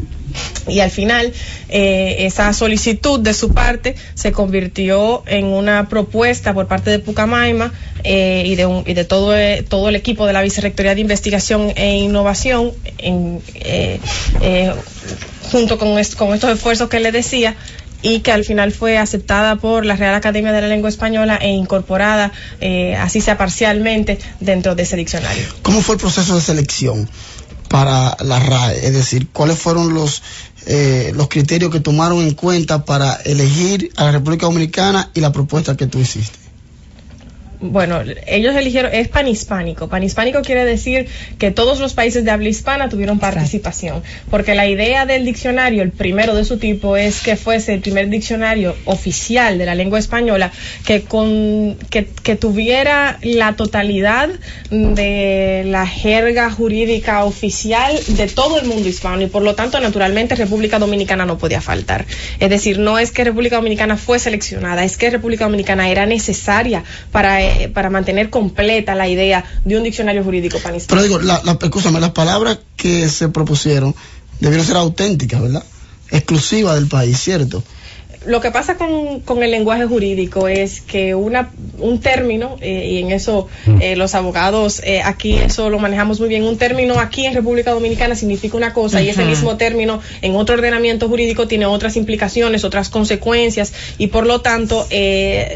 Y 0.67 0.79
al 0.79 0.91
final 0.91 1.31
eh, 1.69 2.15
esa 2.19 2.51
solicitud 2.53 3.19
de 3.19 3.33
su 3.33 3.53
parte 3.53 3.95
se 4.15 4.31
convirtió 4.31 5.23
en 5.27 5.45
una 5.45 5.87
propuesta 5.87 6.53
por 6.53 6.67
parte 6.67 6.89
de 6.89 6.99
Pucamaima 6.99 7.71
eh, 8.03 8.43
y 8.45 8.55
de, 8.55 8.63
eh, 8.95 9.63
todo 9.67 9.89
el 9.89 9.95
equipo 9.95 10.25
de 10.25 10.33
la 10.33 10.41
Vicerrectoría 10.41 10.95
de 10.95 11.01
Investigación 11.01 11.71
e 11.75 11.97
Innovación 11.97 12.71
junto 15.51 15.77
con 15.77 15.99
estos 15.99 16.49
esfuerzos 16.51 16.89
que 16.89 16.99
le 16.99 17.11
decía 17.11 17.55
y 18.05 18.19
que 18.19 18.31
al 18.31 18.45
final 18.45 18.71
fue 18.71 18.99
aceptada 18.99 19.55
por 19.55 19.83
la 19.83 19.95
Real 19.95 20.13
Academia 20.13 20.51
de 20.51 20.61
la 20.61 20.67
Lengua 20.67 20.89
Española 20.89 21.37
e 21.41 21.49
incorporada, 21.49 22.31
eh, 22.61 22.95
así 22.95 23.19
sea 23.19 23.35
parcialmente, 23.35 24.19
dentro 24.39 24.75
de 24.75 24.83
ese 24.83 24.95
diccionario. 24.95 25.43
¿Cómo 25.63 25.81
fue 25.81 25.95
el 25.95 26.01
proceso 26.01 26.35
de 26.35 26.41
selección 26.41 27.09
para 27.67 28.15
la 28.23 28.39
RAE? 28.39 28.85
Es 28.85 28.93
decir, 28.93 29.29
¿cuáles 29.33 29.57
fueron 29.57 29.95
los, 29.95 30.21
eh, 30.67 31.13
los 31.15 31.29
criterios 31.29 31.71
que 31.71 31.79
tomaron 31.79 32.19
en 32.19 32.35
cuenta 32.35 32.85
para 32.85 33.15
elegir 33.25 33.91
a 33.95 34.03
la 34.03 34.11
República 34.11 34.45
Dominicana 34.45 35.09
y 35.15 35.21
la 35.21 35.31
propuesta 35.31 35.75
que 35.75 35.87
tú 35.87 35.97
hiciste? 35.97 36.44
Bueno, 37.59 38.01
ellos 38.27 38.55
eligieron, 38.55 38.93
es 38.93 39.07
panhispánico. 39.07 39.87
Panhispánico 39.87 40.41
quiere 40.41 40.65
decir 40.65 41.07
que 41.37 41.51
todos 41.51 41.79
los 41.79 41.93
países 41.93 42.23
de 42.25 42.31
habla 42.31 42.49
hispana 42.49 42.89
tuvieron 42.89 43.19
participación, 43.19 44.03
porque 44.29 44.55
la 44.55 44.67
idea 44.67 45.05
del 45.05 45.25
diccionario, 45.25 45.83
el 45.83 45.91
primero 45.91 46.35
de 46.35 46.45
su 46.45 46.57
tipo, 46.57 46.97
es 46.97 47.21
que 47.21 47.35
fuese 47.35 47.73
el 47.73 47.81
primer 47.81 48.09
diccionario 48.09 48.75
oficial 48.85 49.57
de 49.57 49.65
la 49.65 49.75
lengua 49.75 49.99
española 49.99 50.51
que, 50.85 51.03
con, 51.03 51.77
que, 51.89 52.05
que 52.05 52.35
tuviera 52.35 53.17
la 53.21 53.53
totalidad 53.53 54.29
de 54.69 55.63
la 55.65 55.87
jerga 55.87 56.49
jurídica 56.51 57.23
oficial 57.23 57.99
de 58.07 58.27
todo 58.27 58.59
el 58.59 58.67
mundo 58.67 58.87
hispano 58.87 59.21
y 59.21 59.27
por 59.27 59.43
lo 59.43 59.55
tanto, 59.55 59.79
naturalmente, 59.79 60.35
República 60.35 60.79
Dominicana 60.79 61.25
no 61.25 61.37
podía 61.37 61.61
faltar. 61.61 62.05
Es 62.39 62.49
decir, 62.49 62.79
no 62.79 62.99
es 62.99 63.11
que 63.11 63.23
República 63.23 63.57
Dominicana 63.57 63.97
fue 63.97 64.19
seleccionada, 64.19 64.83
es 64.83 64.97
que 64.97 65.09
República 65.09 65.45
Dominicana 65.45 65.89
era 65.89 66.05
necesaria 66.05 66.83
para 67.11 67.41
eh, 67.45 67.69
para 67.69 67.89
mantener 67.89 68.29
completa 68.29 68.95
la 68.95 69.07
idea 69.07 69.43
de 69.63 69.77
un 69.77 69.83
diccionario 69.83 70.23
jurídico 70.23 70.59
panhispánico. 70.59 70.87
Pero 70.89 71.01
digo, 71.03 71.19
la, 71.19 71.41
la, 71.43 71.57
escúchame, 71.61 71.99
las 71.99 72.11
palabras 72.11 72.59
que 72.75 73.09
se 73.09 73.29
propusieron 73.29 73.95
debieron 74.39 74.65
ser 74.65 74.77
auténticas, 74.77 75.41
¿verdad? 75.41 75.63
Exclusivas 76.11 76.75
del 76.75 76.87
país, 76.87 77.19
¿cierto? 77.19 77.63
Lo 78.25 78.41
que 78.41 78.51
pasa 78.51 78.75
con, 78.75 79.21
con, 79.21 79.43
el 79.43 79.51
lenguaje 79.51 79.85
jurídico 79.85 80.47
es 80.47 80.81
que 80.81 81.15
una, 81.15 81.51
un 81.79 81.99
término, 81.99 82.57
eh, 82.61 82.89
y 82.91 82.97
en 82.99 83.11
eso 83.11 83.47
mm. 83.65 83.81
eh, 83.81 83.95
los 83.95 84.15
abogados 84.15 84.81
eh, 84.83 85.01
aquí 85.03 85.35
eso 85.35 85.69
lo 85.69 85.79
manejamos 85.79 86.19
muy 86.19 86.29
bien, 86.29 86.43
un 86.43 86.57
término 86.57 86.99
aquí 86.99 87.25
en 87.25 87.33
República 87.33 87.71
Dominicana 87.71 88.15
significa 88.15 88.57
una 88.57 88.73
cosa 88.73 89.01
y 89.01 89.09
ese 89.09 89.25
mismo 89.25 89.57
término 89.57 90.01
en 90.21 90.35
otro 90.35 90.55
ordenamiento 90.55 91.07
jurídico 91.07 91.47
tiene 91.47 91.65
otras 91.65 91.95
implicaciones, 91.95 92.63
otras 92.63 92.89
consecuencias 92.89 93.73
y 93.97 94.07
por 94.07 94.25
lo 94.25 94.41
tanto 94.41 94.87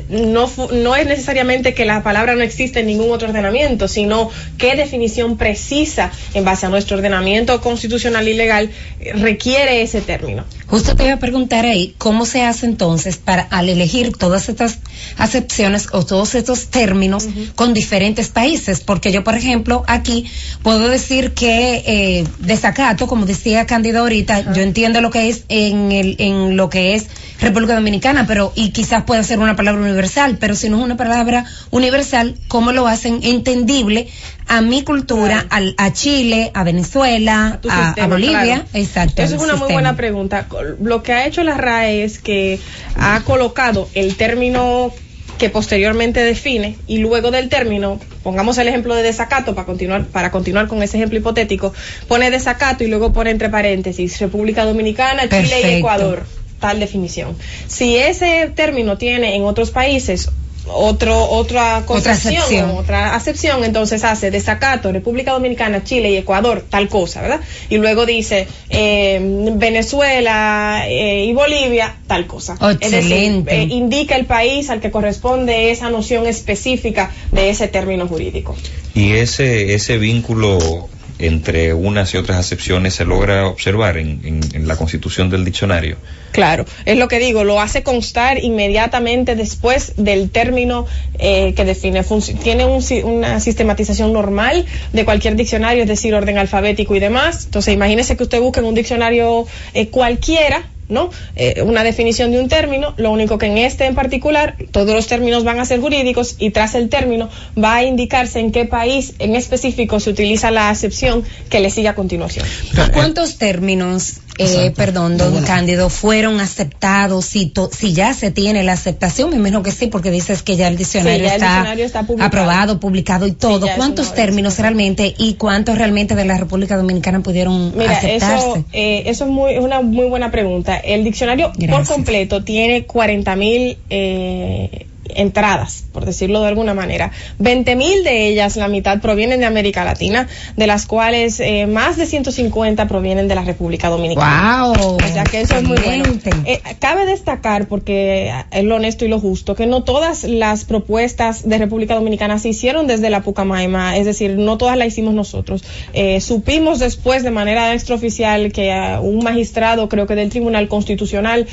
no, 0.10 0.50
no 0.72 0.96
es 0.96 1.08
necesariamente 1.08 1.74
que 1.74 1.86
la 1.86 2.04
palabra 2.04 2.36
no 2.36 2.44
existe 2.44 2.82
en 2.82 2.88
ningún 2.88 3.12
otro 3.12 3.30
ordenamiento, 3.30 3.88
sino 3.88 4.30
qué 4.58 4.76
definición 4.76 5.38
precisa 5.38 6.12
en 6.34 6.46
base 6.46 6.66
a 6.66 6.70
nuestro 6.70 6.98
ordenamiento 6.98 7.62
constitucional 7.62 8.28
y 8.28 8.34
legal 8.34 8.70
requiere 9.16 9.82
ese 9.82 10.02
término. 10.02 10.46
Justo 10.68 10.96
te 10.96 11.06
iba 11.06 11.14
a 11.14 11.20
preguntar 11.20 11.66
ahí, 11.66 11.96
¿cómo 11.98 12.28
se 12.28 12.44
hace 12.44 12.59
entonces 12.64 13.18
para 13.18 13.44
al 13.44 13.70
elegir 13.70 14.16
todas 14.16 14.50
estas 14.50 14.80
acepciones 15.18 15.88
o 15.92 16.06
todos 16.06 16.36
estos 16.36 16.68
términos 16.68 17.28
con 17.56 17.74
diferentes 17.74 18.30
países? 18.30 18.80
Porque 18.82 19.12
yo, 19.12 19.24
por 19.24 19.36
ejemplo, 19.36 19.84
aquí 19.88 20.26
puedo 20.64 20.90
decir 20.90 21.34
que 21.34 21.84
eh, 21.86 22.28
desacato, 22.40 23.08
como 23.08 23.26
decía 23.26 23.66
Cándido 23.66 24.02
ahorita, 24.02 24.54
yo 24.54 24.62
entiendo 24.62 25.02
lo 25.02 25.10
que 25.10 25.30
es 25.30 25.44
en, 25.50 25.92
el, 25.92 26.16
en 26.20 26.58
lo 26.58 26.70
que 26.70 26.96
es 26.96 27.08
República 27.40 27.76
Dominicana, 27.76 28.26
pero 28.28 28.52
y 28.56 28.72
quizás 28.72 29.04
pueda 29.04 29.24
ser 29.24 29.40
una 29.40 29.56
palabra 29.56 29.82
universal, 29.82 30.38
pero 30.40 30.56
si 30.56 30.70
no 30.70 30.78
es 30.78 30.84
una 30.84 30.98
palabra 30.98 31.46
universal, 31.72 32.36
¿cómo 32.48 32.72
lo 32.72 32.88
hacen 32.88 33.20
entendible 33.24 34.08
a 34.48 34.62
mi 34.62 34.84
cultura, 34.84 35.46
al, 35.50 35.74
a 35.78 35.94
Chile, 35.94 36.52
a 36.54 36.64
Venezuela, 36.64 37.60
a, 37.70 38.08
Bolivia? 38.08 38.66
Exacto. 38.74 39.22
Esa 39.22 39.36
es 39.38 39.42
una 39.42 39.56
muy 39.56 39.72
buena 39.72 39.96
pregunta. 39.96 40.48
Lo 40.82 41.02
que 41.02 41.14
ha 41.14 41.26
hecho 41.26 41.44
la 41.44 41.56
RAE 41.56 42.04
es 42.04 42.20
que 42.20 42.60
ha 42.96 43.22
colocado 43.22 43.88
el 43.94 44.16
término 44.16 44.92
que 45.38 45.50
posteriormente 45.50 46.22
define 46.22 46.76
y 46.86 46.98
luego 46.98 47.32
del 47.32 47.48
término, 47.48 47.98
pongamos 48.24 48.58
el 48.58 48.68
ejemplo 48.68 48.94
de 48.94 49.04
desacato 49.04 49.56
para 49.56 49.66
continuar, 49.66 50.06
para 50.08 50.32
continuar 50.32 50.68
con 50.68 50.84
ese 50.84 50.98
ejemplo 50.98 51.18
hipotético, 51.18 51.74
pone 52.10 52.30
desacato 52.30 52.84
y 52.84 52.88
luego 52.88 53.14
pone 53.14 53.30
entre 53.30 53.48
paréntesis 53.48 54.20
República 54.20 54.66
Dominicana, 54.66 55.30
Chile 55.30 55.62
y 55.62 55.76
Ecuador 55.78 56.26
tal 56.60 56.80
definición. 56.80 57.36
Si 57.68 57.98
ese 57.98 58.52
término 58.56 58.98
tiene 58.98 59.36
en 59.36 59.44
otros 59.44 59.72
países 59.72 60.30
otro, 60.74 61.30
otra 61.30 61.84
concepción, 61.86 62.72
otra 62.72 63.16
acepción. 63.16 63.64
entonces 63.64 64.04
hace 64.04 64.32
desacato 64.32 64.92
República 64.92 65.32
Dominicana, 65.32 65.84
Chile 65.84 66.12
y 66.12 66.18
Ecuador, 66.18 66.66
tal 66.70 66.90
cosa, 66.90 67.22
¿verdad? 67.22 67.40
Y 67.70 67.78
luego 67.78 68.06
dice 68.06 68.48
eh, 68.70 69.20
Venezuela 69.56 70.84
eh, 70.88 71.26
y 71.26 71.34
Bolivia, 71.34 71.96
tal 72.08 72.28
cosa. 72.28 72.58
Es 72.80 72.92
decir, 72.92 73.44
eh, 73.48 73.68
indica 73.70 74.16
el 74.16 74.26
país 74.26 74.70
al 74.70 74.80
que 74.80 74.92
corresponde 74.92 75.72
esa 75.72 75.90
noción 75.90 76.28
específica 76.28 77.12
de 77.32 77.50
ese 77.50 77.68
término 77.68 78.08
jurídico. 78.08 78.56
Y 78.94 79.14
ese, 79.14 79.74
ese 79.74 79.98
vínculo 79.98 80.90
entre 81.20 81.74
unas 81.74 82.14
y 82.14 82.18
otras 82.18 82.38
acepciones 82.38 82.96
se 82.96 83.06
logra 83.06 83.48
observar 83.48 83.98
en, 83.98 84.40
la 84.68 84.76
constitución 84.76 85.30
del 85.30 85.46
diccionario. 85.46 85.98
Claro, 86.32 86.66
es 86.86 86.98
lo 86.98 87.08
que 87.08 87.20
digo, 87.20 87.44
lo 87.44 87.60
hace 87.60 87.84
constar 87.84 88.44
inmediatamente 88.44 89.36
después 89.36 89.94
del 89.98 90.30
término 90.30 90.86
eh, 91.18 91.54
que 91.56 91.66
define. 91.66 92.04
tiene 92.42 92.66
una 92.66 93.40
sistematización 93.40 94.14
normal 94.14 94.66
de 94.94 95.06
cualquier 95.06 95.36
diccionario, 95.36 95.84
es 95.84 95.90
decir, 95.90 96.14
orden 96.16 96.38
alfabético 96.38 96.96
y 96.96 97.00
demás. 97.00 97.46
Entonces, 97.46 97.74
imagínese 97.74 98.16
que 98.16 98.24
usted 98.24 98.40
busque 98.40 98.60
en 98.60 98.66
un 98.66 98.76
diccionario 98.76 99.46
eh, 99.74 99.90
cualquiera 99.90 100.64
¿no? 100.90 101.10
Eh, 101.36 101.62
una 101.64 101.84
definición 101.84 102.32
de 102.32 102.40
un 102.40 102.50
término, 102.50 102.94
lo 102.98 103.12
único 103.12 103.38
que 103.38 103.46
en 103.46 103.58
este 103.58 103.86
en 103.86 103.96
particular, 103.96 104.56
todos 104.72 104.94
los 104.94 105.08
términos 105.08 105.44
van 105.44 105.60
a 105.60 105.66
ser 105.66 105.80
jurídicos 105.80 106.36
y 106.40 106.50
tras 106.50 106.76
el 106.76 106.90
término 106.90 107.30
va 107.62 107.76
a 107.76 107.84
indicarse 107.84 108.40
en 108.40 108.52
qué 108.52 108.66
país 108.66 109.14
en 109.20 109.36
específico 109.36 110.00
se 110.00 110.10
utiliza 110.10 110.52
la 110.52 110.70
acepción 110.70 111.24
que 111.50 111.60
le 111.60 111.70
sigue 111.70 111.88
a 111.88 111.96
continuación. 111.96 112.46
¿Cuántos 112.94 113.38
términos 113.38 114.20
eh, 114.40 114.72
perdón, 114.76 115.18
don 115.18 115.44
Cándido, 115.44 115.90
fueron 115.90 116.40
aceptados, 116.40 117.26
si, 117.26 117.54
si 117.72 117.94
ya 117.94 118.14
se 118.14 118.32
tiene 118.32 118.64
la 118.64 118.74
aceptación, 118.74 119.30
me 119.30 119.36
imagino 119.36 119.64
que 119.64 119.72
sí, 119.72 119.88
porque 119.88 120.12
dices 120.12 120.44
que 120.44 120.56
ya 120.56 120.68
el 120.68 120.78
diccionario, 120.78 121.28
está, 121.28 122.06
aprobado, 122.20 122.80
publicado 122.80 123.28
y 123.28 123.34
todo. 123.34 123.68
¿Cuántos 123.76 124.14
términos 124.14 124.58
realmente 124.60 125.14
y 125.18 125.36
cuántos 125.36 125.78
realmente 125.78 126.16
de 126.16 126.26
la 126.26 126.38
República 126.38 126.78
Dominicana 126.78 127.22
pudieron 127.22 127.78
Mira, 127.78 127.98
aceptarse? 127.98 128.50
Eso, 128.50 128.66
eh, 128.72 129.04
eso 129.08 129.26
es 129.26 129.32
muy, 129.32 129.58
una 129.58 129.82
muy 129.82 130.08
buena 130.08 130.32
pregunta. 130.32 130.78
El 130.78 131.04
diccionario 131.04 131.52
por 131.70 131.86
completo 131.86 132.44
tiene 132.44 132.86
40 132.86 133.36
mil 133.36 133.78
eh, 133.90 134.88
entradas, 135.16 135.84
por 135.92 136.06
decirlo 136.06 136.42
de 136.42 136.48
alguna 136.48 136.74
manera. 136.74 137.12
20 137.40 137.76
mil 137.76 138.04
de 138.04 138.28
ellas, 138.28 138.56
la 138.56 138.68
mitad 138.68 139.00
provienen 139.02 139.40
de 139.40 139.46
América 139.46 139.84
Latina, 139.84 140.28
de 140.56 140.68
las 140.68 140.86
cuales 140.86 141.40
eh, 141.40 141.68
más 141.68 141.98
de 141.98 142.06
150 142.06 142.88
provienen 142.88 143.28
de 143.28 143.36
la 143.36 143.44
República 143.44 143.90
Dominicana. 143.90 144.68
¡Wow! 144.68 144.96
O 144.96 145.00
sea 145.00 145.24
que 145.24 145.42
eso 145.42 145.56
es 145.56 145.64
muy 145.64 145.78
bueno. 145.78 146.06
Eh, 146.46 146.62
cabe 146.80 147.06
destacar, 147.06 147.68
porque 147.68 148.32
es 148.52 148.64
lo 148.64 148.76
honesto 148.76 149.06
y 149.06 149.08
lo 149.08 149.20
justo, 149.20 149.56
que 149.56 149.66
no 149.66 149.84
todas 149.84 150.24
las 150.24 150.66
propuestas 150.66 151.48
de 151.48 151.58
República 151.58 151.96
Dominicana 151.96 152.40
se 152.40 152.50
hicieron 152.50 152.88
desde 152.88 153.10
la 153.10 153.22
Pucamaima, 153.22 153.98
es 153.98 154.06
decir, 154.06 154.38
no 154.38 154.58
todas 154.58 154.78
las 154.78 154.88
hicimos 154.88 155.14
nosotros. 155.14 155.64
Eh, 155.94 156.22
supimos 156.22 156.80
después 156.80 157.24
de 157.24 157.32
manera 157.32 157.74
extraoficial 157.74 158.52
que 158.52 158.70
un 159.02 159.24
magistrado, 159.24 159.90
creo 159.90 160.08
que 160.08 160.16
del 160.16 160.30
Tribunal 160.30 160.68
Constitucional, 160.68 161.48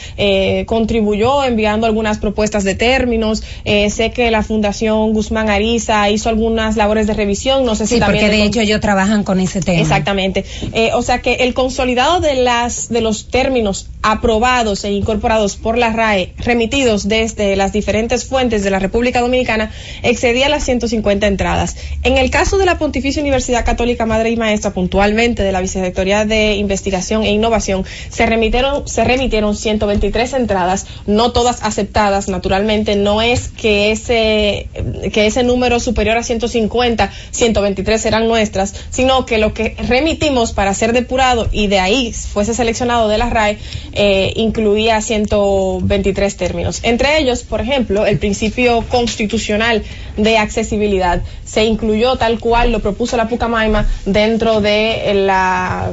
contribuyó 0.66 1.44
enviando 1.44 1.86
algunas 1.86 2.18
propuestas 2.18 2.64
de 2.64 2.74
términos, 2.74 3.42
eh, 3.64 3.90
sé 3.90 4.10
que 4.10 4.30
la 4.30 4.42
Fundación 4.42 5.12
Guzmán 5.12 5.48
Ariza 5.48 6.08
hizo 6.10 6.28
algunas 6.28 6.76
labores 6.76 7.06
de 7.06 7.14
revisión, 7.14 7.64
no 7.64 7.74
sé 7.74 7.86
si 7.86 7.96
sí, 7.96 8.00
porque 8.04 8.28
de 8.28 8.42
hecho 8.42 8.60
ellos 8.60 8.80
trabajan 8.80 9.24
con 9.24 9.40
ese 9.40 9.60
tema. 9.60 9.80
Exactamente. 9.80 10.44
Eh, 10.72 10.90
o 10.94 11.02
sea 11.02 11.20
que 11.20 11.34
el 11.34 11.54
consolidado 11.54 12.20
de 12.20 12.34
las 12.36 12.88
de 12.88 13.00
los 13.00 13.28
términos 13.28 13.88
aprobados 14.08 14.84
e 14.84 14.92
incorporados 14.92 15.56
por 15.56 15.76
la 15.76 15.92
RAE, 15.92 16.32
remitidos 16.38 17.08
desde 17.08 17.56
las 17.56 17.72
diferentes 17.72 18.24
fuentes 18.24 18.62
de 18.62 18.70
la 18.70 18.78
República 18.78 19.20
Dominicana, 19.20 19.72
excedía 20.04 20.48
las 20.48 20.62
150 20.64 21.26
entradas. 21.26 21.76
En 22.04 22.16
el 22.16 22.30
caso 22.30 22.56
de 22.56 22.66
la 22.66 22.78
Pontificia 22.78 23.20
Universidad 23.20 23.64
Católica 23.64 24.06
Madre 24.06 24.30
y 24.30 24.36
Maestra, 24.36 24.72
puntualmente 24.72 25.42
de 25.42 25.50
la 25.50 25.60
Vicerrectoría 25.60 26.24
de 26.24 26.54
Investigación 26.54 27.24
e 27.24 27.32
Innovación, 27.32 27.84
se 28.08 28.26
remitieron 28.26 28.86
se 28.86 29.02
remitieron 29.02 29.56
123 29.56 30.34
entradas, 30.34 30.86
no 31.06 31.32
todas 31.32 31.64
aceptadas, 31.64 32.28
naturalmente 32.28 32.94
no 32.94 33.22
es 33.22 33.48
que 33.48 33.90
ese, 33.90 34.68
que 35.12 35.26
ese 35.26 35.42
número 35.42 35.80
superior 35.80 36.16
a 36.16 36.22
150, 36.22 37.10
123 37.32 38.00
serán 38.00 38.28
nuestras, 38.28 38.72
sino 38.90 39.26
que 39.26 39.38
lo 39.38 39.52
que 39.52 39.74
remitimos 39.88 40.52
para 40.52 40.72
ser 40.74 40.92
depurado 40.92 41.48
y 41.50 41.66
de 41.66 41.80
ahí 41.80 42.12
fuese 42.12 42.54
seleccionado 42.54 43.08
de 43.08 43.18
la 43.18 43.30
RAE, 43.30 43.58
eh, 43.98 44.32
incluía 44.36 45.00
123 45.00 46.36
términos. 46.36 46.80
Entre 46.82 47.18
ellos, 47.18 47.42
por 47.42 47.60
ejemplo, 47.60 48.04
el 48.04 48.18
principio 48.18 48.82
constitucional 48.88 49.82
de 50.16 50.38
accesibilidad 50.38 51.22
se 51.44 51.64
incluyó 51.64 52.16
tal 52.16 52.38
cual 52.38 52.72
lo 52.72 52.80
propuso 52.80 53.16
la 53.16 53.28
Pucamaima 53.28 53.86
dentro 54.04 54.60
de 54.60 55.12
la 55.14 55.90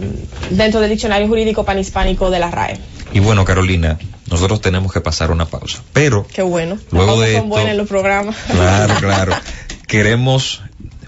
dentro 0.49 0.82
del 0.82 0.89
diccionario 0.89 1.28
jurídico 1.28 1.64
panhispánico 1.64 2.30
de 2.30 2.39
la 2.39 2.51
RAE. 2.51 2.78
Y 3.14 3.20
bueno, 3.20 3.45
Carolina, 3.45 3.97
nosotros 4.30 4.60
tenemos 4.60 4.91
que 4.91 4.99
pasar 4.99 5.32
una 5.32 5.45
pausa. 5.45 5.82
Pero. 5.93 6.26
Qué 6.28 6.41
bueno. 6.41 6.78
Luego 6.91 7.22
de. 7.22 7.38
Son 7.38 7.49
buenos 7.49 7.76
los 7.76 7.88
programas. 7.88 8.36
Claro, 8.51 8.95
claro. 8.99 9.34
Queremos 9.88 10.62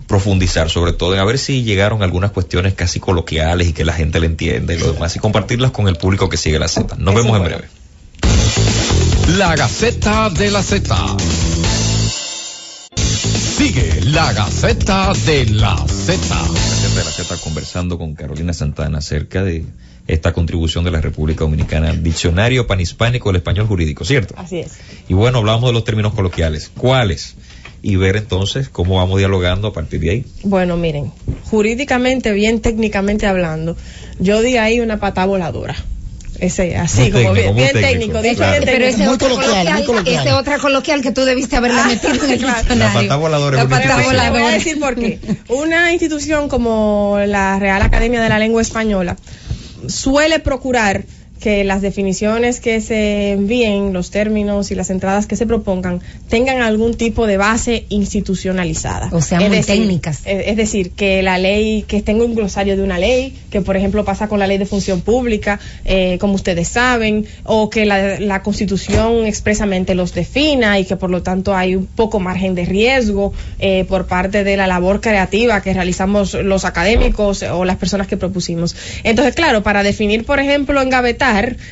profundizar 0.07 0.69
sobre 0.69 0.93
todo 0.93 1.13
en 1.13 1.19
a 1.19 1.25
ver 1.25 1.37
si 1.37 1.63
llegaron 1.63 2.03
algunas 2.03 2.31
cuestiones 2.31 2.73
casi 2.73 2.99
coloquiales 2.99 3.69
y 3.69 3.73
que 3.73 3.85
la 3.85 3.93
gente 3.93 4.19
le 4.19 4.27
entiende 4.27 4.75
y 4.75 4.79
lo 4.79 4.93
demás 4.93 5.15
y 5.15 5.19
compartirlas 5.19 5.71
con 5.71 5.87
el 5.87 5.95
público 5.95 6.29
que 6.29 6.37
sigue 6.37 6.59
la 6.59 6.67
Z. 6.67 6.95
Nos 6.97 7.15
vemos 7.15 7.37
en 7.37 7.43
breve. 7.43 7.65
La 9.37 9.55
Gaceta 9.55 10.29
de 10.29 10.51
la 10.51 10.61
Z. 10.61 10.95
Sigue 12.95 14.01
la 14.05 14.33
Gaceta 14.33 15.13
de 15.25 15.45
la 15.47 15.75
Z. 15.87 16.17
de 16.95 17.03
la 17.03 17.11
Z 17.11 17.37
conversando 17.37 17.97
con 17.97 18.13
Carolina 18.13 18.53
Santana 18.53 18.99
acerca 18.99 19.43
de 19.43 19.65
esta 20.07 20.33
contribución 20.33 20.83
de 20.83 20.91
la 20.91 21.01
República 21.01 21.45
Dominicana 21.45 21.89
al 21.89 22.03
diccionario 22.03 22.67
panhispánico 22.67 23.29
del 23.29 23.37
español 23.37 23.65
jurídico, 23.67 24.05
¿cierto? 24.05 24.35
Así 24.37 24.59
es. 24.59 24.73
Y 25.07 25.13
bueno, 25.15 25.39
hablamos 25.39 25.69
de 25.69 25.73
los 25.73 25.83
términos 25.83 26.13
coloquiales. 26.13 26.69
¿Cuáles? 26.75 27.35
Y 27.87 27.97
ver 27.97 28.15
entonces 28.15 28.67
cómo 28.67 28.95
vamos 28.95 29.19
dialogando 29.19 29.67
a 29.67 29.73
partir 29.73 29.99
de 29.99 30.09
ahí. 30.09 30.25
Bueno, 30.41 30.75
miren, 30.75 31.11
jurídicamente, 31.51 32.31
bien 32.31 32.59
técnicamente 32.59 33.27
hablando, 33.27 33.77
yo 34.17 34.41
di 34.41 34.57
ahí 34.57 34.79
una 34.79 34.99
pata 34.99 35.23
voladora. 35.27 35.75
Ese, 36.39 36.75
así, 36.77 37.01
Muy 37.01 37.11
como 37.11 37.33
técnico, 37.33 37.33
bien, 37.35 37.53
muy 37.53 37.63
bien 37.63 37.73
técnico, 37.73 38.21
técnico. 38.21 38.37
claro. 38.37 38.51
bien 38.53 38.63
Pero 38.65 38.85
técnico. 38.85 38.89
ese 38.89 39.05
Muy 39.05 39.13
otra 39.15 39.29
coloquial, 39.29 39.85
coloquial, 39.85 40.19
ese 40.27 40.33
otra 40.33 40.57
coloquial 40.57 41.01
que 41.01 41.11
tú 41.11 41.21
debiste 41.25 41.55
haberla 41.57 41.85
metido 41.85 42.13
en 42.25 42.31
el 42.31 42.37
Claro. 42.39 42.57
diccionario. 42.57 42.77
La 42.95 43.01
pata 43.03 43.15
voladora 43.17 43.57
La 43.63 43.69
pata. 43.69 43.81
Te 43.81 43.87
voy 43.93 44.01
a 44.03 44.07
voladora. 44.07 44.51
decir 44.51 44.79
por 44.79 44.95
qué. 44.95 45.19
Una 45.49 45.93
institución 45.93 46.49
como 46.49 47.19
la 47.27 47.59
Real 47.59 47.83
Academia 47.83 48.19
de 48.21 48.29
la 48.29 48.39
Lengua 48.39 48.63
Española 48.63 49.15
suele 49.87 50.39
procurar 50.39 51.03
que 51.39 51.63
las 51.63 51.81
definiciones 51.81 52.59
que 52.59 52.81
se 52.81 53.31
envíen, 53.31 53.93
los 53.93 54.11
términos 54.11 54.71
y 54.71 54.75
las 54.75 54.89
entradas 54.89 55.27
que 55.27 55.35
se 55.35 55.45
propongan, 55.45 56.01
tengan 56.29 56.61
algún 56.61 56.95
tipo 56.95 57.27
de 57.27 57.37
base 57.37 57.85
institucionalizada. 57.89 59.09
O 59.11 59.21
sea, 59.21 59.39
Es 59.39 59.47
muy 59.47 59.57
decir, 59.57 59.75
técnicas. 59.75 60.21
Es, 60.25 60.47
es 60.47 60.57
decir, 60.57 60.91
que 60.91 61.21
la 61.21 61.37
ley, 61.37 61.83
que 61.87 62.01
tenga 62.01 62.23
un 62.23 62.35
glosario 62.35 62.77
de 62.77 62.83
una 62.83 62.97
ley, 62.97 63.35
que 63.51 63.61
por 63.61 63.77
ejemplo 63.77 64.05
pasa 64.05 64.27
con 64.27 64.39
la 64.39 64.47
ley 64.47 64.57
de 64.57 64.65
función 64.65 65.01
pública, 65.01 65.59
eh, 65.83 66.17
como 66.19 66.35
ustedes 66.35 66.67
saben, 66.67 67.25
o 67.43 67.69
que 67.69 67.85
la, 67.85 68.19
la 68.19 68.41
constitución 68.41 69.25
expresamente 69.25 69.95
los 69.95 70.13
defina 70.13 70.79
y 70.79 70.85
que 70.85 70.95
por 70.95 71.09
lo 71.09 71.21
tanto 71.21 71.55
hay 71.55 71.75
un 71.75 71.85
poco 71.85 72.19
margen 72.19 72.55
de 72.55 72.65
riesgo 72.65 73.33
eh, 73.59 73.85
por 73.87 74.07
parte 74.07 74.43
de 74.43 74.57
la 74.57 74.67
labor 74.67 75.01
creativa 75.01 75.61
que 75.61 75.73
realizamos 75.73 76.33
los 76.33 76.65
académicos 76.65 77.43
o 77.43 77.65
las 77.65 77.77
personas 77.77 78.07
que 78.07 78.17
propusimos. 78.17 78.75
Entonces, 79.03 79.35
claro, 79.35 79.63
para 79.63 79.83
definir, 79.83 80.25
por 80.25 80.39
ejemplo, 80.39 80.81
engavetar, 80.81 81.24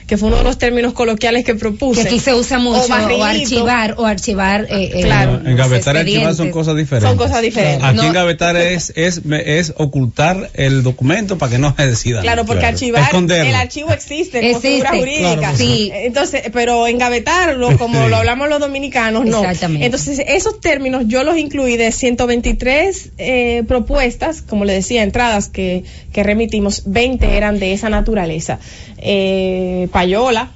que 0.08 0.18
fue 0.18 0.28
uno 0.30 0.38
de 0.38 0.44
los 0.44 0.58
términos 0.58 0.94
coloquiales 0.94 1.46
que 1.46 1.56
propuse. 1.56 2.02
Que 2.02 2.08
aquí 2.08 2.20
se 2.20 2.34
usa 2.34 2.60
mucho, 2.60 2.84
o, 2.84 2.88
barrilito. 2.88 3.24
archivar, 3.24 3.96
o 3.98 4.06
archivar. 4.06 4.66
eh, 4.70 4.92
eh, 4.94 5.02
Claro. 5.04 5.42
En 5.46 5.56
gavetar 5.56 5.96
y 5.96 6.00
archivar 6.00 6.36
son 6.36 6.50
cosas 6.52 6.76
diferentes. 6.76 7.10
Son 7.10 7.18
cosas 7.18 7.42
diferentes. 7.42 7.84
Aquí 7.84 7.98
No. 7.98 8.04
en 8.04 8.14
gavetar 8.14 8.56
es, 8.58 8.92
es, 8.96 9.22
es 9.46 9.74
ocultar 9.78 10.50
el 10.54 10.84
documento 10.84 11.38
para 11.38 11.52
que 11.52 11.58
no 11.60 11.76
se 11.76 11.88
decida. 11.88 12.22
Claro, 12.22 12.46
porque 12.46 12.60
Claro. 12.62 12.74
archivar, 12.76 13.04
Esconderlo. 13.04 13.50
el 13.50 13.56
archivo 13.56 13.92
existe 13.92 14.40
como 14.40 14.58
Existe, 14.58 14.70
figura 14.70 14.90
jurídica. 14.92 15.36
claro, 15.38 15.58
sí. 15.58 15.92
Entonces, 15.94 16.42
pero 16.52 16.88
engavetarlo, 16.88 17.78
como 17.78 18.04
Sí. 18.04 18.10
lo 18.10 18.16
hablamos 18.18 18.50
los 18.50 18.60
dominicanos, 18.60 19.26
no. 19.26 19.40
Exactamente. 19.40 19.86
Entonces, 19.86 20.22
esos 20.28 20.60
términos 20.60 21.04
yo 21.08 21.24
los 21.24 21.38
incluí 21.38 21.78
de 21.78 21.92
123 21.92 23.10
eh, 23.18 23.64
propuestas, 23.68 24.42
como 24.42 24.66
le 24.66 24.74
decía, 24.74 25.04
entradas 25.04 25.48
que, 25.50 25.84
que 26.12 26.24
remitimos, 26.24 26.84
20 26.86 27.36
eran 27.38 27.60
de 27.60 27.74
esa 27.74 27.90
naturaleza. 27.90 28.60
Eh, 29.06 29.90
payola, 29.92 30.52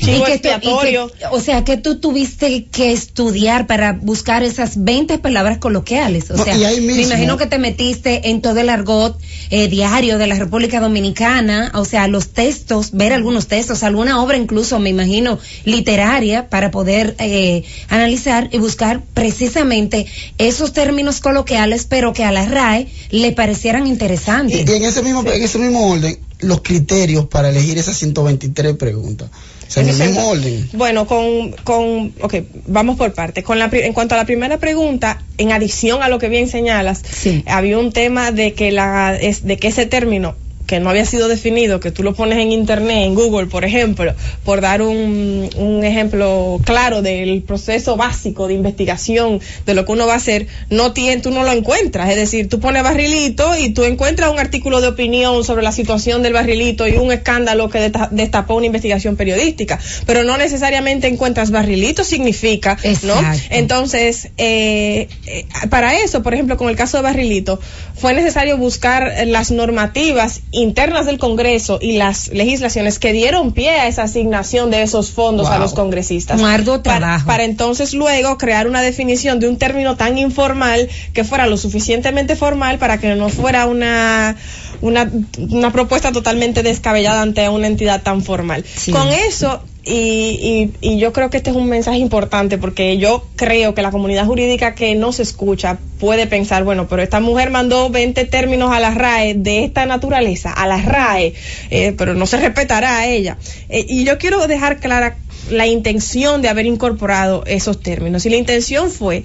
chivo 0.00 0.22
Y 0.26 0.32
que 0.32 0.38
tú- 0.38 0.48
y 0.48 0.50
que- 0.50 0.54
expiatorio. 0.54 1.10
o 1.30 1.40
sea, 1.40 1.62
que 1.64 1.76
tú 1.76 2.00
tuviste 2.00 2.64
que 2.64 2.92
estudiar 2.92 3.66
para 3.66 3.92
buscar 3.92 4.42
esas 4.42 4.82
20 4.82 5.18
palabras 5.18 5.58
coloquiales. 5.58 6.30
O 6.30 6.36
No, 6.38 6.44
sea, 6.44 6.56
me 6.56 7.02
imagino 7.02 7.36
que 7.36 7.44
te 7.46 7.58
metiste 7.58 8.30
en 8.30 8.40
todo 8.40 8.58
el 8.60 8.70
argot 8.70 9.18
eh, 9.50 9.68
diario 9.68 10.16
de 10.16 10.26
la 10.26 10.36
República 10.36 10.80
Dominicana, 10.80 11.70
o 11.74 11.84
sea, 11.84 12.08
los 12.08 12.28
textos, 12.30 12.92
ver 12.92 13.12
algunos 13.12 13.46
textos, 13.48 13.82
alguna 13.82 14.22
obra 14.22 14.38
incluso, 14.38 14.78
me 14.78 14.88
imagino, 14.88 15.38
literaria, 15.66 16.48
para 16.48 16.70
poder 16.70 17.14
eh, 17.18 17.62
analizar 17.90 18.48
y 18.52 18.56
buscar 18.58 19.02
precisamente 19.12 20.06
esos 20.38 20.72
términos 20.72 21.20
coloquiales, 21.20 21.84
pero 21.84 22.14
que 22.14 22.24
a 22.24 22.32
la 22.32 22.46
RAE 22.46 22.88
le 23.10 23.32
parecieran 23.32 23.86
Y, 23.86 23.90
interesantes. 23.90 24.66
y 24.66 24.72
en 24.74 24.84
ese 24.84 25.02
mismo 25.02 25.20
en 25.30 25.42
ese 25.42 25.58
mismo 25.58 25.86
orden, 25.90 26.18
los 26.42 26.60
criterios 26.62 27.26
para 27.26 27.48
elegir 27.50 27.78
esas 27.78 27.96
123 27.96 28.76
preguntas. 28.76 29.30
O 29.66 29.70
sea, 29.74 29.82
en 29.82 29.88
el 29.88 29.96
mismo 29.96 30.28
orden. 30.28 30.68
Bueno, 30.74 31.06
con, 31.06 31.52
con, 31.64 32.12
ok, 32.20 32.34
vamos 32.66 32.98
por 32.98 33.12
partes. 33.14 33.42
Con 33.42 33.58
la, 33.58 33.70
pri- 33.70 33.82
en 33.82 33.94
cuanto 33.94 34.14
a 34.14 34.18
la 34.18 34.26
primera 34.26 34.58
pregunta, 34.58 35.22
en 35.38 35.50
adición 35.50 36.02
a 36.02 36.08
lo 36.08 36.18
que 36.18 36.28
bien 36.28 36.48
señalas, 36.48 37.02
Sí. 37.10 37.42
había 37.46 37.78
un 37.78 37.90
tema 37.92 38.32
de 38.32 38.52
que 38.52 38.70
la, 38.70 39.16
es, 39.18 39.44
de 39.44 39.56
que 39.56 39.68
ese 39.68 39.86
término 39.86 40.34
que 40.72 40.80
no 40.80 40.88
había 40.88 41.04
sido 41.04 41.28
definido, 41.28 41.80
que 41.80 41.90
tú 41.90 42.02
lo 42.02 42.14
pones 42.14 42.38
en 42.38 42.50
internet, 42.50 43.04
en 43.04 43.14
Google, 43.14 43.44
por 43.46 43.62
ejemplo, 43.66 44.14
por 44.42 44.62
dar 44.62 44.80
un, 44.80 45.50
un 45.58 45.84
ejemplo 45.84 46.58
claro 46.64 47.02
del 47.02 47.42
proceso 47.42 47.96
básico 47.96 48.48
de 48.48 48.54
investigación 48.54 49.38
de 49.66 49.74
lo 49.74 49.84
que 49.84 49.92
uno 49.92 50.06
va 50.06 50.14
a 50.14 50.16
hacer, 50.16 50.46
no 50.70 50.94
tiene, 50.94 51.20
tú 51.20 51.30
no 51.30 51.42
lo 51.44 51.52
encuentras. 51.52 52.08
Es 52.08 52.16
decir, 52.16 52.48
tú 52.48 52.58
pones 52.58 52.82
barrilito 52.82 53.54
y 53.54 53.68
tú 53.68 53.84
encuentras 53.84 54.30
un 54.32 54.38
artículo 54.38 54.80
de 54.80 54.88
opinión 54.88 55.44
sobre 55.44 55.62
la 55.62 55.72
situación 55.72 56.22
del 56.22 56.32
barrilito 56.32 56.88
y 56.88 56.92
un 56.96 57.12
escándalo 57.12 57.68
que 57.68 57.78
desta- 57.78 58.08
destapó 58.10 58.54
una 58.54 58.64
investigación 58.64 59.16
periodística, 59.16 59.78
pero 60.06 60.24
no 60.24 60.38
necesariamente 60.38 61.06
encuentras 61.06 61.50
barrilito 61.50 62.02
significa, 62.02 62.78
¿no? 63.04 63.14
Entonces, 63.50 64.30
eh, 64.38 65.08
eh, 65.26 65.44
para 65.68 65.98
eso, 65.98 66.22
por 66.22 66.32
ejemplo, 66.32 66.56
con 66.56 66.70
el 66.70 66.76
caso 66.76 66.96
de 66.96 67.02
Barrilito, 67.02 67.60
fue 67.94 68.14
necesario 68.14 68.56
buscar 68.56 69.12
las 69.26 69.50
normativas 69.50 70.40
internas 70.62 71.06
del 71.06 71.18
Congreso 71.18 71.78
y 71.80 71.96
las 71.96 72.28
legislaciones 72.28 72.98
que 72.98 73.12
dieron 73.12 73.52
pie 73.52 73.70
a 73.70 73.88
esa 73.88 74.04
asignación 74.04 74.70
de 74.70 74.82
esos 74.82 75.10
fondos 75.10 75.48
a 75.48 75.58
los 75.58 75.74
congresistas. 75.74 76.40
Un 76.40 76.46
arduo 76.46 76.82
Para-. 76.82 77.22
Para, 77.26 77.44
entonces 77.44 77.94
luego 77.94 78.38
crear 78.38 78.66
una 78.66 78.80
definición 78.80 79.40
de 79.40 79.48
un 79.48 79.58
término 79.58 79.96
tan 79.96 80.18
informal 80.18 80.88
que 81.12 81.24
fuera 81.24 81.46
lo 81.46 81.56
suficientemente 81.56 82.36
formal 82.36 82.78
para 82.78 82.98
que 82.98 83.14
no 83.14 83.28
fuera 83.28 83.66
una, 83.66 84.36
una, 84.80 85.10
una 85.38 85.72
propuesta 85.72 86.12
totalmente 86.12 86.62
descabellada 86.62 87.22
ante 87.22 87.48
una 87.48 87.66
entidad 87.66 88.02
tan 88.02 88.22
formal. 88.22 88.64
Sí. 88.76 88.92
Con 88.92 89.08
eso, 89.08 89.62
y, 89.84 90.70
y, 90.80 90.92
y 90.92 90.98
yo 90.98 91.12
creo 91.12 91.28
que 91.28 91.38
este 91.38 91.50
es 91.50 91.56
un 91.56 91.68
mensaje 91.68 91.98
importante 91.98 92.56
porque 92.56 92.98
yo 92.98 93.26
creo 93.34 93.74
que 93.74 93.82
la 93.82 93.90
comunidad 93.90 94.26
jurídica 94.26 94.74
que 94.74 94.94
no 94.94 95.12
se 95.12 95.22
escucha 95.22 95.78
puede 95.98 96.26
pensar, 96.26 96.62
bueno, 96.62 96.86
pero 96.88 97.02
esta 97.02 97.18
mujer 97.20 97.50
mandó 97.50 97.90
20 97.90 98.24
términos 98.26 98.72
a 98.72 98.78
la 98.78 98.94
RAE 98.94 99.34
de 99.34 99.64
esta 99.64 99.84
naturaleza, 99.86 100.52
a 100.52 100.66
la 100.68 100.80
RAE, 100.80 101.34
eh, 101.70 101.94
pero 101.98 102.14
no 102.14 102.26
se 102.26 102.36
respetará 102.36 102.98
a 102.98 103.08
ella. 103.08 103.38
Eh, 103.68 103.84
y 103.88 104.04
yo 104.04 104.18
quiero 104.18 104.46
dejar 104.46 104.78
clara 104.78 105.16
la 105.50 105.66
intención 105.66 106.42
de 106.42 106.48
haber 106.48 106.66
incorporado 106.66 107.42
esos 107.46 107.80
términos. 107.80 108.24
Y 108.24 108.30
la 108.30 108.36
intención 108.36 108.90
fue 108.90 109.24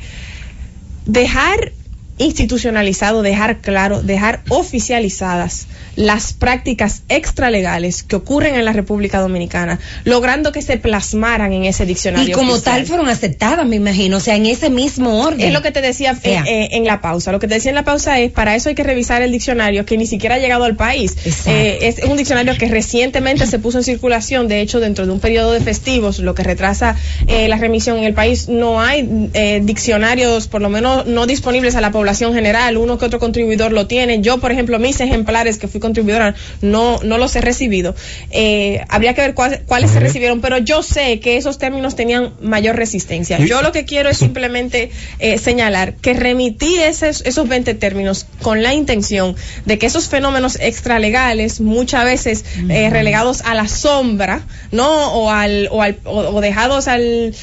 dejar 1.06 1.72
institucionalizado, 2.18 3.22
dejar 3.22 3.60
claro, 3.60 4.02
dejar 4.02 4.42
oficializadas 4.50 5.68
las 5.96 6.34
prácticas 6.34 7.02
extralegales 7.10 8.04
que 8.04 8.16
ocurren 8.16 8.56
en 8.56 8.66
la 8.66 8.74
República 8.74 9.20
Dominicana, 9.20 9.80
logrando 10.04 10.52
que 10.52 10.62
se 10.62 10.78
plasmaran 10.78 11.54
en 11.54 11.66
ese 11.66 11.86
diccionario. 11.86 12.30
Y 12.30 12.32
como 12.32 12.54
oficial. 12.54 12.76
tal 12.76 12.86
fueron 12.86 13.10
aceptadas, 13.10 13.66
me 13.66 13.76
imagino, 13.76 14.18
o 14.18 14.20
sea, 14.20 14.36
en 14.36 14.46
ese 14.46 14.70
mismo 14.70 15.22
orden. 15.22 15.42
Es 15.42 15.54
lo 15.54 15.62
que 15.62 15.72
te 15.72 15.82
decía 15.82 16.18
eh, 16.24 16.42
eh, 16.46 16.70
en 16.74 16.86
la 16.86 17.02
pausa. 17.02 17.32
Lo 17.32 17.40
que 17.40 17.48
te 17.48 17.56
decía 17.56 17.70
en 17.70 17.76
la 17.76 17.84
pausa 17.84 18.20
es, 18.20 18.32
para 18.32 18.56
eso 18.56 18.70
hay 18.70 18.76
que 18.76 18.84
revisar 18.84 19.22
el 19.22 19.32
diccionario 19.32 19.86
que 19.86 19.98
ni 19.98 20.06
siquiera 20.06 20.36
ha 20.36 20.40
llegado 20.40 20.66
al 20.66 20.76
país. 20.76 21.16
Eh, 21.46 21.80
es 21.82 22.04
un 22.04 22.18
diccionario 22.18 22.58
que 22.58 22.68
recientemente 22.68 23.48
se 23.48 23.60
puso 23.60 23.80
en 23.80 23.84
circulación, 23.84 24.48
de 24.48 24.62
hecho, 24.62 24.80
dentro 24.80 25.06
de 25.06 25.12
un 25.12 25.20
periodo 25.20 25.52
de 25.52 25.62
festivos, 25.62 26.20
lo 26.20 26.36
que 26.36 26.44
retrasa 26.44 26.96
eh, 27.28 27.48
la 27.48 27.58
remisión 27.58 27.98
en 27.98 28.04
el 28.04 28.14
país. 28.14 28.50
No 28.50 28.82
hay 28.82 29.30
eh, 29.34 29.62
diccionarios, 29.64 30.48
por 30.48 30.62
lo 30.62 30.70
menos 30.70 31.06
no 31.06 31.26
disponibles 31.26 31.76
a 31.76 31.82
la 31.82 31.92
población 31.92 32.07
general. 32.34 32.78
Uno 32.78 32.98
que 32.98 33.06
otro 33.06 33.20
contribuidor 33.20 33.72
lo 33.72 33.88
tiene. 33.88 34.22
Yo, 34.22 34.38
por 34.40 34.52
ejemplo, 34.52 34.80
mis 34.80 35.00
ejemplares 35.00 35.58
que 35.58 35.68
fui 35.68 35.80
contribuidora, 35.80 36.36
no, 36.62 37.00
no 37.04 37.18
los 37.18 37.36
he 37.36 37.42
recibido. 37.42 37.96
Eh, 38.32 38.82
habría 38.90 39.14
que 39.14 39.22
ver 39.22 39.34
cuál- 39.34 39.62
cuáles 39.66 39.92
se 39.92 40.00
recibieron, 40.00 40.42
pero 40.42 40.58
yo 40.58 40.84
sé 40.84 41.20
que 41.20 41.38
esos 41.38 41.58
términos 41.58 41.96
tenían 41.96 42.34
mayor 42.42 42.76
resistencia. 42.76 43.38
Yo 43.40 43.62
lo 43.62 43.72
que 43.72 43.86
quiero 43.86 44.10
es 44.10 44.18
simplemente 44.18 44.92
eh, 45.20 45.38
señalar 45.38 45.94
que 45.96 46.14
remití 46.14 46.76
esos, 46.80 47.22
esos 47.26 47.48
20 47.48 47.74
términos 47.76 48.26
con 48.42 48.64
la 48.64 48.74
intención 48.74 49.36
de 49.66 49.78
que 49.78 49.86
esos 49.88 50.08
fenómenos 50.10 50.58
extralegales, 50.60 51.60
muchas 51.62 52.06
veces 52.06 52.46
eh, 52.70 52.90
relegados 52.90 53.42
a 53.42 53.54
la 53.56 53.68
sombra, 53.68 54.42
¿no? 54.72 55.14
O, 55.14 55.30
al, 55.32 55.68
o, 55.72 55.82
al, 55.82 55.98
o, 56.06 56.20
o 56.20 56.42
dejados 56.42 56.88
al, 56.88 57.34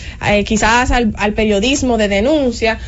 quizás 0.47 0.91
al, 0.91 1.13
al 1.17 1.33
periodismo 1.35 1.99
de 1.99 2.09
denuncia, 2.09 2.79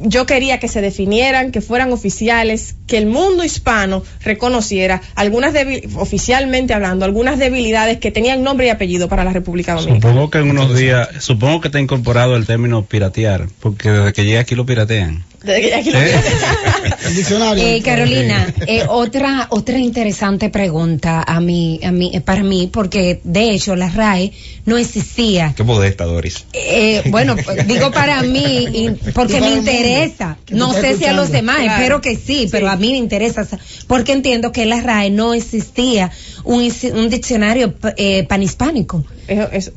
yo 0.00 0.24
quería 0.26 0.60
que 0.60 0.68
se 0.68 0.80
definieran, 0.80 1.50
que 1.50 1.60
fueran 1.60 1.92
oficiales, 1.92 2.76
que 2.86 2.96
el 2.98 3.06
mundo 3.06 3.42
hispano 3.44 4.02
reconociera 4.22 5.02
algunas 5.14 5.52
debil- 5.52 5.88
oficialmente 5.96 6.74
hablando, 6.74 7.04
algunas 7.04 7.38
debilidades 7.38 7.98
que 7.98 8.10
tenían 8.10 8.42
nombre 8.42 8.66
y 8.66 8.70
apellido 8.70 9.08
para 9.08 9.24
la 9.24 9.32
República 9.32 9.74
Dominicana. 9.74 10.12
Supongo 10.12 10.30
que 10.30 10.38
en 10.38 10.50
unos 10.50 10.76
días, 10.76 11.08
supongo 11.18 11.60
que 11.60 11.68
está 11.68 11.80
incorporado 11.80 12.36
el 12.36 12.46
término 12.46 12.84
piratear, 12.84 13.48
porque 13.60 13.90
desde 13.90 14.12
que 14.12 14.24
llegué 14.24 14.38
aquí 14.38 14.54
lo 14.54 14.64
piratean. 14.64 15.24
¿Eh? 15.46 15.80
tiene. 15.82 16.10
El 17.06 17.16
diccionario. 17.16 17.64
Eh, 17.66 17.82
Carolina, 17.82 18.52
eh, 18.66 18.84
otra 18.88 19.46
otra 19.50 19.78
interesante 19.78 20.48
pregunta 20.50 21.22
a 21.26 21.40
mí, 21.40 21.80
a 21.84 21.90
mí, 21.92 22.10
eh, 22.14 22.20
para 22.20 22.42
mí, 22.42 22.68
porque 22.72 23.20
de 23.24 23.50
hecho 23.50 23.76
la 23.76 23.88
RAE 23.90 24.32
no 24.64 24.78
existía. 24.78 25.52
Qué 25.56 25.62
modesta, 25.64 26.04
Doris. 26.04 26.44
Eh, 26.52 27.02
bueno, 27.10 27.36
digo 27.66 27.90
para 27.92 28.22
mí, 28.22 28.40
y- 28.72 28.90
porque 29.12 29.40
me 29.40 29.50
interesa. 29.52 30.38
No 30.50 30.72
sé 30.72 30.96
si 30.96 31.04
a 31.04 31.12
los 31.12 31.30
demás, 31.30 31.58
Claro. 31.58 31.72
espero 31.74 32.00
que 32.00 32.16
sí, 32.16 32.48
pero 32.50 32.68
a 32.70 32.76
mí 32.76 32.92
me 32.92 32.98
interesa. 32.98 33.44
sa- 33.44 33.58
Porque 33.86 34.12
entiendo 34.12 34.52
que 34.52 34.62
en 34.62 34.70
la 34.70 34.80
RAE 34.80 35.10
no 35.10 35.34
existía 35.34 36.10
un, 36.44 36.62
diccionario 37.10 37.74
eh, 37.96 38.24
panhispánico. 38.24 39.04
Eso- 39.28 39.48
eso- 39.52 39.72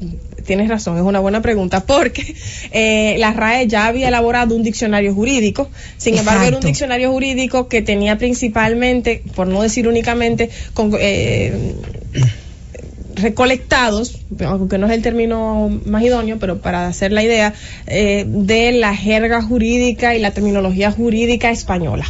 tienes 0.48 0.70
razón, 0.70 0.98
es 0.98 1.04
una 1.04 1.20
buena 1.20 1.41
pregunta, 1.41 1.86
porque 1.86 2.36
eh, 2.72 3.16
la 3.20 3.34
RAE 3.34 3.68
ya 3.68 3.86
había 3.86 4.08
elaborado 4.08 4.56
un 4.56 4.64
diccionario 4.64 5.14
jurídico, 5.14 5.70
sin 5.98 6.18
embargo 6.18 6.45
era 6.45 6.58
un 6.58 6.64
diccionario 6.64 7.12
jurídico 7.12 7.68
que 7.68 7.84
tenía 7.84 8.18
principalmente, 8.18 9.22
por 9.36 9.48
no 9.48 9.62
decir 9.62 9.88
únicamente, 9.88 10.50
con, 10.74 10.91
eh, 11.00 11.76
recolectados, 13.16 14.20
aunque 14.45 14.78
no 14.78 14.88
es 14.88 14.93
el 14.93 15.02
término 15.02 15.70
más 15.86 16.04
idóneo, 16.04 16.38
pero 16.39 16.62
para 16.62 16.88
hacer 16.88 17.12
la 17.12 17.24
idea, 17.24 17.54
eh, 17.88 18.26
de 18.28 18.72
la 18.72 18.95
jerga 18.95 19.41
jurídica 19.41 20.16
y 20.16 20.20
la 20.20 20.32
terminología 20.32 20.91
jurídica 20.91 21.52
española 21.52 22.06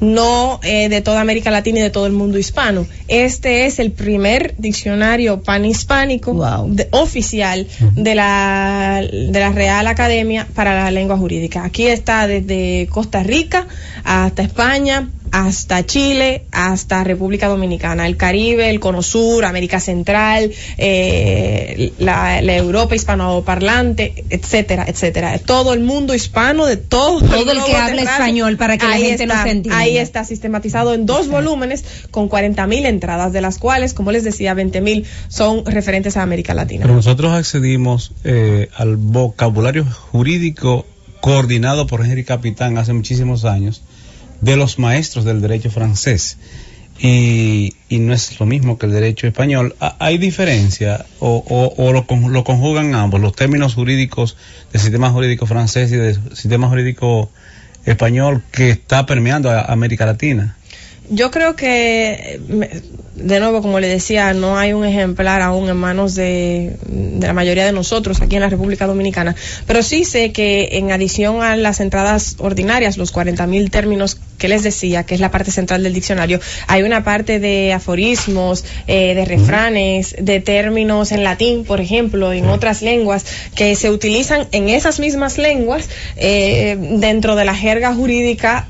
no 0.00 0.60
eh, 0.62 0.88
de 0.88 1.00
toda 1.00 1.20
América 1.20 1.50
Latina 1.50 1.78
y 1.80 1.82
de 1.82 1.90
todo 1.90 2.06
el 2.06 2.12
mundo 2.12 2.38
hispano. 2.38 2.86
Este 3.08 3.66
es 3.66 3.78
el 3.78 3.92
primer 3.92 4.54
diccionario 4.58 5.42
panhispánico 5.42 6.34
Wow. 6.34 6.74
de- 6.74 6.88
oficial 6.90 7.66
de 7.94 8.14
la, 8.14 9.02
de 9.10 9.40
la 9.40 9.52
Real 9.52 9.86
Academia 9.86 10.46
para 10.54 10.74
la 10.84 10.90
Lengua 10.90 11.16
Jurídica. 11.16 11.64
Aquí 11.64 11.86
está 11.86 12.26
desde 12.26 12.86
Costa 12.90 13.22
Rica 13.22 13.66
hasta 14.04 14.42
España, 14.42 15.08
hasta 15.30 15.84
Chile, 15.84 16.44
hasta 16.52 17.04
República 17.04 17.48
Dominicana, 17.48 18.06
el 18.06 18.16
Caribe, 18.16 18.70
el 18.70 18.80
Cono 18.80 19.02
Sur, 19.02 19.44
América 19.44 19.80
Central, 19.80 20.52
eh, 20.78 21.92
la, 21.98 22.40
la 22.42 22.56
Europa 22.56 22.94
hispanoparlante, 22.94 24.24
etcétera, 24.30 24.84
etcétera. 24.88 25.38
Todo 25.38 25.74
el 25.74 25.80
mundo 25.80 26.14
hispano 26.14 26.66
de 26.66 26.76
todo, 26.76 27.20
Todo 27.20 27.52
el 27.52 27.64
que 27.64 27.76
habla 27.76 28.02
español 28.02 28.56
para 28.56 28.78
que 28.78 28.86
la 28.86 28.94
Ahí 28.94 29.02
gente 29.02 29.24
está, 29.24 29.36
nos 29.36 29.46
entienda. 29.46 29.78
Ahí 29.78 29.98
está 29.98 30.24
sistematizado 30.24 30.94
en 30.94 31.06
dos 31.06 31.28
volúmenes 31.28 31.84
con 32.10 32.28
40.000 32.28 32.86
entradas, 32.86 33.32
de 33.32 33.40
las 33.40 33.58
cuales, 33.58 33.94
como 33.94 34.12
les 34.12 34.24
decía, 34.24 34.54
20.000 34.54 35.04
son 35.28 35.64
referentes 35.66 36.16
a 36.16 36.22
América 36.22 36.54
Latina. 36.54 36.82
Pero 36.82 36.94
nosotros 36.94 37.32
accedimos 37.32 38.12
eh, 38.24 38.68
al 38.76 38.96
vocabulario 38.96 39.84
jurídico 39.84 40.86
coordinado 41.20 41.86
por 41.86 42.04
Henry 42.04 42.24
Capitán 42.24 42.78
hace 42.78 42.92
muchísimos 42.92 43.44
años 43.44 43.82
de 44.40 44.56
los 44.56 44.78
maestros 44.78 45.24
del 45.24 45.40
derecho 45.40 45.70
francés. 45.70 46.38
Y, 46.98 47.74
y 47.90 47.98
no 47.98 48.14
es 48.14 48.40
lo 48.40 48.46
mismo 48.46 48.78
que 48.78 48.86
el 48.86 48.92
derecho 48.92 49.26
español. 49.26 49.76
¿Ha- 49.80 49.96
¿Hay 49.98 50.16
diferencia 50.18 51.04
o, 51.20 51.44
o- 51.46 51.74
o 51.84 51.92
lo, 51.92 52.06
lo 52.28 52.44
conjugan 52.44 52.94
ambos, 52.94 53.20
los 53.20 53.34
términos 53.36 53.74
jurídicos 53.74 54.36
del 54.72 54.80
sistema 54.80 55.10
jurídico 55.10 55.44
francés 55.46 55.92
y 55.92 55.96
del 55.96 56.14
sistema 56.34 56.68
jurídico 56.68 57.30
español 57.84 58.42
que 58.50 58.70
está 58.70 59.04
permeando 59.04 59.50
a 59.50 59.60
América 59.66 60.06
Latina? 60.06 60.55
Yo 61.10 61.30
creo 61.30 61.56
que, 61.56 62.40
de 63.16 63.40
nuevo, 63.40 63.62
como 63.62 63.80
le 63.80 63.88
decía, 63.88 64.32
no 64.34 64.58
hay 64.58 64.72
un 64.72 64.84
ejemplar 64.84 65.40
aún 65.40 65.68
en 65.68 65.76
manos 65.76 66.14
de, 66.14 66.76
de 66.86 67.26
la 67.26 67.32
mayoría 67.32 67.64
de 67.64 67.72
nosotros 67.72 68.20
aquí 68.20 68.36
en 68.36 68.42
la 68.42 68.48
República 68.48 68.86
Dominicana, 68.86 69.34
pero 69.66 69.82
sí 69.82 70.04
sé 70.04 70.32
que 70.32 70.70
en 70.72 70.92
adición 70.92 71.42
a 71.42 71.56
las 71.56 71.80
entradas 71.80 72.36
ordinarias, 72.38 72.98
los 72.98 73.14
40.000 73.14 73.70
términos 73.70 74.18
que 74.38 74.48
les 74.48 74.62
decía, 74.62 75.04
que 75.04 75.14
es 75.14 75.20
la 75.20 75.30
parte 75.30 75.50
central 75.50 75.82
del 75.82 75.94
diccionario, 75.94 76.40
hay 76.66 76.82
una 76.82 77.04
parte 77.04 77.40
de 77.40 77.72
aforismos, 77.72 78.64
eh, 78.86 79.14
de 79.14 79.24
refranes, 79.24 80.14
de 80.18 80.40
términos 80.40 81.12
en 81.12 81.24
latín, 81.24 81.64
por 81.64 81.80
ejemplo, 81.80 82.32
en 82.32 82.48
otras 82.48 82.82
lenguas, 82.82 83.24
que 83.54 83.74
se 83.76 83.90
utilizan 83.90 84.46
en 84.52 84.68
esas 84.68 85.00
mismas 85.00 85.38
lenguas 85.38 85.88
eh, 86.16 86.76
dentro 86.98 87.36
de 87.36 87.44
la 87.44 87.54
jerga 87.54 87.94
jurídica 87.94 88.68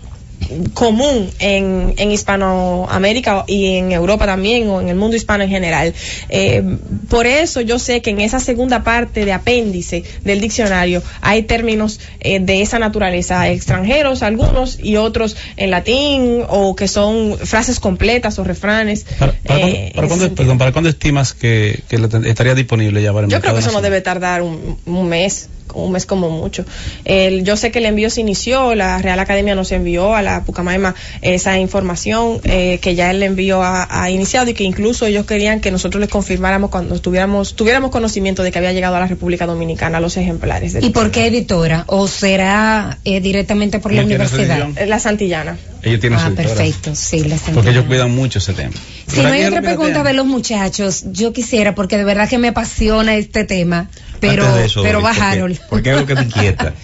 común 0.74 1.30
en, 1.38 1.94
en 1.96 2.10
Hispanoamérica 2.10 3.44
y 3.46 3.76
en 3.76 3.92
Europa 3.92 4.26
también 4.26 4.68
o 4.68 4.80
en 4.80 4.88
el 4.88 4.96
mundo 4.96 5.16
hispano 5.16 5.44
en 5.44 5.50
general. 5.50 5.94
Eh, 6.28 6.62
por 7.08 7.26
eso 7.26 7.60
yo 7.60 7.78
sé 7.78 8.02
que 8.02 8.10
en 8.10 8.20
esa 8.20 8.40
segunda 8.40 8.82
parte 8.84 9.24
de 9.24 9.32
apéndice 9.32 10.04
del 10.24 10.40
diccionario 10.40 11.02
hay 11.20 11.42
términos 11.42 12.00
eh, 12.20 12.40
de 12.40 12.62
esa 12.62 12.78
naturaleza, 12.78 13.48
extranjeros 13.48 14.22
algunos 14.22 14.78
y 14.82 14.96
otros 14.96 15.36
en 15.56 15.70
latín 15.70 16.42
o 16.48 16.74
que 16.76 16.88
son 16.88 17.36
frases 17.38 17.80
completas 17.80 18.38
o 18.38 18.44
refranes. 18.44 19.04
¿Para, 19.18 19.32
para 19.32 19.58
eh, 19.60 19.62
cuándo- 19.62 19.66
en 19.66 19.72
para 19.72 19.86
ese 19.86 19.92
cuándo, 20.08 20.16
sentido. 20.16 20.34
perdón, 20.36 20.58
¿para 20.58 20.72
cuándo 20.72 20.90
estimas 20.90 21.32
que, 21.34 21.80
que 21.88 21.96
estaría 22.28 22.54
disponible 22.54 23.02
ya 23.02 23.12
para 23.12 23.26
el 23.26 23.32
Yo 23.32 23.40
creo 23.40 23.54
que 23.54 23.60
eso 23.60 23.72
no 23.72 23.80
debe 23.82 24.00
tardar 24.00 24.42
un, 24.42 24.78
un 24.86 25.08
mes, 25.08 25.48
un 25.74 25.92
mes 25.92 26.06
como 26.06 26.30
mucho. 26.30 26.64
El, 27.04 27.44
yo 27.44 27.56
sé 27.56 27.70
que 27.70 27.78
el 27.78 27.86
envío 27.86 28.10
se 28.10 28.20
inició, 28.20 28.74
la 28.74 28.98
Real 28.98 29.18
Academia 29.18 29.54
nos 29.54 29.72
envió 29.72 30.14
a 30.14 30.22
la 30.22 30.44
Pucamaima 30.44 30.94
esa 31.22 31.58
información 31.58 32.40
eh, 32.44 32.78
que 32.80 32.94
ya 32.94 33.10
el 33.10 33.22
envío 33.22 33.62
ha, 33.62 33.86
ha 33.90 34.10
iniciado 34.10 34.50
y 34.50 34.54
que 34.54 34.64
incluso 34.64 35.06
ellos 35.06 35.26
querían 35.26 35.60
que 35.60 35.70
nosotros 35.70 36.00
les 36.00 36.10
confirmáramos 36.10 36.70
cuando 36.70 36.98
tuviéramos, 37.00 37.54
tuviéramos 37.54 37.90
conocimiento 37.90 38.42
de 38.42 38.52
que 38.52 38.58
había 38.58 38.72
llegado 38.72 38.96
a 38.96 39.00
la 39.00 39.06
República 39.06 39.46
Dominicana 39.46 40.00
los 40.00 40.16
ejemplares. 40.16 40.76
¿Y 40.80 40.90
por 40.90 41.10
qué 41.10 41.26
editora? 41.26 41.84
¿O 41.86 42.08
será 42.08 42.98
eh, 43.04 43.20
directamente 43.20 43.78
por 43.78 43.92
la 43.92 44.02
¿Quién 44.02 44.08
tiene 44.08 44.28
su 44.28 44.36
universidad? 44.36 44.86
La 44.86 44.98
Santillana. 44.98 45.56
Ellos 45.86 46.00
tienen 46.00 46.18
Ah, 46.18 46.28
su 46.30 46.34
perfecto, 46.34 46.94
sí, 46.96 47.20
la 47.24 47.36
Porque 47.54 47.70
ellos 47.70 47.84
cuidan 47.84 48.10
mucho 48.10 48.40
ese 48.40 48.52
tema. 48.54 48.72
Si 49.06 49.20
no 49.20 49.28
hay 49.28 49.44
otra 49.44 49.62
pregunta 49.62 50.02
de 50.02 50.14
los 50.14 50.26
muchachos, 50.26 51.04
yo 51.12 51.32
quisiera, 51.32 51.76
porque 51.76 51.96
de 51.96 52.02
verdad 52.02 52.28
que 52.28 52.38
me 52.38 52.48
apasiona 52.48 53.14
este 53.14 53.44
tema, 53.44 53.88
pero, 54.18 54.42
eso, 54.58 54.82
pero 54.82 55.00
Doris, 55.00 55.60
va 55.60 55.68
porque- 55.70 55.90
es 55.90 55.94
algo 55.96 56.06
que 56.08 56.14
me 56.16 56.22
inquieta. 56.24 56.74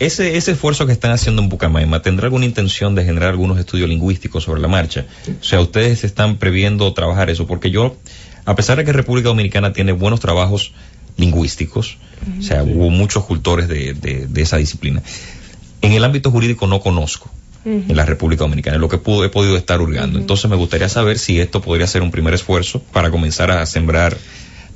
Ese, 0.00 0.36
ese 0.36 0.52
esfuerzo 0.52 0.84
que 0.84 0.92
están 0.92 1.12
haciendo 1.12 1.40
en 1.40 1.48
Bucamaima, 1.48 2.02
¿tendrá 2.02 2.26
alguna 2.26 2.44
intención 2.44 2.94
de 2.94 3.04
generar 3.04 3.30
algunos 3.30 3.58
estudios 3.58 3.88
lingüísticos 3.88 4.44
sobre 4.44 4.60
la 4.60 4.68
marcha? 4.68 5.06
O 5.40 5.42
sea, 5.44 5.60
¿ustedes 5.60 6.04
están 6.04 6.36
previendo 6.36 6.92
trabajar 6.92 7.30
eso? 7.30 7.46
Porque 7.46 7.70
yo, 7.70 7.96
a 8.44 8.54
pesar 8.54 8.76
de 8.76 8.84
que 8.84 8.92
República 8.92 9.28
Dominicana 9.28 9.72
tiene 9.72 9.92
buenos 9.92 10.20
trabajos 10.20 10.72
lingüísticos, 11.16 11.96
o 12.38 12.42
sea, 12.42 12.64
hubo 12.64 12.90
muchos 12.90 13.24
cultores 13.24 13.66
de, 13.68 13.94
de- 13.94 14.26
de 14.26 14.42
esa 14.42 14.58
disciplina, 14.58 15.02
en 15.80 15.92
el 15.92 16.04
ámbito 16.04 16.30
jurídico 16.30 16.66
no 16.66 16.80
conozco 16.80 17.30
en 17.64 17.96
la 17.96 18.04
República 18.04 18.44
Dominicana, 18.44 18.76
es 18.76 18.80
lo 18.80 18.88
que 18.88 18.98
pudo- 18.98 19.24
he 19.24 19.28
podido 19.28 19.56
estar 19.56 19.80
hurgando. 19.80 20.18
Entonces 20.18 20.50
me 20.50 20.56
gustaría 20.56 20.88
saber 20.88 21.18
si 21.18 21.40
esto 21.40 21.60
podría 21.60 21.86
ser 21.86 22.02
un 22.02 22.10
primer 22.10 22.34
esfuerzo 22.34 22.82
para 22.92 23.10
comenzar 23.10 23.50
a 23.50 23.64
sembrar 23.66 24.16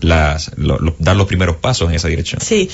las, 0.01 0.53
lo- 0.57 0.78
lo- 0.78 0.95
dar 0.99 1.16
los 1.16 1.26
primeros 1.26 1.57
pasos 1.57 1.89
en 1.89 1.95
esa 1.97 2.09
dirección. 2.09 2.41
Sí. 2.41 2.68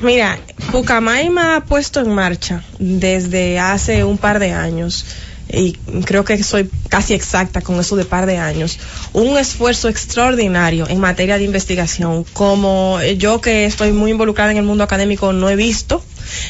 Mira, 0.00 0.38
Pucamaima 0.72 1.56
ha 1.56 1.60
puesto 1.64 2.00
en 2.00 2.10
marcha 2.14 2.64
desde 2.78 3.58
hace 3.60 4.02
un 4.04 4.18
par 4.18 4.38
de 4.40 4.52
años 4.52 5.04
y 5.52 5.72
creo 6.04 6.24
que 6.24 6.42
soy 6.42 6.68
casi 6.88 7.14
exacta 7.14 7.60
con 7.60 7.78
eso 7.78 7.94
de 7.94 8.04
par 8.04 8.26
de 8.26 8.38
años, 8.38 8.78
un 9.12 9.36
esfuerzo 9.36 9.88
extraordinario 9.88 10.88
en 10.88 10.98
materia 10.98 11.36
de 11.36 11.44
investigación, 11.44 12.24
como 12.32 12.98
yo 13.18 13.40
que 13.40 13.66
estoy 13.66 13.92
muy 13.92 14.10
involucrada 14.12 14.50
en 14.50 14.56
el 14.56 14.64
mundo 14.64 14.82
académico 14.82 15.32
no 15.32 15.50
he 15.50 15.56
visto, 15.56 16.02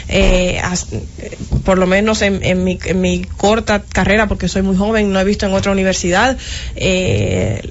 eh, 0.08 0.60
eh, 1.18 1.38
por 1.64 1.78
lo 1.78 1.86
menos 1.86 2.22
en, 2.22 2.42
en 2.44 2.64
mi, 2.64 2.78
en 2.84 3.00
mi 3.00 3.22
corta 3.24 3.82
carrera, 3.82 4.28
porque 4.28 4.48
soy 4.48 4.62
muy 4.62 4.76
joven, 4.76 5.12
no 5.12 5.20
he 5.20 5.24
visto 5.24 5.46
en 5.46 5.54
otra 5.54 5.72
universidad. 5.72 6.36
Eh, 6.76 7.62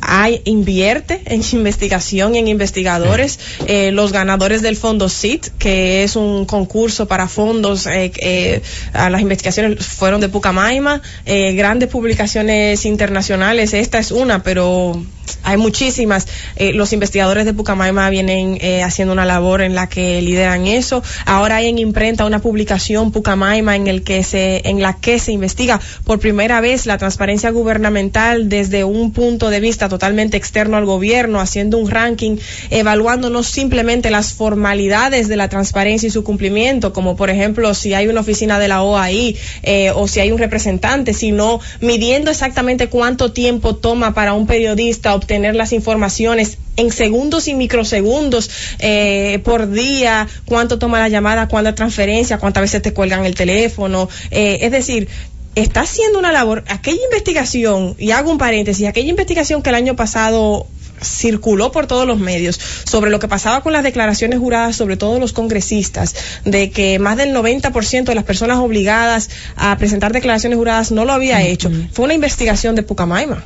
hay, 0.00 0.40
invierte 0.44 1.22
en 1.26 1.42
investigación 1.52 2.34
y 2.34 2.38
en 2.38 2.48
investigadores. 2.48 3.38
Eh, 3.66 3.92
los 3.92 4.12
ganadores 4.12 4.62
del 4.62 4.76
fondo 4.76 5.08
SIT, 5.08 5.48
que 5.58 6.02
es 6.02 6.16
un 6.16 6.46
concurso 6.46 7.06
para 7.06 7.28
fondos 7.28 7.86
eh, 7.86 8.12
eh, 8.16 8.62
a 8.92 9.10
las 9.10 9.20
investigaciones, 9.20 9.84
fueron 9.84 10.20
de 10.20 10.28
Pucamaima. 10.28 11.02
Eh, 11.26 11.52
grandes 11.52 11.88
publicaciones 11.88 12.84
internacionales, 12.84 13.74
esta 13.74 13.98
es 13.98 14.10
una, 14.10 14.42
pero 14.42 15.00
hay 15.42 15.56
muchísimas. 15.56 16.26
Eh, 16.56 16.72
los 16.72 16.92
investigadores 16.92 17.44
de 17.44 17.54
Pucamaima 17.54 18.08
vienen 18.10 18.58
eh, 18.60 18.82
haciendo 18.82 19.12
una 19.12 19.24
labor 19.24 19.62
en 19.62 19.74
la 19.74 19.88
que 19.88 20.20
lideran 20.22 20.66
eso. 20.66 21.02
Ahora 21.26 21.56
hay 21.56 21.68
en 21.68 21.78
imprenta 21.78 22.24
una 22.24 22.40
publicación 22.40 23.12
Pucamaima 23.12 23.76
en 23.76 23.86
el 23.86 24.02
que 24.02 24.22
se, 24.22 24.62
en 24.64 24.80
la 24.80 24.94
que 24.94 25.18
se 25.18 25.32
investiga 25.32 25.80
por 26.04 26.18
primera 26.18 26.60
vez 26.60 26.86
la 26.86 26.98
transparencia 26.98 27.50
gubernamental 27.50 28.48
desde 28.48 28.84
un 28.84 29.12
punto 29.12 29.50
de 29.50 29.60
vista 29.60 29.88
totalmente 29.88 30.36
externo 30.36 30.76
al 30.76 30.84
gobierno, 30.84 31.40
haciendo 31.40 31.78
un 31.78 31.90
ranking, 31.90 32.36
evaluando 32.70 33.30
no 33.30 33.42
simplemente 33.42 34.10
las 34.10 34.32
formalidades 34.32 35.28
de 35.28 35.36
la 35.36 35.48
transparencia 35.48 36.06
y 36.06 36.10
su 36.10 36.24
cumplimiento, 36.24 36.92
como 36.92 37.16
por 37.16 37.30
ejemplo 37.30 37.74
si 37.74 37.94
hay 37.94 38.08
una 38.08 38.20
oficina 38.20 38.58
de 38.58 38.68
la 38.68 38.82
OAI 38.82 39.36
eh, 39.62 39.90
o 39.94 40.08
si 40.08 40.20
hay 40.20 40.30
un 40.30 40.38
representante, 40.38 41.14
sino 41.14 41.60
midiendo 41.80 42.30
exactamente 42.30 42.88
cuánto 42.88 43.32
tiempo 43.32 43.76
toma 43.76 44.14
para 44.14 44.34
un 44.34 44.46
periodista 44.46 45.14
obtener 45.18 45.54
las 45.54 45.72
informaciones 45.72 46.58
en 46.76 46.90
segundos 46.92 47.48
y 47.48 47.54
microsegundos 47.54 48.50
eh, 48.78 49.40
por 49.44 49.70
día, 49.70 50.28
cuánto 50.46 50.78
toma 50.78 50.98
la 51.00 51.08
llamada, 51.08 51.48
cuánta 51.48 51.74
transferencia, 51.74 52.38
cuántas 52.38 52.62
veces 52.62 52.82
te 52.82 52.92
cuelgan 52.92 53.26
el 53.26 53.34
teléfono. 53.34 54.08
Eh, 54.30 54.58
es 54.62 54.70
decir, 54.70 55.08
está 55.54 55.80
haciendo 55.80 56.18
una 56.18 56.32
labor, 56.32 56.64
aquella 56.68 57.02
investigación, 57.04 57.94
y 57.98 58.12
hago 58.12 58.30
un 58.30 58.38
paréntesis, 58.38 58.86
aquella 58.86 59.10
investigación 59.10 59.62
que 59.62 59.70
el 59.70 59.76
año 59.76 59.96
pasado 59.96 60.66
circuló 61.02 61.70
por 61.70 61.86
todos 61.86 62.06
los 62.06 62.18
medios 62.18 62.58
sobre 62.84 63.10
lo 63.10 63.20
que 63.20 63.28
pasaba 63.28 63.60
con 63.62 63.72
las 63.72 63.82
declaraciones 63.82 64.38
juradas, 64.38 64.76
sobre 64.76 64.96
todo 64.96 65.18
los 65.18 65.32
congresistas, 65.32 66.14
de 66.44 66.70
que 66.70 66.98
más 66.98 67.16
del 67.16 67.34
90% 67.34 68.04
de 68.04 68.14
las 68.14 68.24
personas 68.24 68.58
obligadas 68.58 69.30
a 69.56 69.76
presentar 69.78 70.12
declaraciones 70.12 70.58
juradas 70.58 70.90
no 70.90 71.04
lo 71.04 71.12
había 71.12 71.42
hecho. 71.42 71.70
Fue 71.92 72.04
una 72.04 72.14
investigación 72.14 72.74
de 72.74 72.82
Pucamaima 72.82 73.44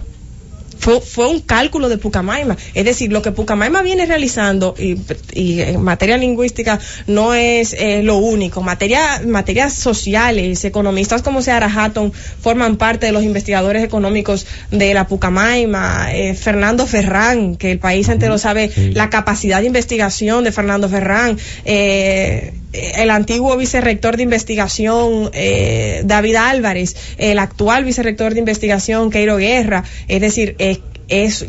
fue, 0.83 1.01
fue 1.01 1.29
un 1.29 1.41
cálculo 1.41 1.89
de 1.89 1.97
Pucamaima. 1.97 2.57
Es 2.75 2.85
decir, 2.85 3.13
lo 3.13 3.23
que 3.23 3.31
Pucamaima 3.31 3.83
viene 3.83 4.05
realizando, 4.05 4.75
y, 4.77 4.99
y 5.33 5.61
en 5.61 5.81
materia 5.81 6.17
lingüística 6.17 6.81
no 7.07 7.35
es 7.35 7.73
eh, 7.73 8.03
lo 8.03 8.17
único, 8.17 8.63
materia, 8.63 9.23
materias 9.25 9.75
sociales, 9.75 10.65
economistas 10.65 11.23
como 11.23 11.41
Seara 11.41 11.73
Hatton 11.73 12.13
forman 12.13 12.77
parte 12.77 13.07
de 13.07 13.13
los 13.13 13.23
investigadores 13.23 13.85
económicos 13.85 14.45
de 14.73 14.93
la 14.93 15.07
Pucamaima, 15.07 16.13
eh, 16.13 16.35
Fernando 16.35 16.85
Ferrán, 16.89 17.55
que 17.55 17.71
el 17.71 17.79
país 17.79 18.09
entero 18.09 18.37
sabe 18.37 18.73
la 18.93 19.09
capacidad 19.09 19.61
de 19.61 19.69
investigación 19.69 20.43
de 20.43 20.51
Fernando 20.51 20.89
Ferrán, 20.89 21.39
eh, 21.65 22.55
el 22.73 23.11
antiguo 23.11 23.57
vicerrector 23.57 24.17
de 24.17 24.23
investigación 24.23 25.31
eh, 25.33 26.03
David 26.05 26.37
Álvarez, 26.37 26.97
el 27.19 27.39
actual 27.39 27.85
vicerrector 27.85 28.35
de 28.35 28.41
investigación 28.41 29.11
Keiro 29.11 29.37
Guerra, 29.37 29.85
es 30.09 30.21
decir, 30.21 30.57
es, 30.59 30.81
es, 31.09 31.47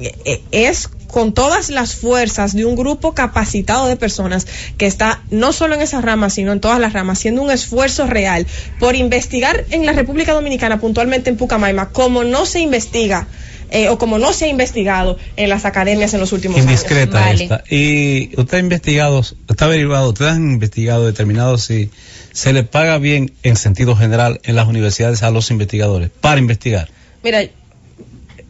es 0.51 0.89
con 1.13 1.34
todas 1.34 1.69
las 1.69 1.93
fuerzas 1.95 2.55
de 2.55 2.65
un 2.65 2.76
grupo 2.76 3.13
capacitado 3.13 3.88
de 3.88 3.95
personas 3.95 4.47
que 4.78 4.88
está 4.88 5.21
no 5.30 5.53
solo 5.53 5.76
en 5.76 5.82
esas 5.82 6.03
ramas, 6.03 6.34
sino 6.34 6.51
en 6.51 6.59
todas 6.59 6.80
las 6.80 6.93
ramas, 6.93 7.19
haciendo 7.19 7.43
un 7.43 7.51
esfuerzo 7.51 8.07
real 8.07 8.47
por 8.80 8.95
investigar 8.95 9.63
en 9.69 9.86
la 9.86 9.93
República 9.93 10.34
Dominicana, 10.34 10.80
puntualmente 10.80 11.30
en 11.30 11.38
Pucamaima, 11.38 11.89
como 11.89 12.24
no 12.24 12.47
se 12.47 12.61
investiga 12.61 13.28
eh, 13.72 13.89
o 13.89 13.97
como 13.97 14.18
no 14.20 14.34
se 14.34 14.45
ha 14.45 14.47
investigado 14.47 15.18
en 15.36 15.49
las 15.49 15.66
academias 15.66 16.14
en 16.14 16.20
los 16.20 16.32
últimos 16.32 16.59
Indiscreta 16.59 17.26
años. 17.26 17.41
esta. 17.41 17.64
Y 17.70 18.32
usted 18.38 18.57
ha 18.57 18.61
investigado, 18.61 19.22
está 19.49 19.66
averiguado, 19.66 20.09
ustedes 20.09 20.32
han 20.34 20.51
investigado, 20.51 21.05
determinado 21.05 21.57
si 21.57 21.89
se 22.32 22.53
le 22.53 22.64
paga 22.64 22.97
bien 22.97 23.34
en 23.43 23.55
sentido 23.55 23.95
general 23.95 24.39
en 24.43 24.55
las 24.55 24.68
universidades 24.68 25.24
a 25.24 25.32
los 25.32 25.51
investigadores 25.51 26.09
para 26.22 26.39
investigar. 26.39 26.89
Mira, 27.24 27.41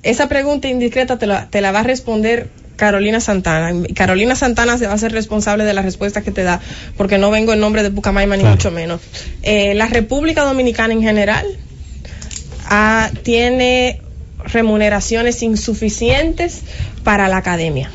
esa 0.03 0.27
pregunta 0.27 0.67
indiscreta 0.67 1.17
te 1.17 1.27
la, 1.27 1.49
te 1.49 1.61
la 1.61 1.71
va 1.71 1.79
a 1.79 1.83
responder 1.83 2.49
Carolina 2.75 3.19
Santana. 3.19 3.87
Carolina 3.93 4.35
Santana 4.35 4.77
se 4.77 4.87
va 4.87 4.93
a 4.93 4.97
ser 4.97 5.11
responsable 5.11 5.63
de 5.63 5.73
la 5.73 5.81
respuesta 5.81 6.21
que 6.21 6.31
te 6.31 6.43
da, 6.43 6.59
porque 6.97 7.17
no 7.17 7.29
vengo 7.31 7.53
en 7.53 7.59
nombre 7.59 7.83
de 7.83 7.91
Pucamaima 7.91 8.35
ni 8.35 8.41
Claro. 8.41 8.55
mucho 8.55 8.71
menos. 8.71 9.01
Eh, 9.43 9.73
la 9.75 9.87
República 9.87 10.43
Dominicana 10.43 10.93
en 10.93 11.01
general 11.03 11.45
ah, 12.65 13.11
tiene 13.23 14.01
remuneraciones 14.45 15.41
insuficientes 15.43 16.63
para 17.03 17.27
la 17.27 17.37
academia. 17.37 17.91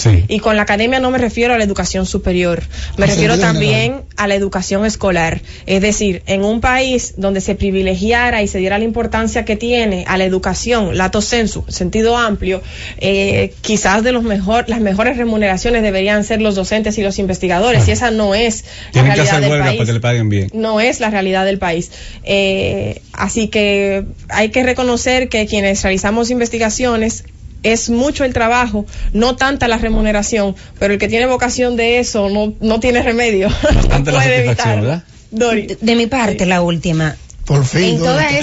Sí. 0.00 0.24
Y 0.28 0.38
con 0.40 0.56
la 0.56 0.62
academia 0.62 0.98
no 1.00 1.10
me 1.10 1.18
refiero 1.18 1.52
a 1.54 1.58
la 1.58 1.64
educación 1.64 2.06
superior, 2.06 2.62
me 2.96 3.04
Ah, 3.04 3.08
refiero 3.08 3.38
también 3.38 3.80
general. 3.82 4.04
a 4.16 4.26
la 4.28 4.34
educación 4.34 4.86
escolar. 4.86 5.42
Es 5.66 5.82
decir, 5.82 6.22
en 6.26 6.42
un 6.44 6.60
país 6.60 7.14
donde 7.18 7.40
se 7.40 7.54
privilegiara 7.54 8.42
y 8.42 8.48
se 8.48 8.58
diera 8.58 8.78
la 8.78 8.84
importancia 8.84 9.44
que 9.44 9.56
tiene 9.56 10.04
a 10.08 10.16
la 10.16 10.24
educación, 10.24 10.96
lato 10.96 11.20
sensu, 11.20 11.64
sentido 11.68 12.16
amplio, 12.16 12.62
eh, 12.98 13.52
quizás 13.60 14.02
de 14.02 14.12
los 14.12 14.22
mejor, 14.22 14.64
las 14.68 14.80
mejores 14.80 15.16
remuneraciones 15.16 15.82
deberían 15.82 16.24
ser 16.24 16.40
los 16.40 16.54
docentes 16.54 16.96
y 16.98 17.02
los 17.02 17.18
investigadores, 17.18 17.86
y 17.88 17.90
esa 17.90 18.10
no 18.10 18.34
es 18.34 18.64
la 18.64 18.92
Tienen 18.92 19.12
realidad 19.12 19.36
hacer 19.36 19.50
del 19.50 19.60
país 19.60 19.76
para 19.76 19.86
que 19.86 19.92
le 19.92 20.00
paguen 20.00 20.28
bien. 20.28 20.50
no 20.54 20.80
es 20.80 21.00
la 21.00 21.10
realidad 21.10 21.44
del 21.44 21.58
país. 21.58 21.90
Eh, 22.24 23.02
así 23.12 23.48
que 23.48 24.04
hay 24.28 24.48
que 24.50 24.62
reconocer 24.62 25.28
que 25.28 25.46
quienes 25.46 25.82
realizamos 25.82 26.30
investigaciones 26.30 27.24
es 27.62 27.90
mucho 27.90 28.24
el 28.24 28.32
trabajo, 28.32 28.86
no 29.12 29.36
tanta 29.36 29.68
la 29.68 29.76
remuneración, 29.78 30.56
pero 30.78 30.94
el 30.94 30.98
que 30.98 31.08
tiene 31.08 31.26
vocación 31.26 31.76
de 31.76 31.98
eso 31.98 32.28
no, 32.30 32.54
no 32.60 32.80
tiene 32.80 33.02
remedio. 33.02 33.48
Bastante 33.62 34.10
No 34.12 34.18
la 34.18 34.24
puede 34.24 34.36
satisfacción, 34.36 34.46
evitarlo. 34.46 34.82
¿verdad? 34.82 35.04
Dori. 35.30 35.66
De, 35.66 35.78
de 35.80 35.94
mi 35.96 36.06
parte, 36.06 36.46
la 36.46 36.62
última. 36.62 37.16
Por 37.44 37.64
fin. 37.64 37.96
En 37.96 37.98
toda 37.98 38.22
Dori. 38.22 38.30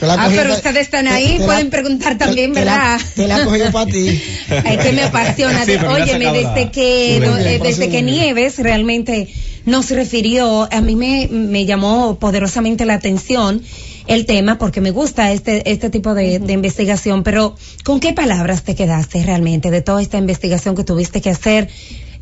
Te 0.00 0.06
la 0.06 0.14
Ah, 0.14 0.28
pero 0.34 0.54
ustedes 0.54 0.78
están 0.82 1.06
ahí, 1.08 1.34
te 1.34 1.38
la- 1.40 1.46
pueden 1.46 1.70
preguntar 1.70 2.18
también, 2.18 2.52
te 2.52 2.64
la- 2.64 2.72
¿verdad? 2.72 3.00
Te 3.14 3.28
la 3.28 3.38
he 3.40 3.44
cogido 3.44 3.70
para 3.70 3.86
ti. 3.90 4.22
Es 4.64 4.78
que 4.78 4.92
me 4.92 5.02
apasiona. 5.04 5.64
Sí, 5.64 5.72
Óyeme, 5.76 6.24
la- 6.24 6.32
desde 6.32 6.70
que, 6.70 7.18
Sí, 7.20 7.26
no, 7.26 7.36
eh, 7.38 7.60
desde 7.62 7.88
que. 7.90 8.02
Nieves 8.02 8.58
realmente 8.58 9.28
nos 9.66 9.90
refirió, 9.90 10.68
a 10.72 10.80
mí 10.80 10.96
me, 10.96 11.28
me 11.30 11.66
llamó 11.66 12.18
poderosamente 12.18 12.86
la 12.86 12.94
atención 12.94 13.62
el 14.06 14.26
tema 14.26 14.58
porque 14.58 14.80
me 14.80 14.90
gusta 14.90 15.32
este, 15.32 15.70
este 15.70 15.90
tipo 15.90 16.14
de, 16.14 16.38
de 16.38 16.52
investigación, 16.52 17.22
pero 17.22 17.54
¿con 17.84 18.00
qué 18.00 18.12
palabras 18.12 18.62
te 18.62 18.74
quedaste 18.74 19.22
realmente 19.24 19.70
de 19.70 19.82
toda 19.82 20.02
esta 20.02 20.18
investigación 20.18 20.74
que 20.74 20.84
tuviste 20.84 21.20
que 21.20 21.30
hacer? 21.30 21.68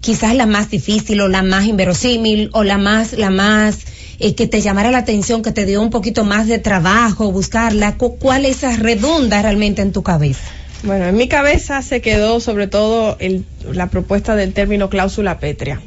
Quizás 0.01 0.35
la 0.35 0.47
más 0.47 0.70
difícil 0.70 1.20
o 1.20 1.29
la 1.29 1.43
más 1.43 1.66
inverosímil 1.66 2.51
o 2.53 2.62
la 2.62 2.79
más, 2.79 3.14
la 3.14 3.31
más 3.31 3.79
eh, 4.20 4.35
que 4.35 4.47
te 4.47 4.61
llamara 4.61 4.91
la 4.91 4.99
atención, 4.99 5.43
que 5.43 5.51
te 5.53 5.66
dio 5.66 5.83
un 5.83 5.91
poquito 5.91 6.24
más 6.24 6.47
de 6.47 6.59
trabajo 6.59 7.33
buscarla. 7.33 7.97
Cu- 7.97 8.16
¿Cuál 8.18 8.45
esa 8.47 8.76
redunda 8.76 9.43
realmente 9.43 9.83
en 9.83 9.93
tu 9.93 10.03
cabeza? 10.03 10.43
Bueno, 10.85 11.07
en 11.07 11.16
mi 11.16 11.26
cabeza 11.26 11.83
se 11.83 12.01
quedó 12.01 12.39
sobre 12.39 12.68
todo 12.68 13.16
el- 13.18 13.45
la 13.72 13.89
propuesta 13.89 14.37
del 14.37 14.53
término 14.53 14.89
cláusula 14.89 15.41
pétrea, 15.41 15.81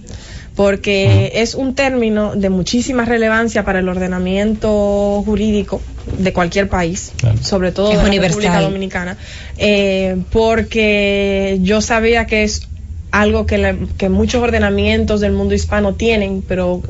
porque 0.62 1.32
es 1.36 1.56
un 1.56 1.74
término 1.74 2.36
de 2.36 2.50
muchísima 2.52 3.04
relevancia 3.04 3.64
para 3.66 3.80
el 3.80 3.90
ordenamiento 3.90 5.24
jurídico 5.26 5.82
de 6.20 6.34
cualquier 6.34 6.70
país, 6.70 7.12
Claro. 7.18 7.38
sobre 7.42 7.72
todo 7.72 7.90
Es 7.92 7.98
de 7.98 8.04
la 8.04 8.10
universal. 8.10 8.42
República 8.42 8.62
Dominicana, 8.62 9.18
eh, 9.58 10.18
porque 10.32 11.58
yo 11.62 11.82
sabía 11.82 12.26
que 12.28 12.44
es 12.44 12.68
algo 13.12 13.46
que, 13.46 13.58
la- 13.58 13.76
que 13.98 14.10
muchos 14.10 14.42
ordenamientos 14.42 15.20
del 15.22 15.34
mundo 15.34 15.54
hispano 15.54 15.96
tienen, 15.96 16.42
pero 16.48 16.82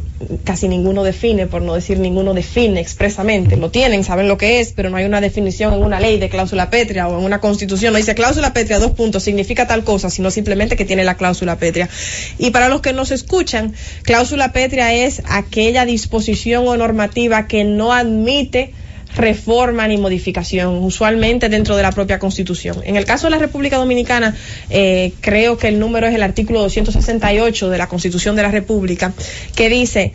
casi 0.43 0.67
ninguno 0.67 1.03
define, 1.03 1.47
por 1.47 1.63
no 1.63 1.73
decir 1.73 1.97
ninguno 1.99 2.33
define 2.35 2.79
expresamente. 2.79 3.57
Lo 3.57 3.71
tienen, 3.71 4.03
saben 4.03 4.27
lo 4.27 4.37
que 4.37 4.59
es, 4.59 4.71
pero 4.73 4.89
no 4.91 4.97
hay 4.97 5.05
una 5.05 5.19
definición 5.19 5.73
en 5.73 5.81
una 5.83 5.99
ley 5.99 6.19
de 6.19 6.29
cláusula 6.29 6.69
pétrea 6.69 7.07
o 7.07 7.17
en 7.17 7.25
una 7.25 7.41
constitución. 7.41 7.91
No 7.93 7.97
dice 7.97 8.13
cláusula 8.13 8.53
pétrea, 8.53 8.77
dos 8.79 8.91
puntos, 8.91 9.23
significa 9.23 9.67
tal 9.67 9.83
cosa, 9.83 10.09
sino 10.11 10.29
simplemente 10.29 10.75
que 10.75 10.85
tiene 10.85 11.03
la 11.03 11.15
cláusula 11.15 11.57
pétrea. 11.57 11.89
Y 12.37 12.51
para 12.51 12.69
los 12.69 12.81
que 12.81 12.93
nos 12.93 13.09
escuchan, 13.11 13.73
cláusula 14.03 14.53
pétrea 14.53 14.93
es 14.93 15.23
aquella 15.25 15.85
disposición 15.85 16.67
o 16.67 16.77
normativa 16.77 17.47
que 17.47 17.63
no 17.63 17.93
admite 17.93 18.73
reforma 19.15 19.87
ni 19.87 19.97
modificación, 19.97 20.83
usualmente 20.83 21.49
dentro 21.49 21.75
de 21.75 21.83
la 21.83 21.91
propia 21.91 22.19
Constitución. 22.19 22.77
En 22.83 22.95
el 22.95 23.05
caso 23.05 23.27
de 23.27 23.31
la 23.31 23.37
República 23.37 23.77
Dominicana, 23.77 24.35
eh, 24.69 25.13
creo 25.21 25.57
que 25.57 25.67
el 25.67 25.79
número 25.79 26.07
es 26.07 26.15
el 26.15 26.23
artículo 26.23 26.61
268 26.61 27.69
de 27.69 27.77
la 27.77 27.87
Constitución 27.87 28.35
de 28.35 28.43
la 28.43 28.51
República, 28.51 29.13
que 29.55 29.69
dice 29.69 30.13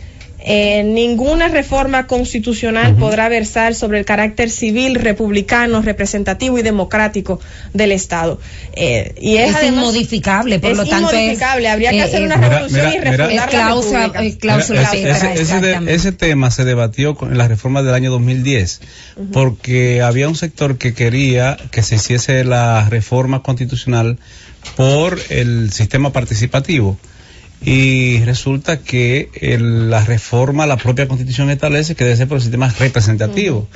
eh, 0.49 0.83
ninguna 0.83 1.49
reforma 1.49 2.07
constitucional 2.07 2.95
podrá 2.95 3.27
versar 3.27 3.75
sobre 3.75 3.99
el 3.99 4.05
carácter 4.05 4.49
civil, 4.49 4.95
republicano, 4.95 5.81
representativo 5.81 6.57
y 6.57 6.61
democrático 6.61 7.39
del 7.73 7.91
Estado. 7.91 8.39
Eh, 8.73 9.13
y 9.19 9.35
es, 9.37 9.49
Es 9.49 9.55
además- 9.57 9.73
inmodificable, 9.83 10.59
por 10.59 10.71
es 10.71 10.77
lo 10.77 10.85
tanto 10.85 11.09
es- 11.11 11.13
inmodificable. 11.15 11.67
Habría 11.67 11.89
que 11.91 11.97
eh, 11.97 12.01
hacer 12.03 12.21
eh, 12.21 12.25
una 12.25 12.37
revolución 12.37 12.85
mira, 12.85 12.95
y 12.95 13.11
mira. 13.11 13.29
Es 13.29 13.35
la 13.35 13.47
cláusula- 13.47 14.11
es 14.15 14.37
Ese- 14.43 15.41
ese, 15.41 16.11
de- 16.11 16.17
tema 16.17 16.49
se 16.49 16.63
debatió 16.63 17.15
con- 17.15 17.31
en 17.31 17.37
la 17.37 17.47
reforma 17.49 17.83
del 17.83 17.93
año 17.93 18.09
2010, 18.11 18.79
porque 19.33 20.01
había 20.01 20.29
un 20.29 20.35
sector 20.35 20.77
que 20.77 20.93
quería 20.93 21.57
que 21.71 21.83
se 21.83 21.95
hiciese 21.95 22.43
la 22.45 22.87
reforma 22.89 23.43
constitucional 23.43 24.17
por 24.75 25.19
el 25.29 25.71
sistema 25.71 26.11
participativo. 26.13 26.97
Y 27.65 28.19
resulta 28.23 28.77
que 28.79 29.29
el- 29.33 29.89
la 29.89 30.03
reforma, 30.05 30.67
la 30.67 30.77
propia 30.77 31.07
constitución 31.07 31.49
establece 31.49 31.95
que 31.95 32.03
debe 32.03 32.15
ser 32.15 32.27
por 32.27 32.37
el 32.37 32.41
sistema 32.41 32.73
representativo, 32.79 33.67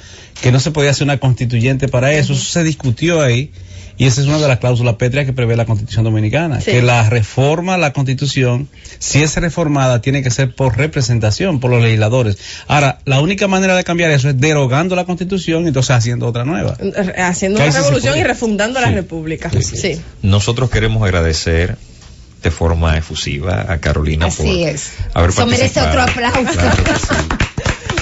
que 0.42 0.52
no 0.52 0.60
se 0.60 0.72
podía 0.72 0.92
hacer 0.92 1.04
una 1.06 1.18
constituyente 1.18 1.88
para 1.88 2.14
eso. 2.14 2.34
Eso 2.34 2.44
se 2.46 2.64
discutió 2.64 3.22
ahí 3.22 3.52
y 3.98 4.06
esa 4.06 4.22
es 4.22 4.28
una 4.28 4.38
de 4.38 4.48
las 4.48 4.60
cláusulas 4.60 4.96
pétreas 4.96 5.26
que 5.26 5.34
prevé 5.34 5.56
la 5.56 5.66
constitución 5.66 6.04
dominicana, 6.04 6.62
Sí. 6.62 6.72
que 6.72 6.82
la 6.84 7.10
reforma 7.10 7.74
a 7.74 7.78
la 7.78 7.92
constitución, 7.92 8.70
si 9.00 9.22
es 9.24 9.36
reformada, 9.36 10.00
tiene 10.02 10.22
que 10.24 10.30
ser 10.30 10.54
por 10.56 10.78
representación, 10.78 11.60
por 11.60 11.72
los 11.72 11.82
legisladores. 11.84 12.38
Ahora, 12.68 13.00
la 13.06 13.20
única 13.20 13.48
manera 13.48 13.76
de 13.76 13.84
cambiar 13.84 14.12
eso 14.12 14.30
es 14.30 14.40
derogando 14.40 14.96
la 14.96 15.06
constitución 15.06 15.66
y 15.66 15.70
entonces 15.70 15.92
haciendo 15.96 16.28
otra 16.28 16.46
nueva. 16.46 16.78
haciendo 17.18 17.60
una 17.60 17.72
revolución 17.72 18.18
y 18.18 18.24
refundando 18.24 18.80
la 18.80 18.90
Sí. 18.90 18.94
República. 18.94 19.50
Sí, 19.52 19.64
Sí, 19.64 19.78
sí. 19.78 20.02
Nosotros 20.22 20.70
queremos 20.70 21.04
agradecer 21.04 21.78
de 22.42 22.52
forma 22.52 22.98
efusiva 22.98 23.66
a 23.70 23.78
Carolina 23.80 24.28
Así 24.28 24.38
por 24.38 24.70
es. 24.70 24.94
haber 25.14 25.30
Eso 25.30 25.46
merece 25.46 25.82
otro 25.82 26.02
aplauso. 26.02 26.52
Claro 26.52 26.84
sí. 26.98 27.16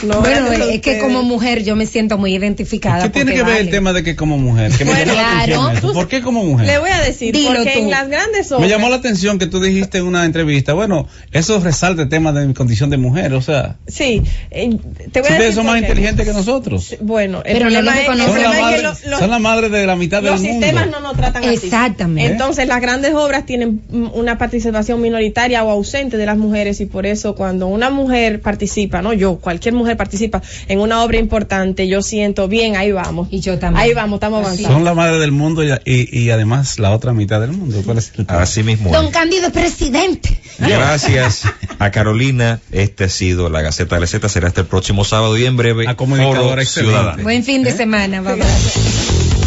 No, 0.03 0.21
bueno, 0.21 0.51
es 0.53 0.81
que 0.81 0.99
como 0.99 1.23
mujer 1.23 1.63
yo 1.63 1.75
me 1.75 1.85
siento 1.85 2.17
muy 2.17 2.33
identificada. 2.35 3.03
¿Qué 3.03 3.09
tiene 3.09 3.33
que 3.33 3.43
ver 3.43 3.57
el 3.57 3.69
tema 3.69 3.91
de 3.93 4.03
que 4.03 4.15
como 4.15 4.37
mujer? 4.37 4.71
Que 4.71 4.85
me 4.85 4.91
Bueno, 4.91 5.13
llamó 5.13 5.21
la 5.21 5.31
atención 5.41 5.63
claro. 5.71 5.77
eso. 5.77 5.93
¿Por 5.93 6.07
qué 6.07 6.21
como 6.21 6.43
mujer? 6.43 6.67
Le 6.67 6.77
voy 6.79 6.89
a 6.89 7.01
decir, 7.01 7.33
Dilo 7.33 7.49
porque 7.55 7.71
tú. 7.73 7.79
en 7.79 7.89
las 7.89 8.07
grandes 8.07 8.51
obras. 8.51 8.61
Me 8.61 8.69
llamó 8.69 8.89
la 8.89 8.95
atención 8.97 9.39
que 9.39 9.47
tú 9.47 9.59
dijiste 9.59 9.97
en 9.97 10.05
una 10.05 10.25
entrevista, 10.25 10.73
bueno, 10.73 11.07
eso 11.31 11.59
resalta 11.59 12.03
el 12.03 12.09
tema 12.09 12.31
de 12.31 12.45
mi 12.47 12.53
condición 12.53 12.89
de 12.89 12.97
mujer, 12.97 13.33
o 13.33 13.41
sea, 13.41 13.77
Sí, 13.87 14.21
eh, 14.51 14.69
te 15.11 15.21
voy 15.21 15.29
a 15.29 15.33
ustedes 15.33 15.39
decir 15.39 15.53
son 15.53 15.65
más 15.65 15.79
inteligentes 15.81 16.25
que 16.25 16.33
nosotros. 16.33 16.95
Bueno, 17.01 17.41
el 17.45 17.53
Pero 17.57 17.69
no 17.69 17.75
problema 17.81 17.81
lo 17.81 17.91
es, 17.91 17.97
el 17.97 18.01
reconocen. 18.01 18.33
Son 18.33 18.41
la, 18.43 18.49
problema 18.49 18.51
es 18.51 18.75
que 18.77 18.83
madre, 18.83 18.83
lo- 19.03 19.09
los- 19.11 19.19
son 19.19 19.29
la 19.29 19.39
madre 19.39 19.69
de 19.69 19.85
la 19.87 19.95
mitad 19.95 20.21
los 20.23 20.41
del 20.41 20.51
sistemas 20.51 20.83
mundo. 20.85 20.99
no 21.01 21.07
nos 21.09 21.17
tratan 21.17 21.43
así. 21.43 21.53
Exactamente. 21.55 22.31
Entonces, 22.31 22.67
las 22.67 22.79
grandes 22.81 23.13
obras 23.15 23.45
tienen 23.45 23.81
una 24.13 24.37
participación 24.37 25.01
minoritaria 25.01 25.63
o 25.63 25.69
ausente 25.71 26.17
de 26.17 26.25
las 26.25 26.37
mujeres 26.37 26.79
y 26.81 26.85
por 26.85 27.05
eso 27.05 27.35
cuando 27.35 27.67
una 27.67 27.89
mujer 27.89 28.41
participa, 28.41 29.01
no 29.01 29.13
yo, 29.13 29.37
cualquier 29.39 29.73
mujer 29.73 29.88
participa 29.95 30.41
en 30.67 30.79
una 30.79 31.03
obra 31.03 31.17
importante, 31.17 31.87
yo 31.87 32.01
siento 32.01 32.47
bien, 32.47 32.75
ahí 32.75 32.91
vamos. 32.91 33.27
Y 33.31 33.39
yo 33.41 33.57
también. 33.59 33.83
Ahí 33.83 33.93
vamos, 33.93 34.17
estamos 34.17 34.43
avanzando. 34.43 34.69
Son 34.73 34.83
la 34.83 34.93
madre 34.93 35.19
del 35.19 35.31
mundo 35.31 35.63
y, 35.63 35.71
y- 35.85 36.09
y 36.19 36.29
además 36.31 36.79
la 36.79 36.91
otra 36.91 37.13
mitad 37.13 37.39
del 37.41 37.51
mundo. 37.51 37.81
¿Cuál 37.85 37.97
es 37.99 38.11
el 38.17 38.25
tema? 38.25 38.41
Así 38.41 38.63
mismo. 38.63 38.91
Don 38.91 39.05
es. 39.05 39.11
Cándido 39.11 39.51
presidente. 39.51 40.39
Gracias 40.59 41.43
a 41.79 41.91
Carolina. 41.91 42.59
Este 42.71 43.05
ha 43.05 43.09
sido 43.09 43.49
la 43.49 43.61
Gaceta 43.61 43.95
de 43.95 44.01
la 44.01 44.07
Z. 44.07 44.27
Será 44.29 44.47
hasta 44.49 44.61
el 44.61 44.67
próximo 44.67 45.03
sábado 45.05 45.37
y 45.37 45.45
en 45.45 45.57
breve. 45.57 45.83
Una 45.85 45.95
comunicadora. 45.95 46.63
Ciudadano. 46.65 47.23
Buen 47.23 47.43
fin 47.43 47.63
de 47.63 47.71
semana, 47.71 48.21
papá. 48.23 48.45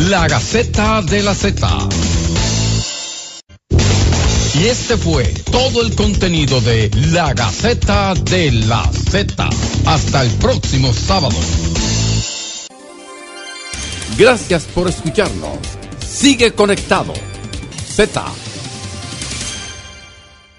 La 0.09 0.27
Gaceta 0.29 1.03
de 1.03 1.23
la 1.23 1.35
Z. 1.35 1.67
Y 4.55 4.67
este 4.67 4.97
fue 4.99 5.25
todo 5.51 5.83
el 5.83 5.95
contenido 5.95 6.61
de 6.61 6.91
La 7.11 7.33
Gaceta 7.33 8.15
de 8.15 8.53
la 8.53 8.85
Z. 8.93 9.49
Hasta 9.87 10.23
el 10.23 10.31
próximo 10.33 10.93
sábado. 10.93 11.37
Gracias 14.19 14.65
por 14.75 14.89
escucharnos. 14.89 15.59
Sigue 16.07 16.53
conectado. 16.53 17.15
Z 17.87 18.23